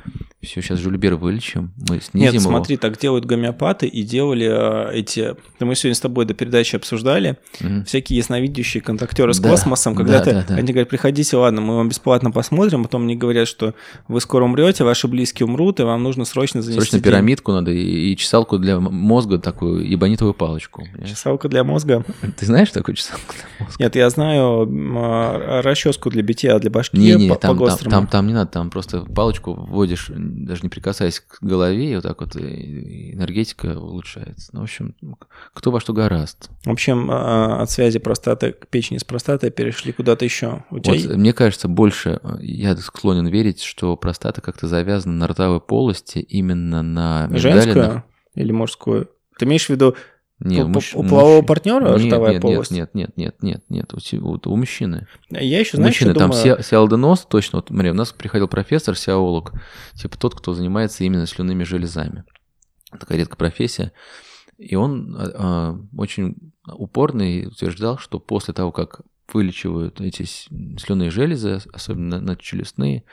[0.43, 5.37] Все, сейчас Жульбер вылечим, мы снизим Нет, смотри, так делают гомеопаты и делали а, эти...
[5.61, 10.19] Мы сегодня с тобой до передачи обсуждали mm всякие ясновидящие контактеры с да, космосом, когда
[10.19, 10.55] да, ты, да, да.
[10.57, 13.75] они говорят, приходите, ладно, мы вам бесплатно посмотрим, потом мне говорят, что
[14.09, 17.05] вы скоро умрете, ваши близкие умрут, и вам нужно срочно занести Срочно день.
[17.05, 20.87] пирамидку надо и, и чесалку для мозга, такую ебанитовую палочку.
[21.07, 22.05] Чесалка для мозга?
[22.37, 23.83] Ты знаешь такую чесалку для мозга?
[23.83, 27.79] Нет, я знаю а, расческу для битья, для башки не, не, по, там, по там,
[27.79, 32.03] там, там не надо, там просто палочку вводишь, даже не прикасаясь к голове, и вот
[32.03, 34.51] так вот энергетика улучшается.
[34.53, 34.95] Ну, в общем,
[35.53, 36.51] кто во что гораст.
[36.65, 40.65] В общем, а, от связи простаты к печени с простатой перешли куда-то еще.
[40.71, 40.95] У тебя...
[40.95, 46.83] вот, мне кажется, больше я склонен верить, что простата как-то завязана на ротовой полости, именно
[46.83, 49.11] на Женскую или мужскую?
[49.39, 49.97] Ты имеешь в виду
[50.45, 51.47] нет, у, муж, у полового муж...
[51.47, 52.71] партнера нет, ротовая нет, полость?
[52.71, 55.07] Нет, нет, нет, нет, нет, у, у мужчины.
[55.31, 56.63] Я еще, знаешь, мужчины, там думаю...
[56.63, 59.53] сиалденоз, точно, вот, смотри, у нас приходил профессор, сиаолог,
[59.95, 62.25] типа тот, кто занимается именно слюнными железами.
[62.91, 63.93] Такая редкая профессия.
[64.59, 66.37] И он а, а очень
[66.67, 69.01] упорный утверждал, что после того, как
[69.33, 73.05] вылечивают эти слюнные железы, особенно надчелюстные,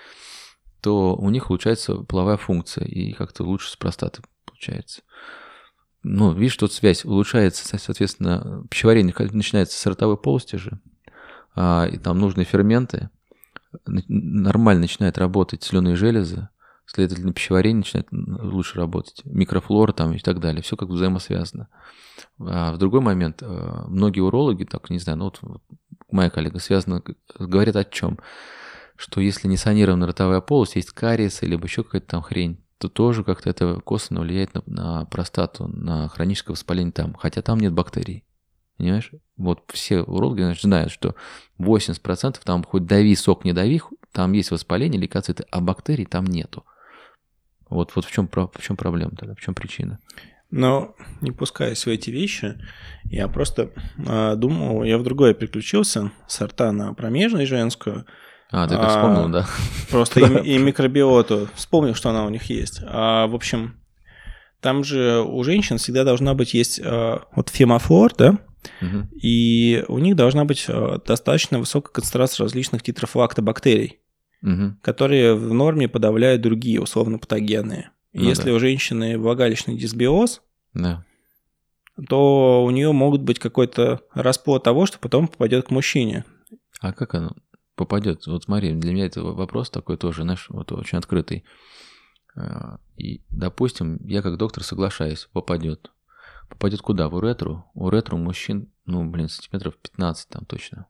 [0.81, 5.01] то у них улучшается половая функция, и как-то лучше с простатой получается
[6.03, 10.79] ну, видишь, тут связь улучшается, соответственно, пищеварение начинается с ротовой полости же,
[11.55, 13.09] а, и там нужны ферменты,
[13.85, 16.47] нормально начинает работать слюнные железы,
[16.85, 21.67] следовательно, пищеварение начинает лучше работать, микрофлора там и так далее, все как взаимосвязано.
[22.39, 25.61] А в другой момент, а, многие урологи, так, не знаю, ну вот
[26.11, 27.03] моя коллега, связано,
[27.37, 28.19] говорит о чем?
[28.95, 33.23] Что если не санирована ротовая полость, есть кариес, либо еще какая-то там хрень, то тоже
[33.23, 38.23] как-то это косвенно влияет на, на простату, на хроническое воспаление там, хотя там нет бактерий.
[38.77, 39.11] Понимаешь?
[39.35, 41.15] Вот все урологи значит, знают, что
[41.59, 43.81] 80% там хоть дави, сок не дави,
[44.13, 46.65] там есть воспаление, лейкоциты, а бактерий там нету.
[47.69, 49.99] Вот, вот в чем, в чем проблема тогда, в чем причина?
[50.49, 52.55] Но не пускаясь в эти вещи,
[53.03, 58.05] я просто э, думал, я в другое переключился, сорта на промежную женскую.
[58.51, 59.47] А, ты как вспомнил, а, да?
[59.91, 61.49] Просто и, и микробиоту.
[61.55, 62.81] Вспомнил, что она у них есть.
[62.83, 63.75] А, в общем,
[64.59, 68.37] там же у женщин всегда должна быть есть а, вот фемофлор, да?
[68.81, 69.07] Угу.
[69.21, 73.99] И у них должна быть а, достаточно высокая концентрация различных титров лактобактерий,
[74.41, 74.75] угу.
[74.81, 77.91] которые в норме подавляют другие условно патогенные.
[78.13, 78.55] Ну, Если да.
[78.55, 80.41] у женщины влагалищный дисбиоз,
[80.73, 81.05] да.
[82.07, 86.25] то у нее могут быть какой-то расплод того, что потом попадет к мужчине.
[86.81, 87.35] А как оно
[87.79, 88.27] попадет?
[88.27, 91.45] Вот смотри, для меня это вопрос такой тоже, знаешь, вот очень открытый.
[92.35, 95.89] А, и, допустим, я как доктор соглашаюсь, попадет.
[96.49, 97.07] Попадет куда?
[97.07, 97.63] В уретру?
[97.73, 100.87] Уретру мужчин, ну, блин, сантиметров 15 там точно.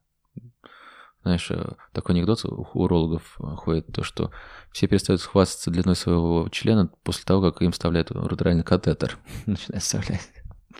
[1.21, 4.31] Знаешь, э, такой анекдот у урологов ходит, то, что
[4.71, 9.19] все перестают хвастаться длиной своего члена после того, как им вставляют уретральный катетер.
[9.45, 10.31] Начинают вставлять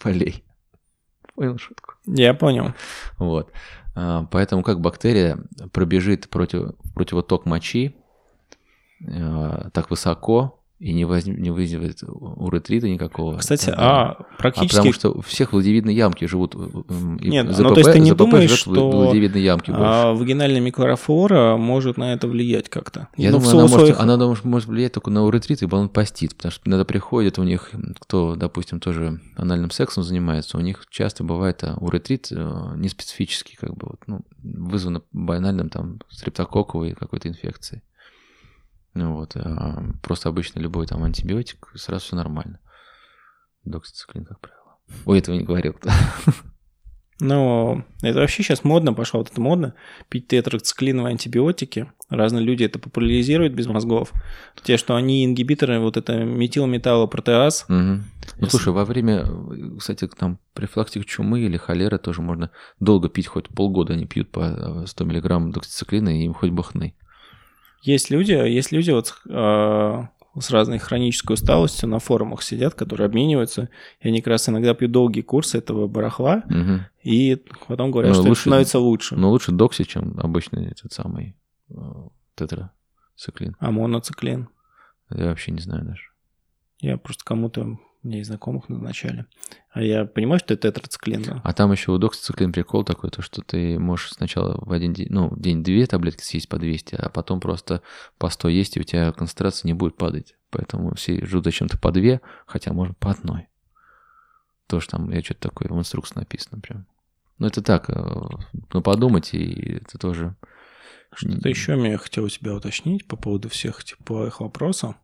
[0.02, 0.44] полей.
[1.40, 1.94] Понял шутку?
[2.06, 2.74] Я понял.
[3.18, 3.50] Вот.
[3.96, 5.38] А, поэтому как бактерия
[5.72, 7.96] пробежит против, противоток мочи
[9.00, 11.26] э, так высоко, и не, воз...
[11.26, 13.38] не вызовет уретрита никакого.
[13.38, 14.76] Кстати, а практически...
[14.76, 16.56] А потому что у всех владевидные ямки живут...
[16.56, 21.58] Нет, ЗПП, ну то есть ты не ЗПП думаешь, что владевидные ямки а, вагинальная микрофлора
[21.58, 23.10] может на это влиять как-то?
[23.18, 26.54] Я ну, думаю, она, может, она может, может влиять только на уретрит и баланпастит, потому
[26.54, 31.62] что иногда приходят у них, кто, допустим, тоже анальным сексом занимается, у них часто бывает
[31.64, 37.82] а, уретрит э, неспецифический, как бы, вот, ну, вызван банальным там стрептококковой какой-то инфекцией.
[38.94, 42.60] Ну вот, а просто обычно любой там антибиотик, сразу все нормально.
[43.64, 44.78] Доксициклин, как правило.
[45.06, 45.76] Ой, этого не говорил.
[47.22, 49.74] Ну, это вообще сейчас модно пошло, вот это модно,
[50.08, 51.92] пить тетрациклиновые антибиотики.
[52.10, 54.14] Разные люди это популяризируют без мозгов.
[54.64, 57.66] Те, что они ингибиторы, вот это метилметаллопротеаз.
[57.68, 57.76] Угу.
[57.76, 58.02] Ну,
[58.38, 58.50] Если...
[58.50, 59.26] слушай, во время,
[59.78, 64.86] кстати, там профилактик чумы или холеры тоже можно долго пить, хоть полгода они пьют по
[64.88, 66.96] 100 мг доксициклина, и им хоть бахны.
[67.82, 70.04] Есть люди, есть люди вот э,
[70.40, 73.70] с разной хронической усталостью на форумах сидят, которые обмениваются,
[74.00, 76.82] и они как раз иногда пьют долгие курсы этого барахла, угу.
[77.04, 79.16] и потом говорят, но что лучше, это становится лучше.
[79.16, 81.36] Но лучше докси, чем обычный этот самый
[81.70, 81.74] э,
[82.36, 83.56] тетрациклин.
[83.60, 84.50] А моноциклин?
[85.10, 86.04] Я вообще не знаю даже.
[86.80, 89.26] Я просто кому-то мне и знакомых назначали.
[89.72, 91.42] А я понимаю, что это тетрациклин, да?
[91.44, 95.08] А там еще у доксициклин прикол такой, то, что ты можешь сначала в один день,
[95.10, 97.82] ну, день две таблетки съесть по 200, а потом просто
[98.18, 100.36] по 100 есть, и у тебя концентрация не будет падать.
[100.50, 103.48] Поэтому все ждут зачем-то по две, хотя можно по одной.
[104.68, 106.86] Тоже там, я что-то такое в инструкции написано прям.
[107.38, 107.94] Ну, это так, э,
[108.74, 110.36] ну, подумать, и это тоже...
[111.14, 114.96] Что-то еще мне хотел у тебя уточнить по поводу всех типовых вопросов.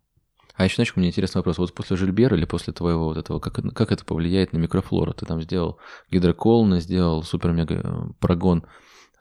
[0.56, 1.58] А еще, знаешь, мне интересный вопрос.
[1.58, 5.14] Вот после Жильбера или после твоего вот этого, как, как это повлияет на микрофлору?
[5.14, 5.80] Ты там сделал
[6.12, 8.64] гидроколны, сделал супер-мега-прогон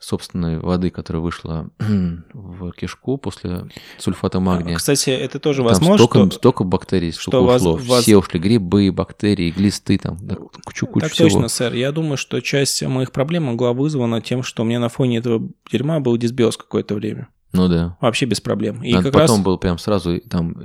[0.05, 1.71] собственной воды, которая вышла
[2.33, 3.67] в кишку после
[3.99, 4.77] сульфата магния.
[4.77, 6.37] Кстати, это тоже там возможно, столько, что...
[6.37, 7.77] столько бактерий, столько что ушло.
[7.77, 8.03] Вас...
[8.03, 11.29] Все ушли, грибы, бактерии, глисты, там, да, кучу, кучу так всего.
[11.31, 11.75] точно, сэр.
[11.75, 15.49] Я думаю, что часть моих проблем могла вызвана тем, что у меня на фоне этого
[15.71, 17.29] дерьма был дисбиоз какое-то время.
[17.53, 17.97] Ну да.
[18.01, 18.83] Вообще без проблем.
[18.83, 19.45] И как потом раз...
[19.45, 20.61] был прям сразу там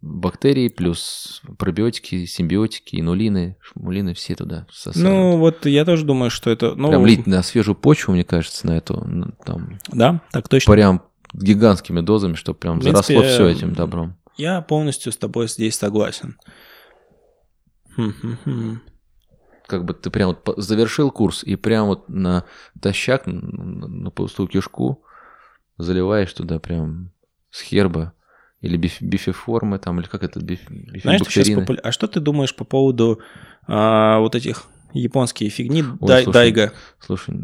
[0.00, 5.08] бактерии плюс пробиотики, симбиотики, инулины, шмулины, все туда сосают.
[5.08, 6.74] Ну, вот я тоже думаю, что это...
[6.74, 6.88] Ну...
[6.88, 9.34] Прям лить на свежую почву, мне кажется, на эту...
[9.44, 10.72] Там, да, так точно.
[10.72, 11.02] Прям
[11.32, 14.16] гигантскими дозами, чтобы прям принципе, заросло все этим добром.
[14.36, 16.38] Я полностью с тобой здесь согласен.
[19.66, 22.44] Как бы ты прям вот завершил курс и прям вот на
[22.80, 25.04] тощак, на пустую кишку
[25.76, 27.10] заливаешь туда прям
[27.50, 28.14] с херба
[28.60, 30.60] или биф, бифеформы там, или как это, биф,
[31.02, 31.80] Знаешь, что сейчас популя...
[31.82, 33.20] А что ты думаешь по поводу
[33.66, 36.72] а, вот этих японские фигни Ой, дай, слушай, дайга?
[36.98, 37.34] Слушай,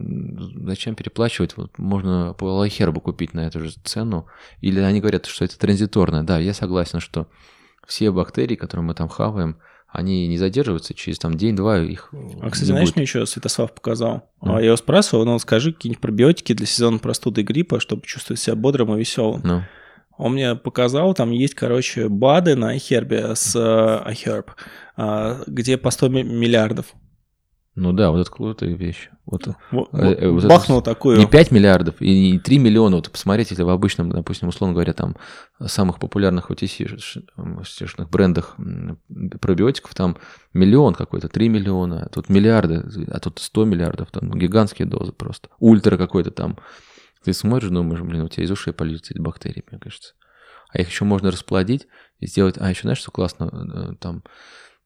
[0.64, 1.56] зачем переплачивать?
[1.56, 4.26] Вот можно по лайхербу купить на эту же цену.
[4.60, 6.26] Или они говорят, что это транзиторно.
[6.26, 7.28] Да, я согласен, что
[7.86, 9.58] все бактерии, которые мы там хаваем,
[9.88, 12.10] они не задерживаются, через там день-два их
[12.42, 12.96] А, кстати, знаешь, будет.
[12.96, 14.28] мне еще Святослав показал?
[14.42, 14.58] Ну.
[14.58, 18.56] Я его спрашивал, ну, скажи какие-нибудь пробиотики для сезона простуды и гриппа, чтобы чувствовать себя
[18.56, 19.42] бодрым и веселым.
[19.44, 19.62] Ну.
[20.16, 24.46] Он мне показал, там есть, короче, БАДы на iHerb с iHerb,
[24.96, 26.94] uh, где по 100 миллиардов.
[27.74, 29.10] Ну да, вот это крутая вещь.
[29.26, 31.18] Вот, Вот- э, э, вот это бахнул с- такую.
[31.18, 32.96] не 5 миллиардов и не 3 миллиона.
[32.96, 35.16] Вот посмотрите, если в обычном, допустим, условно говоря, там
[35.66, 38.56] самых популярных OTC-шных брендах
[39.40, 40.16] пробиотиков, там
[40.52, 45.48] миллион какой-то, 3 миллиона, а тут миллиарды, а тут 100 миллиардов, там гигантские дозы просто.
[45.58, 46.58] Ультра какой-то там.
[47.24, 50.14] Ты смотришь, думаешь, блин, у тебя из ушей польются эти бактерии, мне кажется.
[50.70, 51.86] А их еще можно расплодить
[52.18, 52.56] и сделать...
[52.58, 53.44] А еще знаешь, что классно?
[53.92, 54.22] Э, Там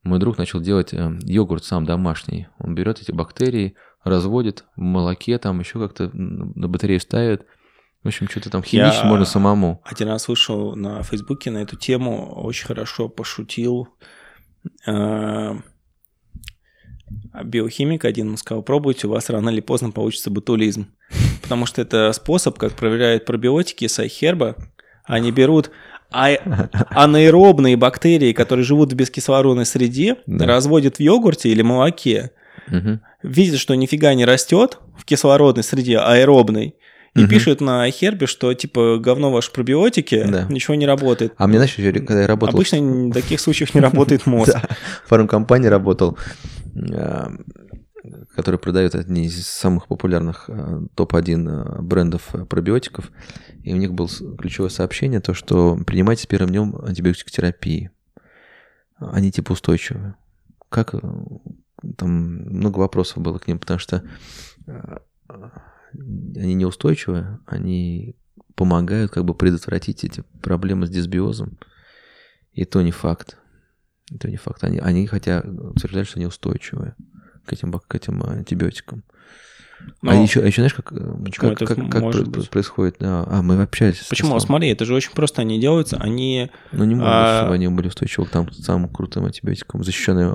[0.03, 2.47] мой друг начал делать э, йогурт сам домашний.
[2.59, 3.75] Он берет эти бактерии,
[4.05, 7.47] разводит в молоке, там еще как-то на батарею ставит.
[8.05, 9.83] В общем, что-то там Я- химичить можно самому.
[9.85, 13.89] Один раз вышел на Фейсбуке на эту тему, очень хорошо пошутил.
[14.87, 15.53] э,
[17.45, 20.89] Биохимик один он сказал, пробуйте, у вас рано или поздно получится ботулизм.
[21.43, 24.57] Потому что это способ, как проверяют пробиотики с айхерба.
[25.05, 25.71] Они берут
[26.11, 26.37] а-
[26.91, 30.47] анаэробные бактерии, которые живут в бескислородной среде, Да.
[30.47, 32.33] разводят в йогурте или молоке,
[32.69, 33.01] Мгм.
[33.23, 36.75] видят, что нифига не растет в кислородной среде, аэробной,
[37.15, 37.29] и Мгм.
[37.31, 40.47] пишут на Хербе, что типа говно ваши пробиотики, Да.
[40.51, 41.33] ничего не работает.
[41.39, 42.55] А мне, знаешь, когда я работал...
[42.55, 44.53] Обычно в таких случаях не работает мозг.
[44.53, 44.63] Да,
[45.05, 46.19] в фармкомпании работал,
[48.35, 53.11] который продает одни из самых популярных э, топ-1 э, брендов э, пробиотиков.
[53.63, 57.91] И у них было ключевое сообщение, то, что принимайте с первым днем антибиотикотерапии.
[58.97, 60.15] Они типа устойчивы.
[60.69, 60.99] Как э,
[61.97, 64.05] там много вопросов было к ним, потому что
[64.67, 64.99] э,
[65.93, 68.15] они неустойчивы, они
[68.55, 71.59] помогают как бы предотвратить эти проблемы с дисбиозом.
[72.53, 73.39] И то не факт.
[74.11, 74.65] Это не факт.
[74.65, 76.95] Они, они хотя утверждают, что они устойчивые
[77.45, 79.05] к этим, к этим э, антибиотикам.
[80.03, 82.43] Но а еще, а еще знаешь, как, э, Почему как, это как, как может про-
[82.43, 82.97] происходит?
[83.01, 83.99] А, а, мы общались.
[84.09, 84.31] Почему?
[84.31, 84.41] Теслом.
[84.41, 85.97] Смотри, это же очень просто они делаются.
[85.99, 90.35] Они, Ну, не могут, А- чтобы они были устойчивы к там, самым крутым антибиотикам, защищенные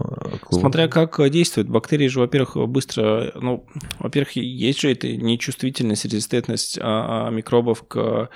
[0.50, 3.68] смотря как э, действуют, бактерии же, во-первых, быстро, ну,
[4.00, 8.30] во-первых, есть же это нечувствительность, резистентность а, а, микробов к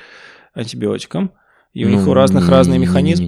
[0.53, 1.31] антибиотикам.
[1.73, 3.27] И у Ну, них у разных разные механизмы.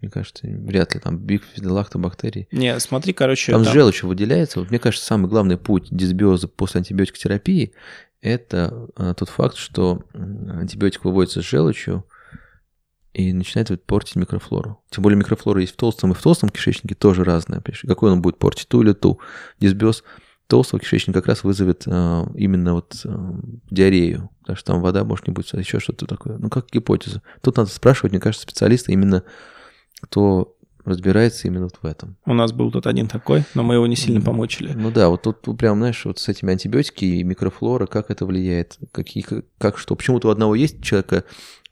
[0.00, 2.48] мне кажется, вряд ли там бифидолактобактерии.
[2.52, 4.60] Не, смотри, короче, Там там- желчь выделяется.
[4.60, 7.72] Вот мне кажется, самый главный путь дисбиоза после антибиотикотерапии–
[8.20, 12.04] это а, тот факт, что антибиотик выводится с желчью
[13.14, 14.82] и начинает вот портить микрофлору.
[14.90, 17.60] Тем более микрофлора есть в толстом и в толстом кишечнике тоже разная.
[17.60, 17.84] понимаешь?
[17.86, 19.20] Какой он будет портить, ту или ту.
[19.60, 20.04] Дисбиоз
[20.46, 23.34] толстого кишечника как раз вызовет а, именно вот а,
[23.70, 26.38] диарею, потому что там вода может не быть, а еще что-то такое.
[26.38, 27.22] Ну, как гипотеза.
[27.42, 29.24] Тут надо спрашивать, мне кажется, специалиста именно,
[30.00, 32.16] кто разбирается именно вот в этом.
[32.26, 34.72] у нас был тут один такой, но мы его не сильно помучили.
[34.72, 38.78] Ну да, вот тут прям, знаешь, вот с этими антибиотики и микрофлора, как это влияет,
[38.92, 39.96] какие, как, как что.
[39.96, 41.24] Почему-то у одного есть человека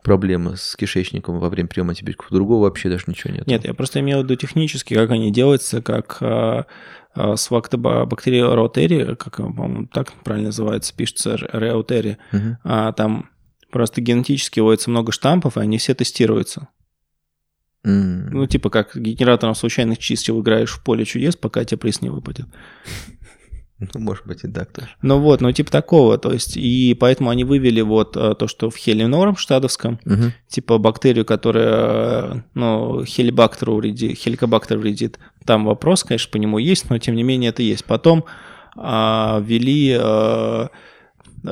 [0.03, 3.47] проблемы с кишечником во время приема антибиотиков, у другого вообще даже ничего нет.
[3.47, 6.19] Нет, я просто имел в виду технически, как они делаются, как
[7.15, 12.59] а, с лактобактерией роутери, как, по-моему, так правильно называется, пишется реутери, Мгм.
[12.65, 13.31] а там
[13.71, 16.69] просто генетически вводится много штампов, и они все тестируются.
[17.85, 18.29] М.
[18.31, 22.47] Ну, типа как генератором случайных чисел играешь в поле чудес, пока тебе приз не выпадет.
[23.95, 24.89] Ну, может быть и так тоже.
[25.03, 28.71] Ну вот, ну типа такого, то есть, и поэтому они вывели вот а, то, что
[28.71, 30.33] в хелинорм штадовском, Мгм.
[30.49, 35.19] типа бактерию, которая, э, ну, хелибактеру вредит, хеликобактер вредит.
[35.45, 37.85] Там вопрос, конечно, по нему есть, но тем не менее это есть.
[37.85, 38.25] Потом
[38.77, 40.69] а, ввели, а,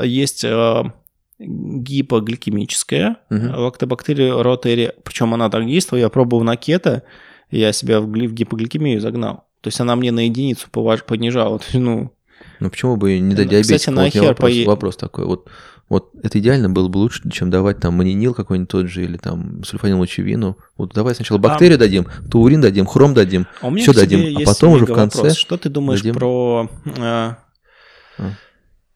[0.02, 0.92] есть а,
[1.38, 3.54] гипогликемическая Мгм.
[3.56, 7.02] лактобактерия ротери, причем она так действовала, я пробовал на кето,
[7.50, 9.44] я себя в, в гипогликемию загнал.
[9.62, 11.58] То есть она мне на единицу поваж- понижала.
[11.60, 12.12] То есть, ну,
[12.60, 13.76] Ну почему бы не до диабетика?
[13.78, 15.24] кстати, Вот нахер вопрос, пое- вопрос такой.
[15.24, 15.48] Вот,
[15.88, 19.62] вот это идеально было бы лучше, чем давать там манинил какой-нибудь тот же или там
[19.64, 20.56] сульфанил лучевину.
[20.76, 23.46] Вот давай сначала бактерию дадим, таурин дадим, хром дадим.
[23.62, 25.36] а тебе дадим, а потом уже в конце вопрос.
[25.36, 26.68] Что ты думаешь дадим- про
[26.98, 27.38] а,
[28.18, 28.30] А.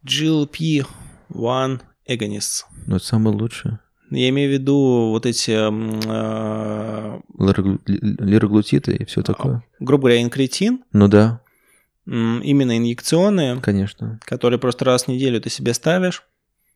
[0.04, 2.64] GLP-1 agonist?
[2.86, 3.78] Ну, это самое лучшее.
[4.10, 9.62] Я имею в виду вот эти, а, Лироглу- ли- Лироглутиты и все такое.
[9.80, 11.40] грубо говоря, инкретин, Ну да,
[12.06, 14.20] именно инъекционные, конечно.
[14.24, 16.22] которые просто раз в неделю ты себе ставишь.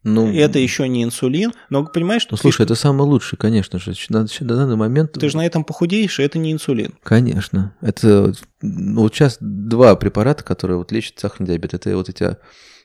[0.03, 3.79] Ну, И это еще не инсулин, но понимаешь, что ну слушай, это самое лучшее, конечно
[3.79, 3.93] же.
[4.09, 5.13] На, на данный момент...
[5.13, 6.95] ты же на этом похудеешь, и это не инсулин.
[7.03, 7.75] Конечно.
[7.83, 8.33] Это
[8.63, 11.75] ну, вот сейчас два препарата, которые вот лечат сахарный диабет.
[11.75, 12.39] Это вот эти а,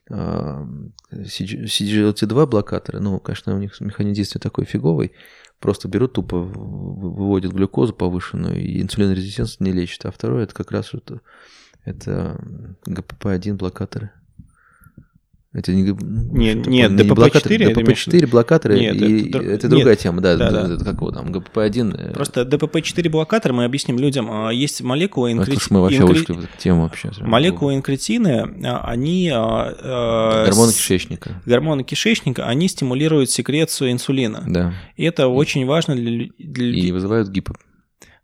[0.09, 2.99] CGLT2 блокаторы.
[2.99, 5.13] Ну, конечно, у них механизм действия такой фиговый.
[5.59, 10.05] Просто берут тупо, выводят глюкозу повышенную, и инсулинорезистентность не лечит.
[10.05, 11.21] А второе, это как раз что-то,
[11.85, 12.37] это
[12.85, 14.11] ГПП-1 блокаторы.
[15.55, 17.73] Это не, нет, нет, ДПП-4.
[17.73, 20.73] ДПП-4 блокаторы, нет, и это, это другая нет, тема, да, да, да.
[20.73, 22.13] Это как его там, ГПП-1.
[22.13, 25.55] Просто ДПП-4 блокатор, мы объясним людям, а, есть молекулы инкретины.
[25.63, 26.21] Это мы вообще инкре...
[26.21, 27.09] ушли в тему вообще.
[27.21, 29.29] Молекулы инкретины, а, они...
[29.29, 31.41] Гормоны кишечника.
[31.45, 34.43] Гормоны кишечника, они стимулируют секрецию инсулина.
[34.45, 34.73] Да.
[34.97, 36.89] И это и, очень важно для, для людей.
[36.89, 37.55] И вызывают гипо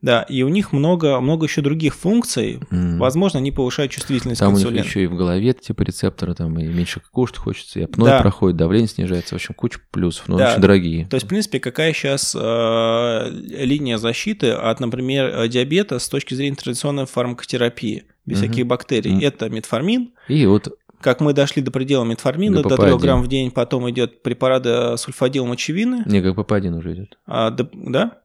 [0.01, 2.59] да, и у них много, много еще других функций.
[2.71, 2.97] Mm.
[2.97, 4.79] Возможно, они повышают чувствительность там к инсулину.
[4.79, 8.21] Там еще и в голове типа рецепторы, там и меньше кушать хочется, и апной да.
[8.21, 10.51] проходит, давление снижается, в общем, куча плюсов, но да.
[10.51, 11.07] очень дорогие.
[11.07, 13.29] То есть, в принципе, какая сейчас э,
[13.63, 18.05] линия защиты от, например, диабета с точки зрения традиционной фармакотерапии?
[18.25, 19.13] без mm всяких бактерий.
[19.13, 19.25] Mm.
[19.25, 20.11] Это метформин.
[20.27, 24.23] И вот как мы дошли до предела метформина, до 3 грамм в день, потом идет
[24.23, 26.03] препарат э, сульфадил мочевины.
[26.05, 27.17] Не, ГПП-1 уже идет.
[27.25, 27.65] А, да?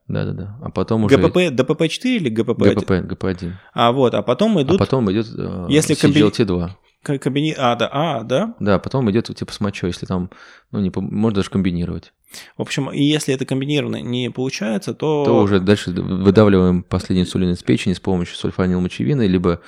[0.07, 0.57] Да, да, да.
[0.61, 1.17] А потом уже...
[1.17, 2.73] ГПП, ДПП-4 или ГПП-1?
[2.75, 3.51] ГПП, ГП-1.
[3.73, 4.77] А вот, а потом идут...
[4.77, 6.69] А потом идет э, если CGLT-2.
[7.03, 7.55] Комбини...
[7.57, 8.55] А, да, а, да?
[8.59, 10.29] Да, потом идет типа с мочой, если там,
[10.71, 12.11] ну, не, можно даже комбинировать.
[12.57, 15.23] В общем, и если это комбинированно не получается, то...
[15.23, 19.59] То уже дальше выдавливаем последний инсулин из печени с помощью сульфанилмочевины, либо а,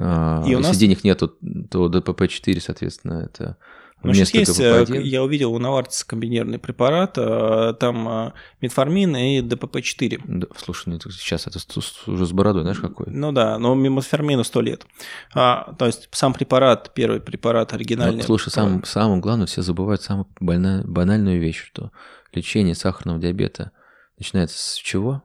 [0.00, 0.78] и Если нас...
[0.78, 1.28] денег нету,
[1.70, 3.56] то ДПП-4, соответственно, это
[4.02, 8.32] ну, сейчас есть, э, я увидел у Навартиса комбинированный препарат, э, там э,
[8.62, 10.22] метформин и ДПП-4.
[10.24, 11.58] Да, слушай, ну сейчас это
[12.06, 13.08] уже с бородой, знаешь, какой?
[13.10, 14.86] Ну да, но метформину 100 лет.
[15.34, 18.18] А, то есть сам препарат, первый препарат оригинальный.
[18.18, 21.92] Ну, слушай, сам, самое главное, все забывают самую больная, банальную вещь, что
[22.32, 23.72] лечение сахарного диабета
[24.18, 25.24] начинается с чего?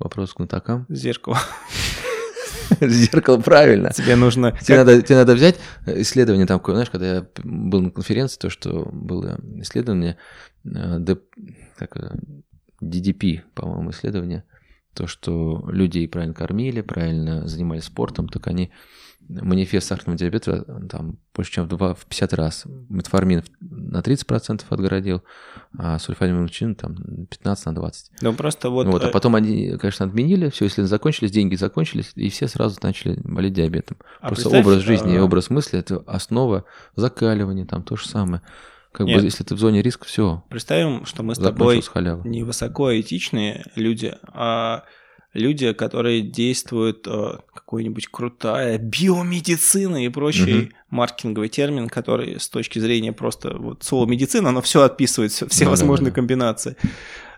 [0.00, 0.84] Вопрос к знатокам.
[0.88, 1.38] Зеркало.
[2.80, 3.90] Зеркало, правильно.
[3.90, 4.56] Тебе нужно...
[4.60, 8.88] Тебе, надо, тебе надо взять исследование там, знаешь, когда я был на конференции, то, что
[8.92, 10.16] было исследование,
[10.64, 11.16] э,
[11.76, 11.96] как,
[12.82, 14.44] DDP, по-моему, исследование,
[14.94, 18.72] то, что людей правильно кормили, правильно занимались спортом, так они
[19.28, 22.64] манифест сахарного диабета там больше, чем в, 2, в 50 раз.
[22.88, 25.22] Метформин на 30% отгородил,
[25.78, 28.12] а сульфанилмочин там 15 на 20.
[28.20, 28.86] Ну просто вот...
[28.86, 29.04] вот.
[29.04, 33.18] А э, потом они, конечно, отменили, все, если закончились, деньги закончились, и все сразу начали
[33.24, 33.96] болеть диабетом.
[34.20, 36.64] А просто образ жизни и а, образ мысли– это основа
[36.96, 38.42] закаливания, там то же самое.
[38.92, 39.20] Как Нет.
[39.20, 40.44] бы, если ты в зоне риска, все.
[40.50, 41.82] Представим, что мы с тобой
[42.24, 44.84] не высокоэтичные люди, а
[45.32, 50.72] люди, которые действуют, э, какой-нибудь крутая биомедицина и прочий угу.
[50.90, 55.64] маркетинговый термин, который с точки зрения просто вот слова медицина, оно все отписывает, все, все
[55.64, 56.14] ну, возможные да, да.
[56.16, 56.76] комбинации.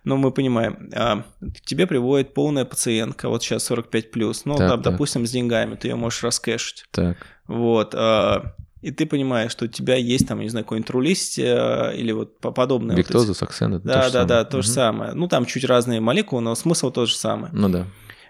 [0.02, 4.68] Но мы понимаем, а, к тебе приводит полная пациентка, вот сейчас 45 плюс, ну, так,
[4.68, 4.92] там, так.
[4.92, 6.84] допустим, с деньгами, ты ее можешь раскэшить.
[6.90, 7.16] Так.
[7.46, 7.94] Вот.
[7.94, 8.54] А,
[8.84, 12.38] и ты понимаешь, что у тебя есть там, не знаю, какой-нибудь рулист э, или вот
[12.38, 12.94] подобное.
[12.94, 14.62] Виктоза, вот саксен, да, то да, да, то угу.
[14.62, 15.12] же самое.
[15.14, 17.50] Ну, там чуть разные молекулы, но смысл тот же самый.
[17.52, 17.86] Ну да.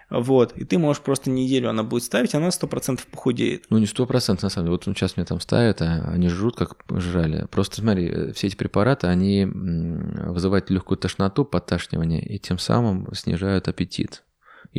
[0.09, 3.65] Вот, и ты можешь просто неделю она будет ставить, она сто процентов похудеет.
[3.69, 4.77] Ну, не сто процентов, на самом деле.
[4.77, 7.47] Вот сейчас мне там ставят, а они жрут, как жрали.
[7.49, 13.67] Просто смотри, э, все эти препараты, они вызывают легкую тошноту, подташнивание, и тем самым снижают
[13.67, 14.23] аппетит.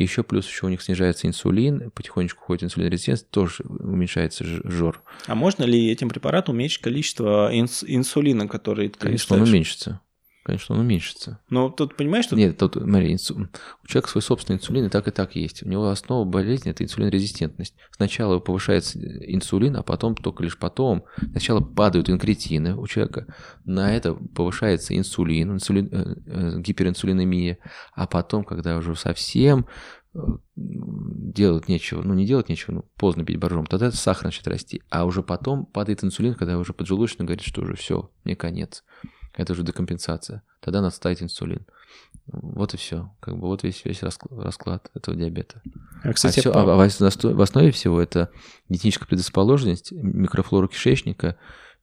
[0.03, 5.01] Еще плюс еще у них снижается инсулин, потихонечку ходит инсулинорезистентность, тоже уменьшается жор.
[5.25, 9.99] А можно ли этим препаратом уменьшить количество инс- инсулина, который ты Конечно, он уменьшится.
[10.47, 11.41] Конечно, он уменьшится.
[11.49, 12.37] Но тут понимаешь, что...
[12.37, 13.49] Нет, тут, смотри, инсу...
[13.83, 15.61] у человека свой собственный инсулин, и так и так есть.
[15.61, 17.75] У него основа болезни– это инсулинорезистентность.
[17.91, 23.27] Сначала повышается инсулин, а потом, только лишь потом, сначала падают инкретины у человека,
[23.65, 27.57] на это повышается инсулин, инсулин э, э, гиперинсулинемия,
[27.93, 29.65] а потом, когда уже совсем
[30.15, 30.19] э,
[30.55, 35.03] делать нечего, ну не делать нечего, ну поздно пить боржом, тогда сахар начинает расти, а
[35.03, 38.85] уже потом падает инсулин, когда уже поджелудочный говорит, что уже все, мне конец
[39.37, 40.43] это уже декомпенсация.
[40.59, 41.65] Тогда надо ставить инсулин.
[42.25, 43.11] Вот и все.
[43.19, 45.61] Как бы вот весь, весь расклад этого диабета.
[46.03, 48.31] А, кстати, а, все, а в основе всего это
[48.67, 51.37] генетическая предрасположенность, микрофлора кишечника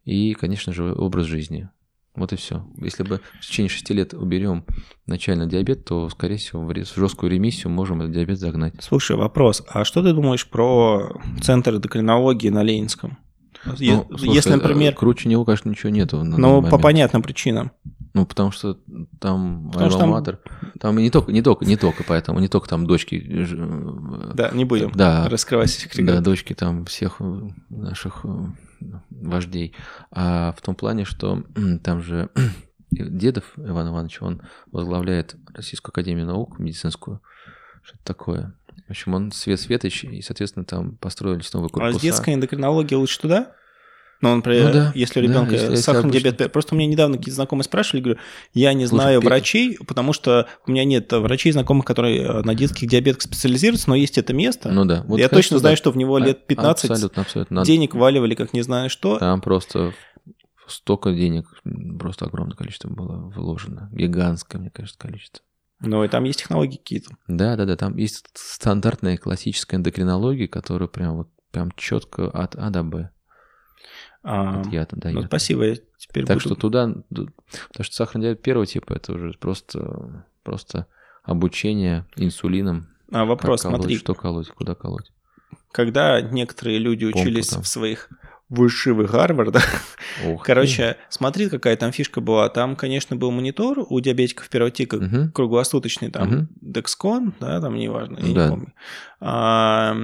[0.05, 1.71] и, конечно же, образ жизни.
[2.15, 2.65] Вот и все.
[2.77, 4.65] Если бы в течение 6 лет уберем
[5.07, 8.75] начальный диабет, то, скорее всего, в жесткую ремиссию можем этот диабет загнать.
[8.81, 9.65] Слушай, вопрос.
[9.69, 13.19] А что ты думаешь про центр эндокринологии на Ленинском?
[13.67, 14.95] Ну, слушай, Если, например...
[14.95, 16.23] Круче него, конечно, ничего нету.
[16.23, 17.73] Ну, по понятным причинам.
[18.15, 18.79] Ну, потому что
[19.21, 20.37] там альма-матер.
[20.37, 20.71] Там...
[20.79, 23.17] там не только, не только, не только поэтому, не только там дочки.
[23.17, 26.13] Э, да, не будем да, раскрывать секреты.
[26.13, 28.29] Да, дочки там всех э, наших э,
[29.11, 29.75] вождей.
[30.13, 31.43] А в том плане, что
[31.83, 32.31] там же
[32.93, 37.21] Дедов Иван Иванович, он возглавляет Российскую Академию Наук медицинскую.
[37.83, 38.55] Что-то такое.
[38.87, 41.97] В общем, он Свет Светоч, и, соответственно, там построились новые корпуса.
[41.97, 43.53] А с детской эндокринологией лучше туда?
[44.21, 46.87] Ну, например, Ну да, если у да, ребенка если сахарный обычно- диабет, просто у меня
[46.89, 48.21] недавно какие-то знакомые спрашивали, говорю,
[48.55, 52.43] я не Слушай, знаю ты- врачей, потому что у меня нет врачей знакомых, которые э,
[52.43, 54.71] на детских диабетах специализируются, но есть это место.
[54.71, 55.03] Ну да.
[55.07, 55.77] Вот, я конечно, точно знаю, да.
[55.77, 57.55] что в него А- лет 15 Абсолютно, абсолютно.
[57.57, 59.19] Надо- денег валивали, как не знаю что.
[59.19, 59.93] Там просто
[60.67, 61.47] столько денег,
[61.99, 63.91] просто огромное количество было вложено.
[63.93, 65.43] Гигантское, мне кажется, количество.
[65.87, 67.11] Ну, и там есть технологии какие-то.
[67.29, 72.71] Да, да, да, там есть стандартная классическая эндокринология, которая прям вот прям четко от А
[72.71, 73.11] до Б.
[74.23, 75.27] А, От яда до ну, яда.
[75.29, 77.29] спасибо, я теперь Так буду- что туда, потому
[77.81, 80.87] что сахарный диабет первого типа это уже просто, просто
[81.23, 82.89] обучение инсулином.
[83.13, 85.13] А, вопрос, как колоть, смотри, что колоть, куда колоть.
[85.73, 87.63] когда некоторые люди Помпу учились там.
[87.63, 88.09] в своих
[88.49, 89.65] высших Гарвардах,
[90.27, 90.47] Ох ты.
[90.47, 92.49] короче, смотри, какая там фишка была.
[92.49, 95.33] Там, конечно, был монитор у диабетиков первого типа, Мгм.
[95.33, 96.49] круглосуточный, там, Мгм.
[96.63, 98.45] Dexcon, да, там неважно, я Да.
[98.45, 98.73] не помню.
[99.21, 99.97] А,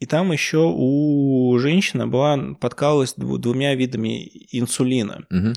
[0.00, 5.24] и там еще у женщины была, подкалывалась дву- двумя видами инсулина.
[5.30, 5.52] Мгм.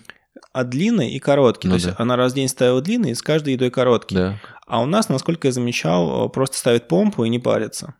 [0.53, 1.67] А длинный и короткий.
[1.67, 1.95] Ну То есть да.
[1.97, 4.15] она раз в день ставила длинный, и с каждой едой короткий.
[4.15, 7.95] Да, А у нас, насколько я замечал, просто ставит помпу и не парится.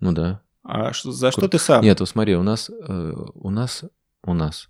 [0.00, 0.40] ну да.
[0.68, 1.82] А что- за что ты сам?
[1.82, 3.84] Нет, вот смотри, у нас, э, у нас,
[4.24, 4.68] у нас,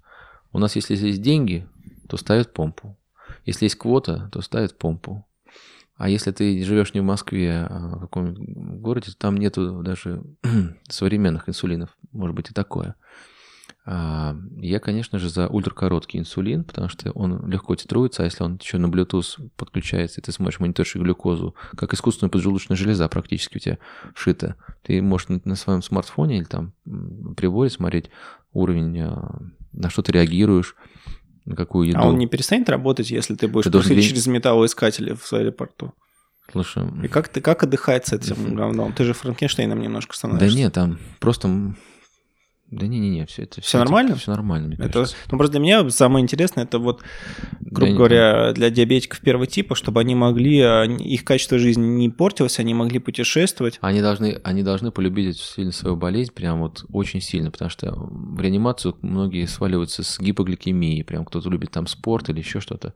[0.52, 1.66] у нас, если есть деньги,
[2.08, 2.96] то ставят помпу.
[3.44, 5.24] Если есть квота, то ставят помпу.
[5.96, 10.22] А если ты живешь не в Москве, а в каком-нибудь городе, то там нету даже
[10.88, 12.94] современных инсулинов, может быть и такое.
[13.88, 18.58] А, Я, конечно же, за ультракороткий инсулин, потому что он легко титруется, а если он
[18.60, 23.60] еще на Bluetooth подключается, и ты сможешь мониторить глюкозу, как искусственная поджелудочная железа практически у
[23.60, 23.78] тебя
[24.12, 26.72] вшита, ты можешь на, своем смартфоне или там
[27.36, 28.10] приборе смотреть
[28.52, 29.40] уровень, а,
[29.72, 30.74] на что ты реагируешь,
[31.44, 32.00] на какую еду.
[32.00, 35.94] А он не перестанет работать, если ты будешь Ты должен через металлоискатели в аэропорту?
[36.50, 38.92] Слушай, И как ты как отдыхать с этим говном?
[38.92, 40.58] Ты же Франкенштейном немножко да становишься.
[40.58, 41.74] нет, там просто...
[42.70, 43.60] Да не-не-не, все это...
[43.60, 44.16] Всё нормально?
[44.16, 45.16] Все нормально, мне Это, кажется.
[45.30, 47.00] ну, просто для меня самое интересное, это вот,
[47.60, 51.86] грубо Да не- говоря, для диабетиков первого типа, чтобы они могли, а, их качество жизни
[51.86, 53.78] не портилось, они могли путешествовать.
[53.82, 58.40] Они должны, они должны полюбить сильно свою болезнь, прям вот очень сильно, потому что в
[58.40, 62.94] реанимацию многие сваливаются с гипогликемией, прям кто-то любит там спорт или еще что-то.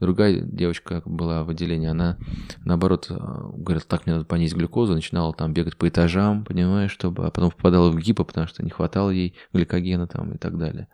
[0.00, 2.18] Другая девочка была в отделении, она
[2.64, 3.14] наоборот э,
[3.56, 7.52] говорит, так мне надо понизить глюкозу, начинала там бегать по этажам, понимаешь, чтобы, а потом
[7.52, 10.88] попадала в гипо, потому что не хватало ей гликогена там и так далее.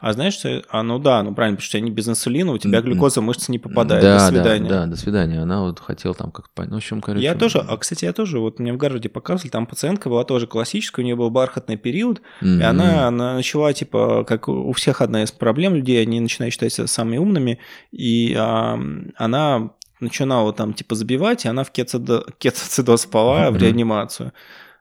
[0.00, 0.62] А знаешь, что...
[0.70, 2.90] А, ну да, ну правильно, потому что они без инсулина, у тебя М-м.
[2.90, 4.02] глюкоза в мышцы не попадает.
[4.02, 4.68] да, До свидания.
[4.68, 5.40] Да, да, до свидания.
[5.42, 6.64] Она вот хотела там как-то...
[6.64, 7.22] Ну, в общем, короче...
[7.24, 10.46] Я тоже, а, кстати, я тоже, вот мне в Гарварде показывали, там пациентка была тоже
[10.46, 12.62] классическая, у нее был бархатный период, и Мгм.
[12.64, 16.86] она, она начала, типа, как у всех одна из проблем людей, они начинают считать себя
[16.86, 17.58] самыми умными,
[17.92, 18.80] и а,
[19.16, 19.70] она
[20.00, 23.62] начинала там, типа, забивать, и она в кетоцидо- кетоцидоз спала в Мгм.
[23.62, 24.32] реанимацию.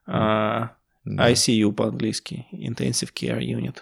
[0.07, 0.71] А,
[1.17, 1.31] Да.
[1.31, 3.77] ICU по-английски, Intensive Care Unit.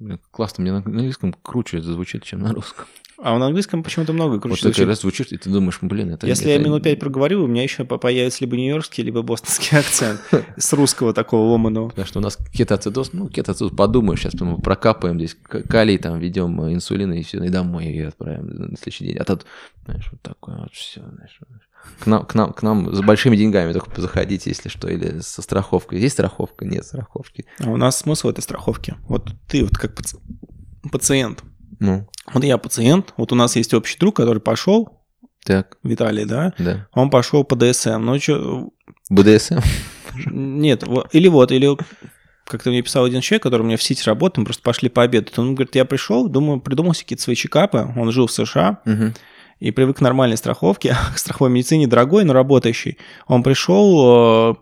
[0.00, 2.86] Блин, Классно, мне на английском круче это звучит, чем на русском.
[3.16, 4.78] А на английском почему-то много круче Вот звучит.
[4.78, 6.26] как раз звучишь, и ты думаешь, блин, это...
[6.26, 9.78] Если это- я минут пять проговорю, у меня еще по- появится либо нью-йоркский, либо бостонский
[9.78, 10.20] акцент
[10.56, 11.90] с русского такого ломаного.
[11.90, 15.36] Потому что у нас кетоацидоз, ну, кетоацидоз, подумаешь, сейчас мы прокапаем здесь
[15.68, 19.18] калий, там, ведем э, инсулин, и все, и домой ее отправим на следующий день.
[19.18, 19.46] А тут,
[19.84, 21.38] знаешь, вот такое вот все, знаешь.
[22.00, 25.42] К нам, к нам, к нам с большими деньгами только заходите, если что, или со
[25.42, 26.00] страховкой.
[26.00, 26.64] Есть страховка?
[26.64, 27.44] Нет страховки.
[27.60, 28.94] А у нас смысл этой страховки.
[29.08, 30.18] Вот ты вот как паци-
[30.90, 31.42] пациент.
[31.80, 35.00] Ну, Вот я пациент, вот у нас есть общий друг, который пошел,
[35.44, 36.86] так, Виталий, да, да.
[36.92, 37.98] он пошел по ДСМ.
[38.00, 38.70] Ну, что,
[39.10, 39.58] БДСМ?
[40.26, 41.76] нет, или вот, или
[42.46, 45.38] как-то мне писал один человек, который у меня в Сити работает, мы просто пошли пообедать.
[45.38, 49.14] Он говорит, я пришел, думаю, придумал себе какие-то свои чекапы, он жил в США, Мгм.
[49.60, 52.98] И привык к нормальной страховке, к страховой медицине дорогой, но работающий.
[53.26, 54.54] Он пришел э,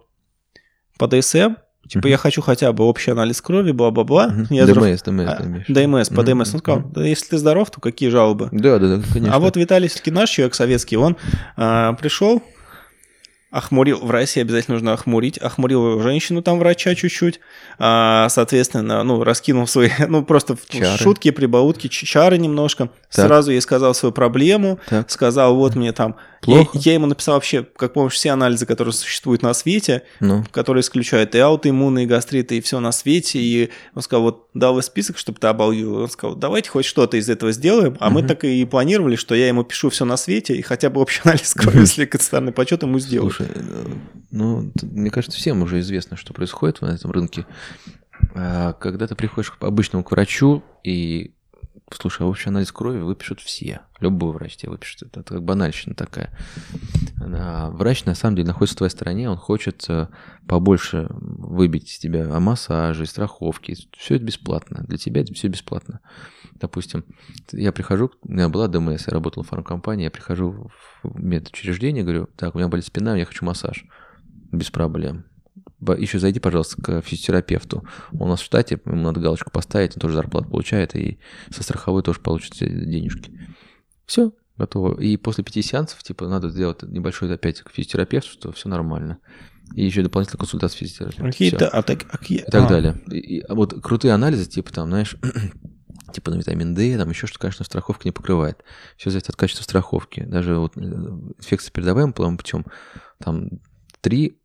[0.99, 1.55] по ДСМ,
[1.89, 4.33] типа, я хочу хотя бы общий анализ крови, бла-бла-бла.
[4.51, 5.43] Я здоров- ДМС, ДМС, А?
[5.69, 6.23] ДМС, по.
[6.23, 6.55] ДМС.
[6.55, 8.49] Он сказал, да если ты здоров, то какие жалобы?
[8.53, 9.35] Да, да, да, конечно.
[9.35, 11.17] А вот Виталий все-таки наш человек советский, он
[11.57, 12.43] а, пришел,
[13.53, 17.39] охмурил, в России обязательно нужно охмурить, охмурил женщину там врача чуть-чуть,
[17.79, 20.99] а, соответственно, ну, раскинул свои, ну, просто Чары.
[20.99, 23.27] шутки, прибаутки, чары немножко, Так.
[23.27, 25.11] сразу ей сказал свою проблему, Так.
[25.11, 26.71] сказал, вот мне там, Плохо?
[26.75, 30.83] Я, я ему написал вообще, как помнишь, все анализы, которые существуют на свете, Ну, которые
[30.83, 33.39] исключают и аутоиммунные гастриты, и все на свете.
[33.41, 35.95] И он сказал, вот дал список, чтобы ты обалдел.
[35.95, 37.97] Он сказал, давайте хоть что-то из этого сделаем.
[38.01, 38.29] А мы Мгм.
[38.29, 41.55] так и планировали, что я ему пишу все на свете, и хотя бы общий анализ
[41.55, 43.31] крови, если катастарный почет ему сделаю.
[43.31, 43.87] Слушай, э,
[44.33, 47.47] ну, мне кажется, всем уже известно, что происходит на этом рынке.
[48.35, 51.33] А, Когда ты приходишь к обычному к врачу, и
[51.95, 53.83] слушай, а общий анализ крови выпишут все.
[54.01, 55.03] Любой врач тебе выпишет.
[55.03, 56.37] Это, как банальщина такая.
[57.21, 60.09] А врач, на самом деле, находится в твоей стороне, он хочет э,
[60.47, 63.77] побольше выбить из тебя массажи, страховки.
[63.97, 64.85] Все это бесплатно.
[64.87, 66.01] Для тебя это все бесплатно.
[66.55, 67.05] Допустим,
[67.53, 70.71] я прихожу, у меня была ДМС, я работал в фармкомпании, я прихожу
[71.03, 73.85] в медучреждение, говорю, так, у меня болит спина, я хочу массаж.
[74.53, 75.25] Без проблем
[75.99, 77.85] еще зайди, пожалуйста, к физиотерапевту.
[78.13, 81.19] Он у нас в штате, ему надо галочку поставить, он тоже зарплату получает, и
[81.51, 83.33] со страховой тоже получит денежки.
[84.07, 85.01] Все, готово.
[85.01, 89.19] И после пяти сеансов, типа, надо сделать небольшой опять к физиотерапевту, что все нормально.
[89.75, 91.25] И еще дополнительная консультация физиотерапевта.
[91.25, 92.39] Какие-то, а так, какие...
[92.39, 92.69] И так а.
[92.69, 93.01] далее.
[93.11, 95.17] И, и, а вот крутые анализы, типа там, знаешь,
[96.13, 98.63] типа на витамин D, там еще что, конечно, страховка не покрывает.
[98.97, 100.23] Все зависит от качества страховки.
[100.25, 102.67] Даже вот э, инфекция передаваемым половым путем,
[103.19, 103.49] там
[104.01, 104.42] три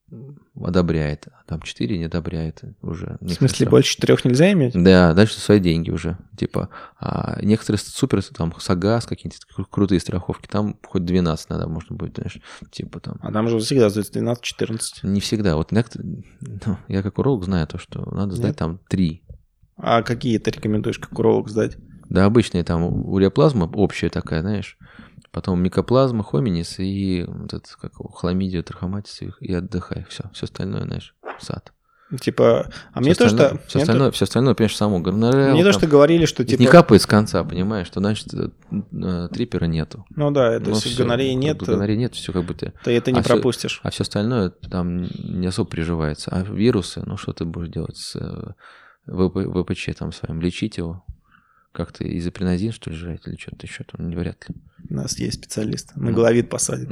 [0.55, 3.17] одобряет, а там 4 не одобряет уже.
[3.21, 3.69] В смысле, стран.
[3.69, 4.73] больше 4 нельзя иметь?
[4.73, 6.17] Да, дальше свои деньги уже.
[6.38, 6.69] Типа,
[6.99, 9.38] а некоторые супер, там, Сагаз, какие-то
[9.69, 12.39] крутые страховки, там хоть 12 надо, можно будет, знаешь,
[12.71, 13.17] типа там.
[13.21, 14.79] А там же всегда сдается 12-14.
[15.03, 15.55] Не всегда.
[15.55, 18.57] Вот некоторые, ну, я как уролог знаю то, что надо сдать Нет?
[18.57, 19.23] там 3.
[19.77, 21.77] А какие ты рекомендуешь как уролог сдать?
[22.09, 24.77] Да, обычная там уреоплазма общая такая, знаешь,
[25.31, 30.05] Потом микоплазма, хоминис и вот этот, как его, хламидия, трахоматис, и отдыхай.
[30.09, 31.73] Все, все остальное, знаешь, сад.
[32.21, 33.59] Типа, а все мне то, что...
[33.67, 34.11] Все остальное, то...
[34.13, 35.51] все остальное, понимаешь, само гонорея.
[35.51, 36.61] Мне там, то, что говорили, что типа...
[36.61, 40.05] Не капает с конца, понимаешь, что значит э, трипера нету.
[40.15, 41.57] Ну да, это если все, гонореи нет...
[41.61, 42.71] Гонореи нет, все как бы ты...
[42.85, 43.79] То это не а пропустишь.
[43.79, 46.31] Все, а все остальное там не особо приживается.
[46.31, 48.53] А вирусы, ну что ты будешь делать с э,
[49.05, 50.39] ВПЧ там своим?
[50.39, 51.03] Лечить его?
[51.77, 54.55] Как-то изопринозин, что ли, жрать или что-то еще там, вряд ли.
[54.89, 55.95] У нас есть специалист.
[55.95, 56.89] На головит посадит.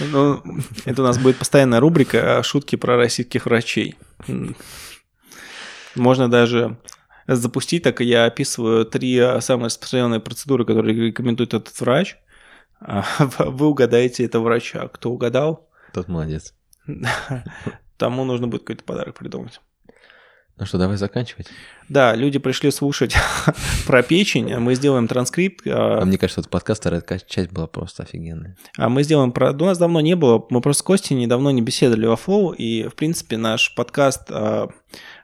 [0.00, 0.42] Ну,
[0.86, 3.96] это у нас будет постоянная рубрика шутки про российских врачей.
[5.94, 6.78] Можно даже
[7.26, 12.16] запустить, так я описываю три самые распространенные процедуры, которые рекомендует этот врач.
[12.80, 13.04] А
[13.38, 14.88] вы угадаете этого врача.
[14.88, 15.68] Кто угадал?
[15.92, 16.54] Тот молодец.
[17.98, 19.60] Тому нужно будет какой-то подарок придумать.
[20.60, 21.46] Ну что, давай заканчивать.
[21.88, 23.16] Да, люди пришли слушать
[23.86, 25.66] про печень, мы сделаем транскрипт.
[25.66, 28.58] А, а мне кажется, этот подкаст, вторая часть была просто офигенная.
[28.76, 29.52] А мы сделаем про...
[29.52, 32.86] У нас давно не было, мы просто с Костей недавно не беседовали во Flow, и,
[32.88, 34.68] в принципе, наш подкаст а,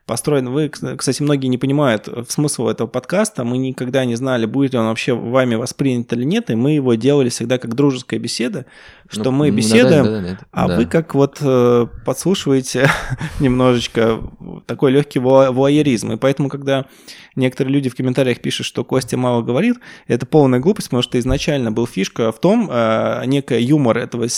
[0.06, 0.50] построен.
[0.50, 3.44] Вы, кстати, многие не понимают смысл этого подкаста.
[3.44, 6.94] Мы никогда не знали, будет ли он вообще вами воспринят или нет, и мы его
[6.94, 8.66] делали всегда как дружеская беседа,
[9.08, 10.76] что ну, мы беседуем, да, да, да, а да.
[10.76, 12.88] вы как вот э, подслушиваете
[13.40, 14.20] немножечко
[14.66, 16.12] такой легкий вуайеризм.
[16.12, 16.86] И поэтому, когда
[17.34, 19.76] некоторые люди в комментариях пишут, что Костя мало говорит,
[20.06, 24.28] это полная глупость, потому что изначально был фишка в том, э, некая юмор этого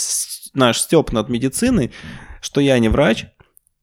[0.55, 1.91] наш степ над медициной,
[2.41, 3.27] что я не врач,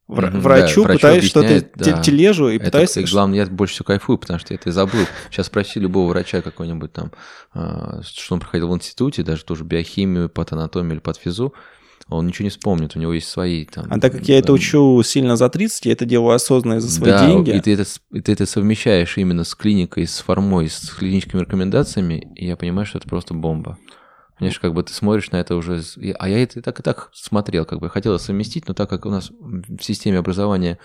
[0.07, 2.01] врачу, да, пытаюсь что-то да.
[2.01, 2.97] тележу и это, пытаюсь...
[2.97, 5.05] И главное, я больше всего кайфую, потому что я это забыл.
[5.29, 7.11] Сейчас спроси любого врача какой-нибудь там,
[7.53, 11.53] а, что он проходил в институте, даже тоже биохимию, патанатомию или патфизу,
[12.09, 13.85] он ничего не вспомнит, у него есть свои там...
[13.89, 17.11] А так как я это учу сильно за 30, я это делаю осознанно за свои
[17.11, 17.49] да, деньги.
[17.49, 22.31] и ты это, и ты это совмещаешь именно с клиникой, с формой, с клиническими рекомендациями,
[22.35, 23.77] и я понимаю, что это просто бомба.
[24.37, 25.81] Конечно, как бы ты смотришь на это уже...
[26.19, 29.09] А я это так и так смотрел, как бы хотел совместить, но так как у
[29.09, 30.77] нас в системе образования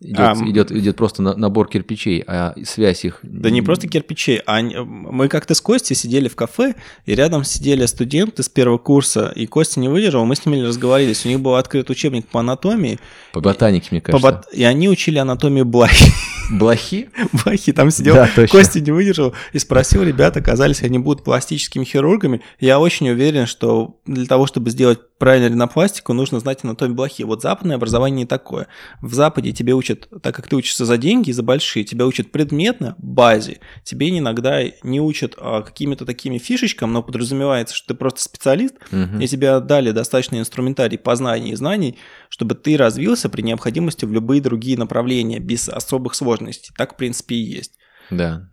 [0.00, 3.18] Идет, а, идет, идет просто набор кирпичей, а связь их...
[3.22, 7.84] Да не просто кирпичей, а мы как-то с Костей сидели в кафе, и рядом сидели
[7.86, 11.56] студенты с первого курса, и Костя не выдержал, мы с ними разговаривались, у них был
[11.56, 13.00] открыт учебник по анатомии.
[13.32, 14.24] По ботанике, мне кажется.
[14.24, 14.46] По бот...
[14.52, 16.12] И они учили анатомию блохи.
[16.50, 17.10] Блохи?
[17.44, 22.40] Блохи, там сидел, да, Костя не выдержал и спросил, ребята, оказались, они будут пластическими хирургами.
[22.60, 27.22] Я очень уверен, что для того, чтобы сделать правильную ринопластику, нужно знать анатомию блохи.
[27.22, 28.68] Вот западное образование не такое.
[29.02, 32.94] В Западе тебе учат, так как ты учишься за деньги, за большие, тебя учат предметно,
[32.98, 33.60] базе.
[33.84, 39.18] Тебе иногда не учат а, какими-то такими фишечкам, но подразумевается, что ты просто специалист, угу.
[39.20, 44.40] и тебе дали достаточно инструментарий познаний и знаний, чтобы ты развился при необходимости в любые
[44.40, 46.72] другие направления без особых сложностей.
[46.76, 47.72] Так, в принципе, и есть.
[48.10, 48.48] Да.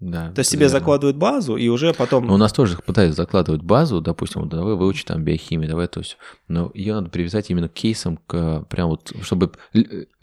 [0.00, 2.26] Да, То есть тебе закладывают базу, и уже потом...
[2.26, 5.98] Но у нас тоже пытаются закладывать базу, допустим, вот, давай выучи там биохимию, давай то
[5.98, 6.18] есть.
[6.46, 9.50] Но ее надо привязать именно к кейсам, к, прям вот, чтобы,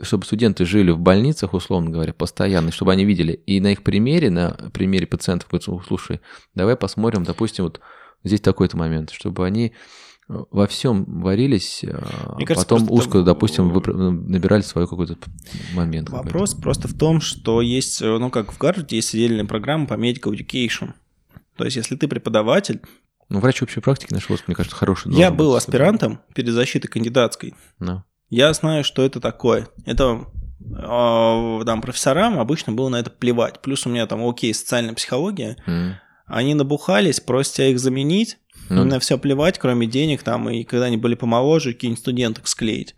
[0.02, 3.34] чтобы студенты жили в больницах, условно говоря, постоянно, чтобы они видели.
[3.34, 6.22] И на их примере, на примере пациентов, говорят, слушай,
[6.54, 7.82] давай посмотрим, допустим, вот
[8.24, 9.74] здесь такой-то момент, чтобы они
[10.28, 13.26] во всем варились, а Мне кажется, потом узко, там...
[13.26, 15.18] допустим, вы набирали свой какой-то
[15.74, 16.10] момент.
[16.10, 16.64] Вопрос какой-то.
[16.64, 20.94] просто в том, что есть, ну как в Гарварде есть отдельная программа по medical education.
[21.58, 22.82] То есть, если ты преподаватель,
[23.30, 25.12] ну, врач общей практики наш мне кажется, хороший.
[25.14, 27.56] Я был аспирантом перед защитой кандидатской.
[27.80, 28.02] No.
[28.30, 29.68] Я знаю, что это такое.
[29.86, 30.26] Это
[30.62, 33.62] э, там профессорам обычно было на это плевать.
[33.62, 35.58] Плюс у меня там, окей, социальная психология.
[35.66, 35.96] Мгм.
[36.28, 38.38] Они набухались, просят тебя их заменить.
[38.70, 42.96] Ну, на все плевать, кроме денег там, и когда они были помоложе, какие-нибудь студенток склеить.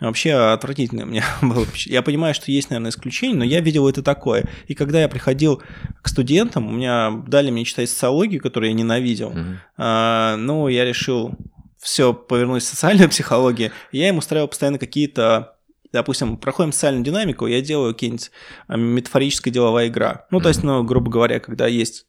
[0.00, 1.64] Вообще отвратительно у меня было.
[1.86, 4.48] Я понимаю, что есть, наверное, исключения, но я видел это такое.
[4.66, 5.62] И когда я приходил
[6.02, 9.30] к студентам, у меня дали мне читать социологию, которую я ненавидел.
[9.30, 9.60] Мгм.
[9.76, 11.32] А, ну, я решил
[11.78, 13.70] все повернуть в социальную психологию.
[13.92, 15.56] Я им устраивал постоянно какие-то
[15.92, 18.30] допустим, проходим социальную динамику, я делаю какие-нибудь
[18.66, 20.26] а, метафорическая деловая игра.
[20.30, 22.06] Ну, то есть, ну, грубо говоря, когда есть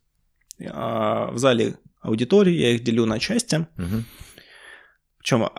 [0.66, 3.68] а, в зале аудитории, я их делю на части.
[3.78, 4.06] Мгм.
[5.18, 5.50] Причем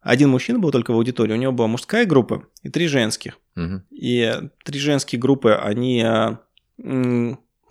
[0.00, 3.38] один мужчина был только в аудитории, у него была мужская группа и три женских.
[3.54, 3.84] Мгм.
[3.90, 6.38] И три женские группы, они а,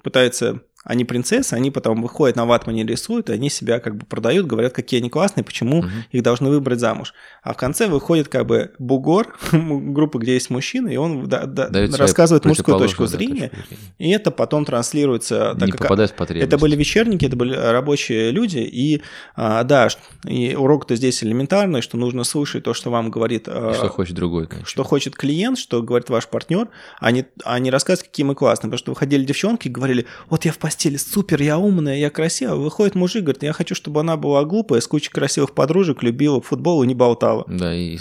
[0.03, 4.48] пытаются, они принцессы, они потом выходят на ватмане рисуют, и они себя как бы продают,
[4.48, 5.90] говорят, какие они классные, почему Мгм.
[6.11, 7.14] их должны выбрать замуж.
[7.44, 11.70] А в конце выходит как бы бугор, группа, где есть мужчина, и он да- да-
[11.95, 13.94] рассказывает мужскую точку противоположную, да, зрения, точку зрения.
[13.99, 15.56] и это потом транслируется.
[15.60, 16.48] так Не как попадают в потребность.
[16.48, 19.03] это были вечерники, это были рабочие люди, и
[19.36, 19.90] а, да,
[20.26, 24.16] и урок-то здесь элементарный, что нужно слушать то, что вам говорит, а, И Что хочет
[24.16, 24.68] другой, конечно.
[24.68, 26.68] что хочет клиент, что говорит ваш партнер,
[26.99, 28.70] а не, а не рассказывать, какие мы классные.
[28.70, 32.56] Потому что выходили девчонки и говорили, вот я в постели супер, я умная, я красивая.
[32.56, 36.84] Выходит мужик, говорит, я хочу, чтобы она была глупая, с кучей красивых подружек, любила футбол
[36.84, 37.43] и не болтала.
[37.47, 37.97] Да, и...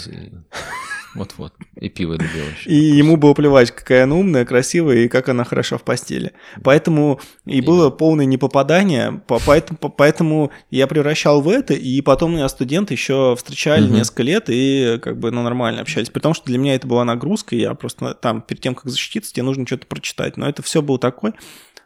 [1.15, 1.53] Вот-вот.
[1.75, 2.69] И пиво любил еще.
[2.69, 6.33] И ему было плевать, какая она умная, красивая и как она хороша в постели.
[6.63, 12.33] Поэтому и было полное непопадание, по- поэтому, по- поэтому я превращал в это, и потом
[12.33, 16.11] меня студенты еще встречали несколько лет и как бы ну, нормально общались.
[16.11, 18.85] При том, что для меня это была нагрузка, я просто на- там перед тем, как
[18.91, 20.37] защититься, тебе нужно что-то прочитать.
[20.37, 21.33] Но это все было такое.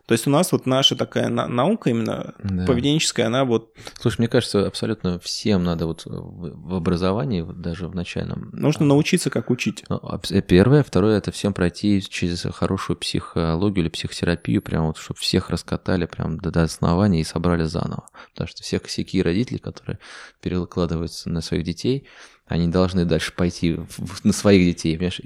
[0.05, 2.65] То есть у нас вот наша такая на- наука именно Да.
[2.65, 7.95] поведенческая, она вот Слушай, мне кажется, абсолютно всем надо вот в образовании, вот даже в
[7.95, 8.49] начальном...
[8.51, 9.85] нужно научиться, как учить.
[9.87, 14.97] Ну, а п- Первое, второе, это всем пройти через хорошую психологию или психотерапию, прям вот,
[14.97, 18.07] чтобы всех раскатали прям до, до основания и собрали заново.
[18.33, 19.99] Потому что все косяки родителей, которые
[20.41, 22.07] перекладываются на своих детей,
[22.45, 23.79] они должны дальше пойти
[24.25, 25.21] на своих детей, понимаешь,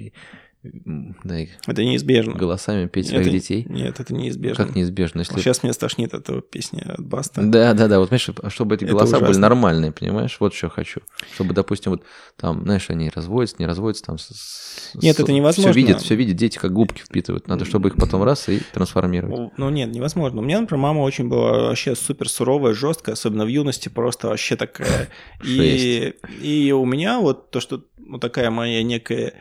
[1.65, 2.33] Это неизбежно.
[2.33, 3.65] голосами петь своих Это- детей.
[3.69, 4.65] Нет, это неизбежно.
[4.65, 5.37] Как неизбежно, если...
[5.39, 7.41] Сейчас меня стошнит от этого песни от Баста.
[7.43, 7.99] Да, да, да.
[7.99, 9.41] Вот, понимаешь, чтобы эти голоса были ужасно.
[9.41, 10.35] нормальные, понимаешь?
[10.39, 11.01] Вот что хочу.
[11.33, 12.03] Чтобы, допустим, вот
[12.35, 14.17] там, знаешь, они разводятся, не разводятся, там...
[14.17, 15.71] с- Нет, это невозможно.
[15.71, 17.47] Все видят, все видят, дети как губки впитывают.
[17.47, 19.37] Надо, чтобы их потом раз и трансформировать.
[19.37, 20.41] Ну, Ну нет, невозможно.
[20.41, 24.55] У меня, например, мама очень была вообще супер суровая, жесткая, особенно в юности, просто вообще
[24.55, 25.09] такая.
[25.43, 29.33] И, и у меня вот то, что вот такая моя некая...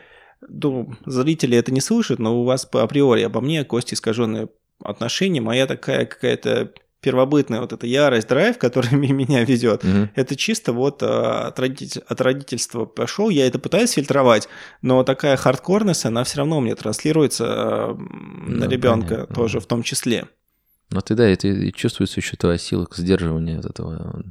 [0.47, 4.49] Ну, зрители это не слышат, но у вас по априори обо мне, Кости, искаженное
[4.83, 10.09] отношение, моя такая какая-то первобытная вот эта ярость, драйв, который меня ведет, Мгм.
[10.15, 13.29] это чисто вот а, от, родитель- от родительства пошел.
[13.29, 14.47] Я это пытаюсь фильтровать,
[14.81, 19.35] но такая хардкорность, она все равно меня транслируется а, на Ну, ребенка понятно.
[19.35, 20.25] тоже в том числе.
[20.89, 24.23] Ну, ты, да, это и чувствуется еще твоя сила к сдерживанию вот этого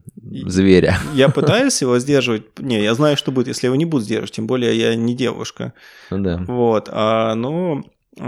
[0.46, 0.98] зверя.
[1.14, 2.58] Я пытаюсь его сдерживать.
[2.58, 4.32] Не, я знаю, что будет, если его не буду сдерживать.
[4.32, 5.74] Тем более я не девушка.
[6.10, 6.42] Ну да.
[6.46, 6.88] Вот.
[6.90, 7.84] А, ну,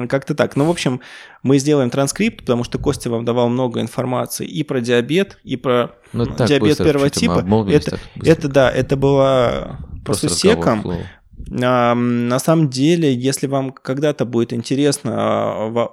[0.09, 0.57] как-то так.
[0.57, 1.01] Ну, в общем,
[1.43, 5.93] мы сделаем транскрипт, потому что Костя вам давал много информации и про диабет, и про
[6.13, 7.47] Ну, диабет быстро первого типа.
[7.71, 10.83] Это, это да, это было просто секом.
[10.83, 10.99] слово.
[11.47, 15.89] На самом деле, если вам когда-то будет интересно а,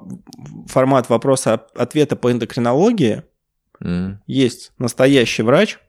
[0.68, 3.24] формат вопроса-ответа по эндокринологии,
[3.82, 5.80] М, есть настоящий врач,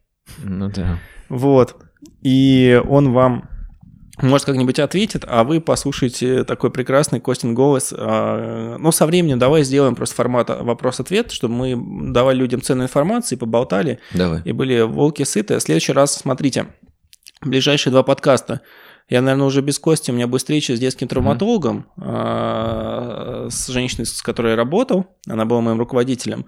[0.43, 0.99] Ну да.
[1.29, 1.77] вот,
[2.23, 3.49] и он вам
[4.21, 7.93] может как-нибудь ответит, а вы послушаете такой прекрасный Костин голос.
[7.97, 13.37] А, Ну, со временем давай сделаем просто формат вопрос-ответ, чтобы мы давали людям ценную информацию
[13.37, 14.43] и поболтали, Давай.
[14.45, 15.59] и были волки сыты.
[15.59, 16.67] В следующий раз, смотрите,
[17.43, 18.63] ближайшие два подкаста.
[19.09, 24.05] Я, наверное, уже без Кости, у меня будет встреча с детским травматологом, а, с женщиной,
[24.05, 26.47] с которой я работал, она была моим руководителем.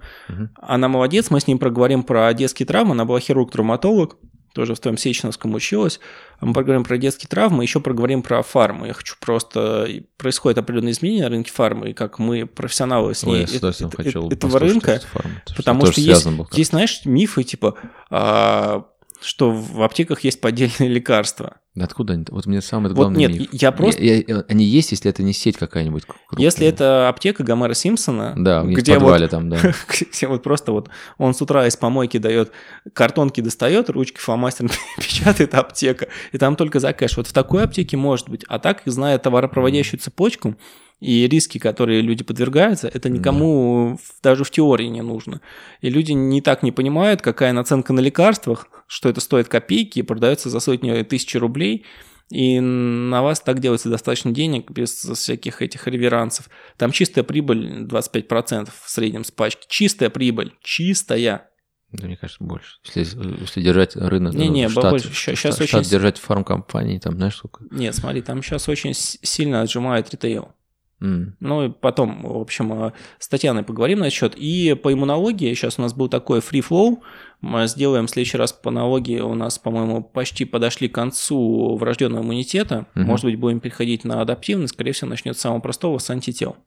[0.55, 4.17] Она молодец, мы с ним проговорим про детские травмы, она была хирург-травматолог,
[4.53, 5.99] тоже в твоем Сеченовском училась.
[6.41, 8.85] Мы поговорим про детские травмы, еще проговорим про фарму.
[8.85, 9.87] Я хочу просто...
[10.17, 13.53] Происходят определенные изменения на рынке фармы, и как мы, профессионалы с Ой, ней я с
[13.53, 17.75] удовольствием э- э- этого рынка, форму, потому что есть, был есть, знаешь, мифы, типа,
[18.09, 18.85] а,
[19.21, 21.57] что в аптеках есть поддельные лекарства.
[21.75, 22.25] Да Откуда они?
[22.29, 23.49] Вот мне самый Вот главный нет, миф.
[23.51, 24.01] я просто...
[24.03, 26.03] Я- я- они есть, если это не сеть какая-нибудь.
[26.05, 26.43] крупная.
[26.43, 29.57] Если это аптека Гомера Симпсона, Да, где в вот подвале там, да.
[30.11, 32.51] где вот просто вот он с утра из помойки дает,
[32.93, 37.17] картонки достает, ручки фломастером печатает аптека, и там только за кэш.
[37.17, 38.43] Вот в такой аптеке может быть.
[38.49, 40.55] А так, зная товаропроводящую цепочку
[40.99, 45.39] и риски, которые люди подвергаются, это никому в- даже в теории не нужно.
[45.81, 50.01] И люди не так не понимают, какая наценка на лекарствах, что это стоит копейки и
[50.01, 51.85] продается за сотни тысяч рублей.
[52.31, 56.49] И на вас так делается достаточно денег без всяких этих реверансов.
[56.75, 59.65] Там чистая прибыль 25% в среднем с пачки.
[59.69, 60.53] Чистая прибыль.
[60.61, 61.49] Чистая.
[61.91, 62.77] Да, мне кажется, больше.
[62.95, 65.13] Если, если держать рынок, не, не, штат, больше.
[65.13, 65.67] Сейчас, штат, очень...
[65.67, 67.63] штат держать фармкомпании, там, знаешь, сколько?
[67.71, 70.53] Нет, смотри, там сейчас очень сильно отжимает ритейл.
[71.01, 71.33] Mm.
[71.39, 74.33] Ну и потом, в общем, с Татьяной поговорим на этот счет.
[74.35, 76.97] И по иммунологии, сейчас у нас был такой free flow,
[77.41, 82.21] мы сделаем в следующий раз по аналогии, у нас, по-моему, почти подошли к концу врожденного
[82.23, 83.05] иммунитета, Мгм.
[83.05, 86.57] может быть, будем переходить на адаптивный, скорее всего, начнет с самого простого, с антител.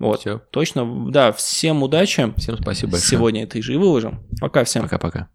[0.00, 0.42] Вот, Всё.
[0.50, 2.32] точно, да, всем удачи.
[2.36, 3.10] Всем спасибо большое.
[3.10, 4.24] Сегодня это и же и выложим.
[4.40, 4.82] Пока всем.
[4.82, 5.28] Пока-пока.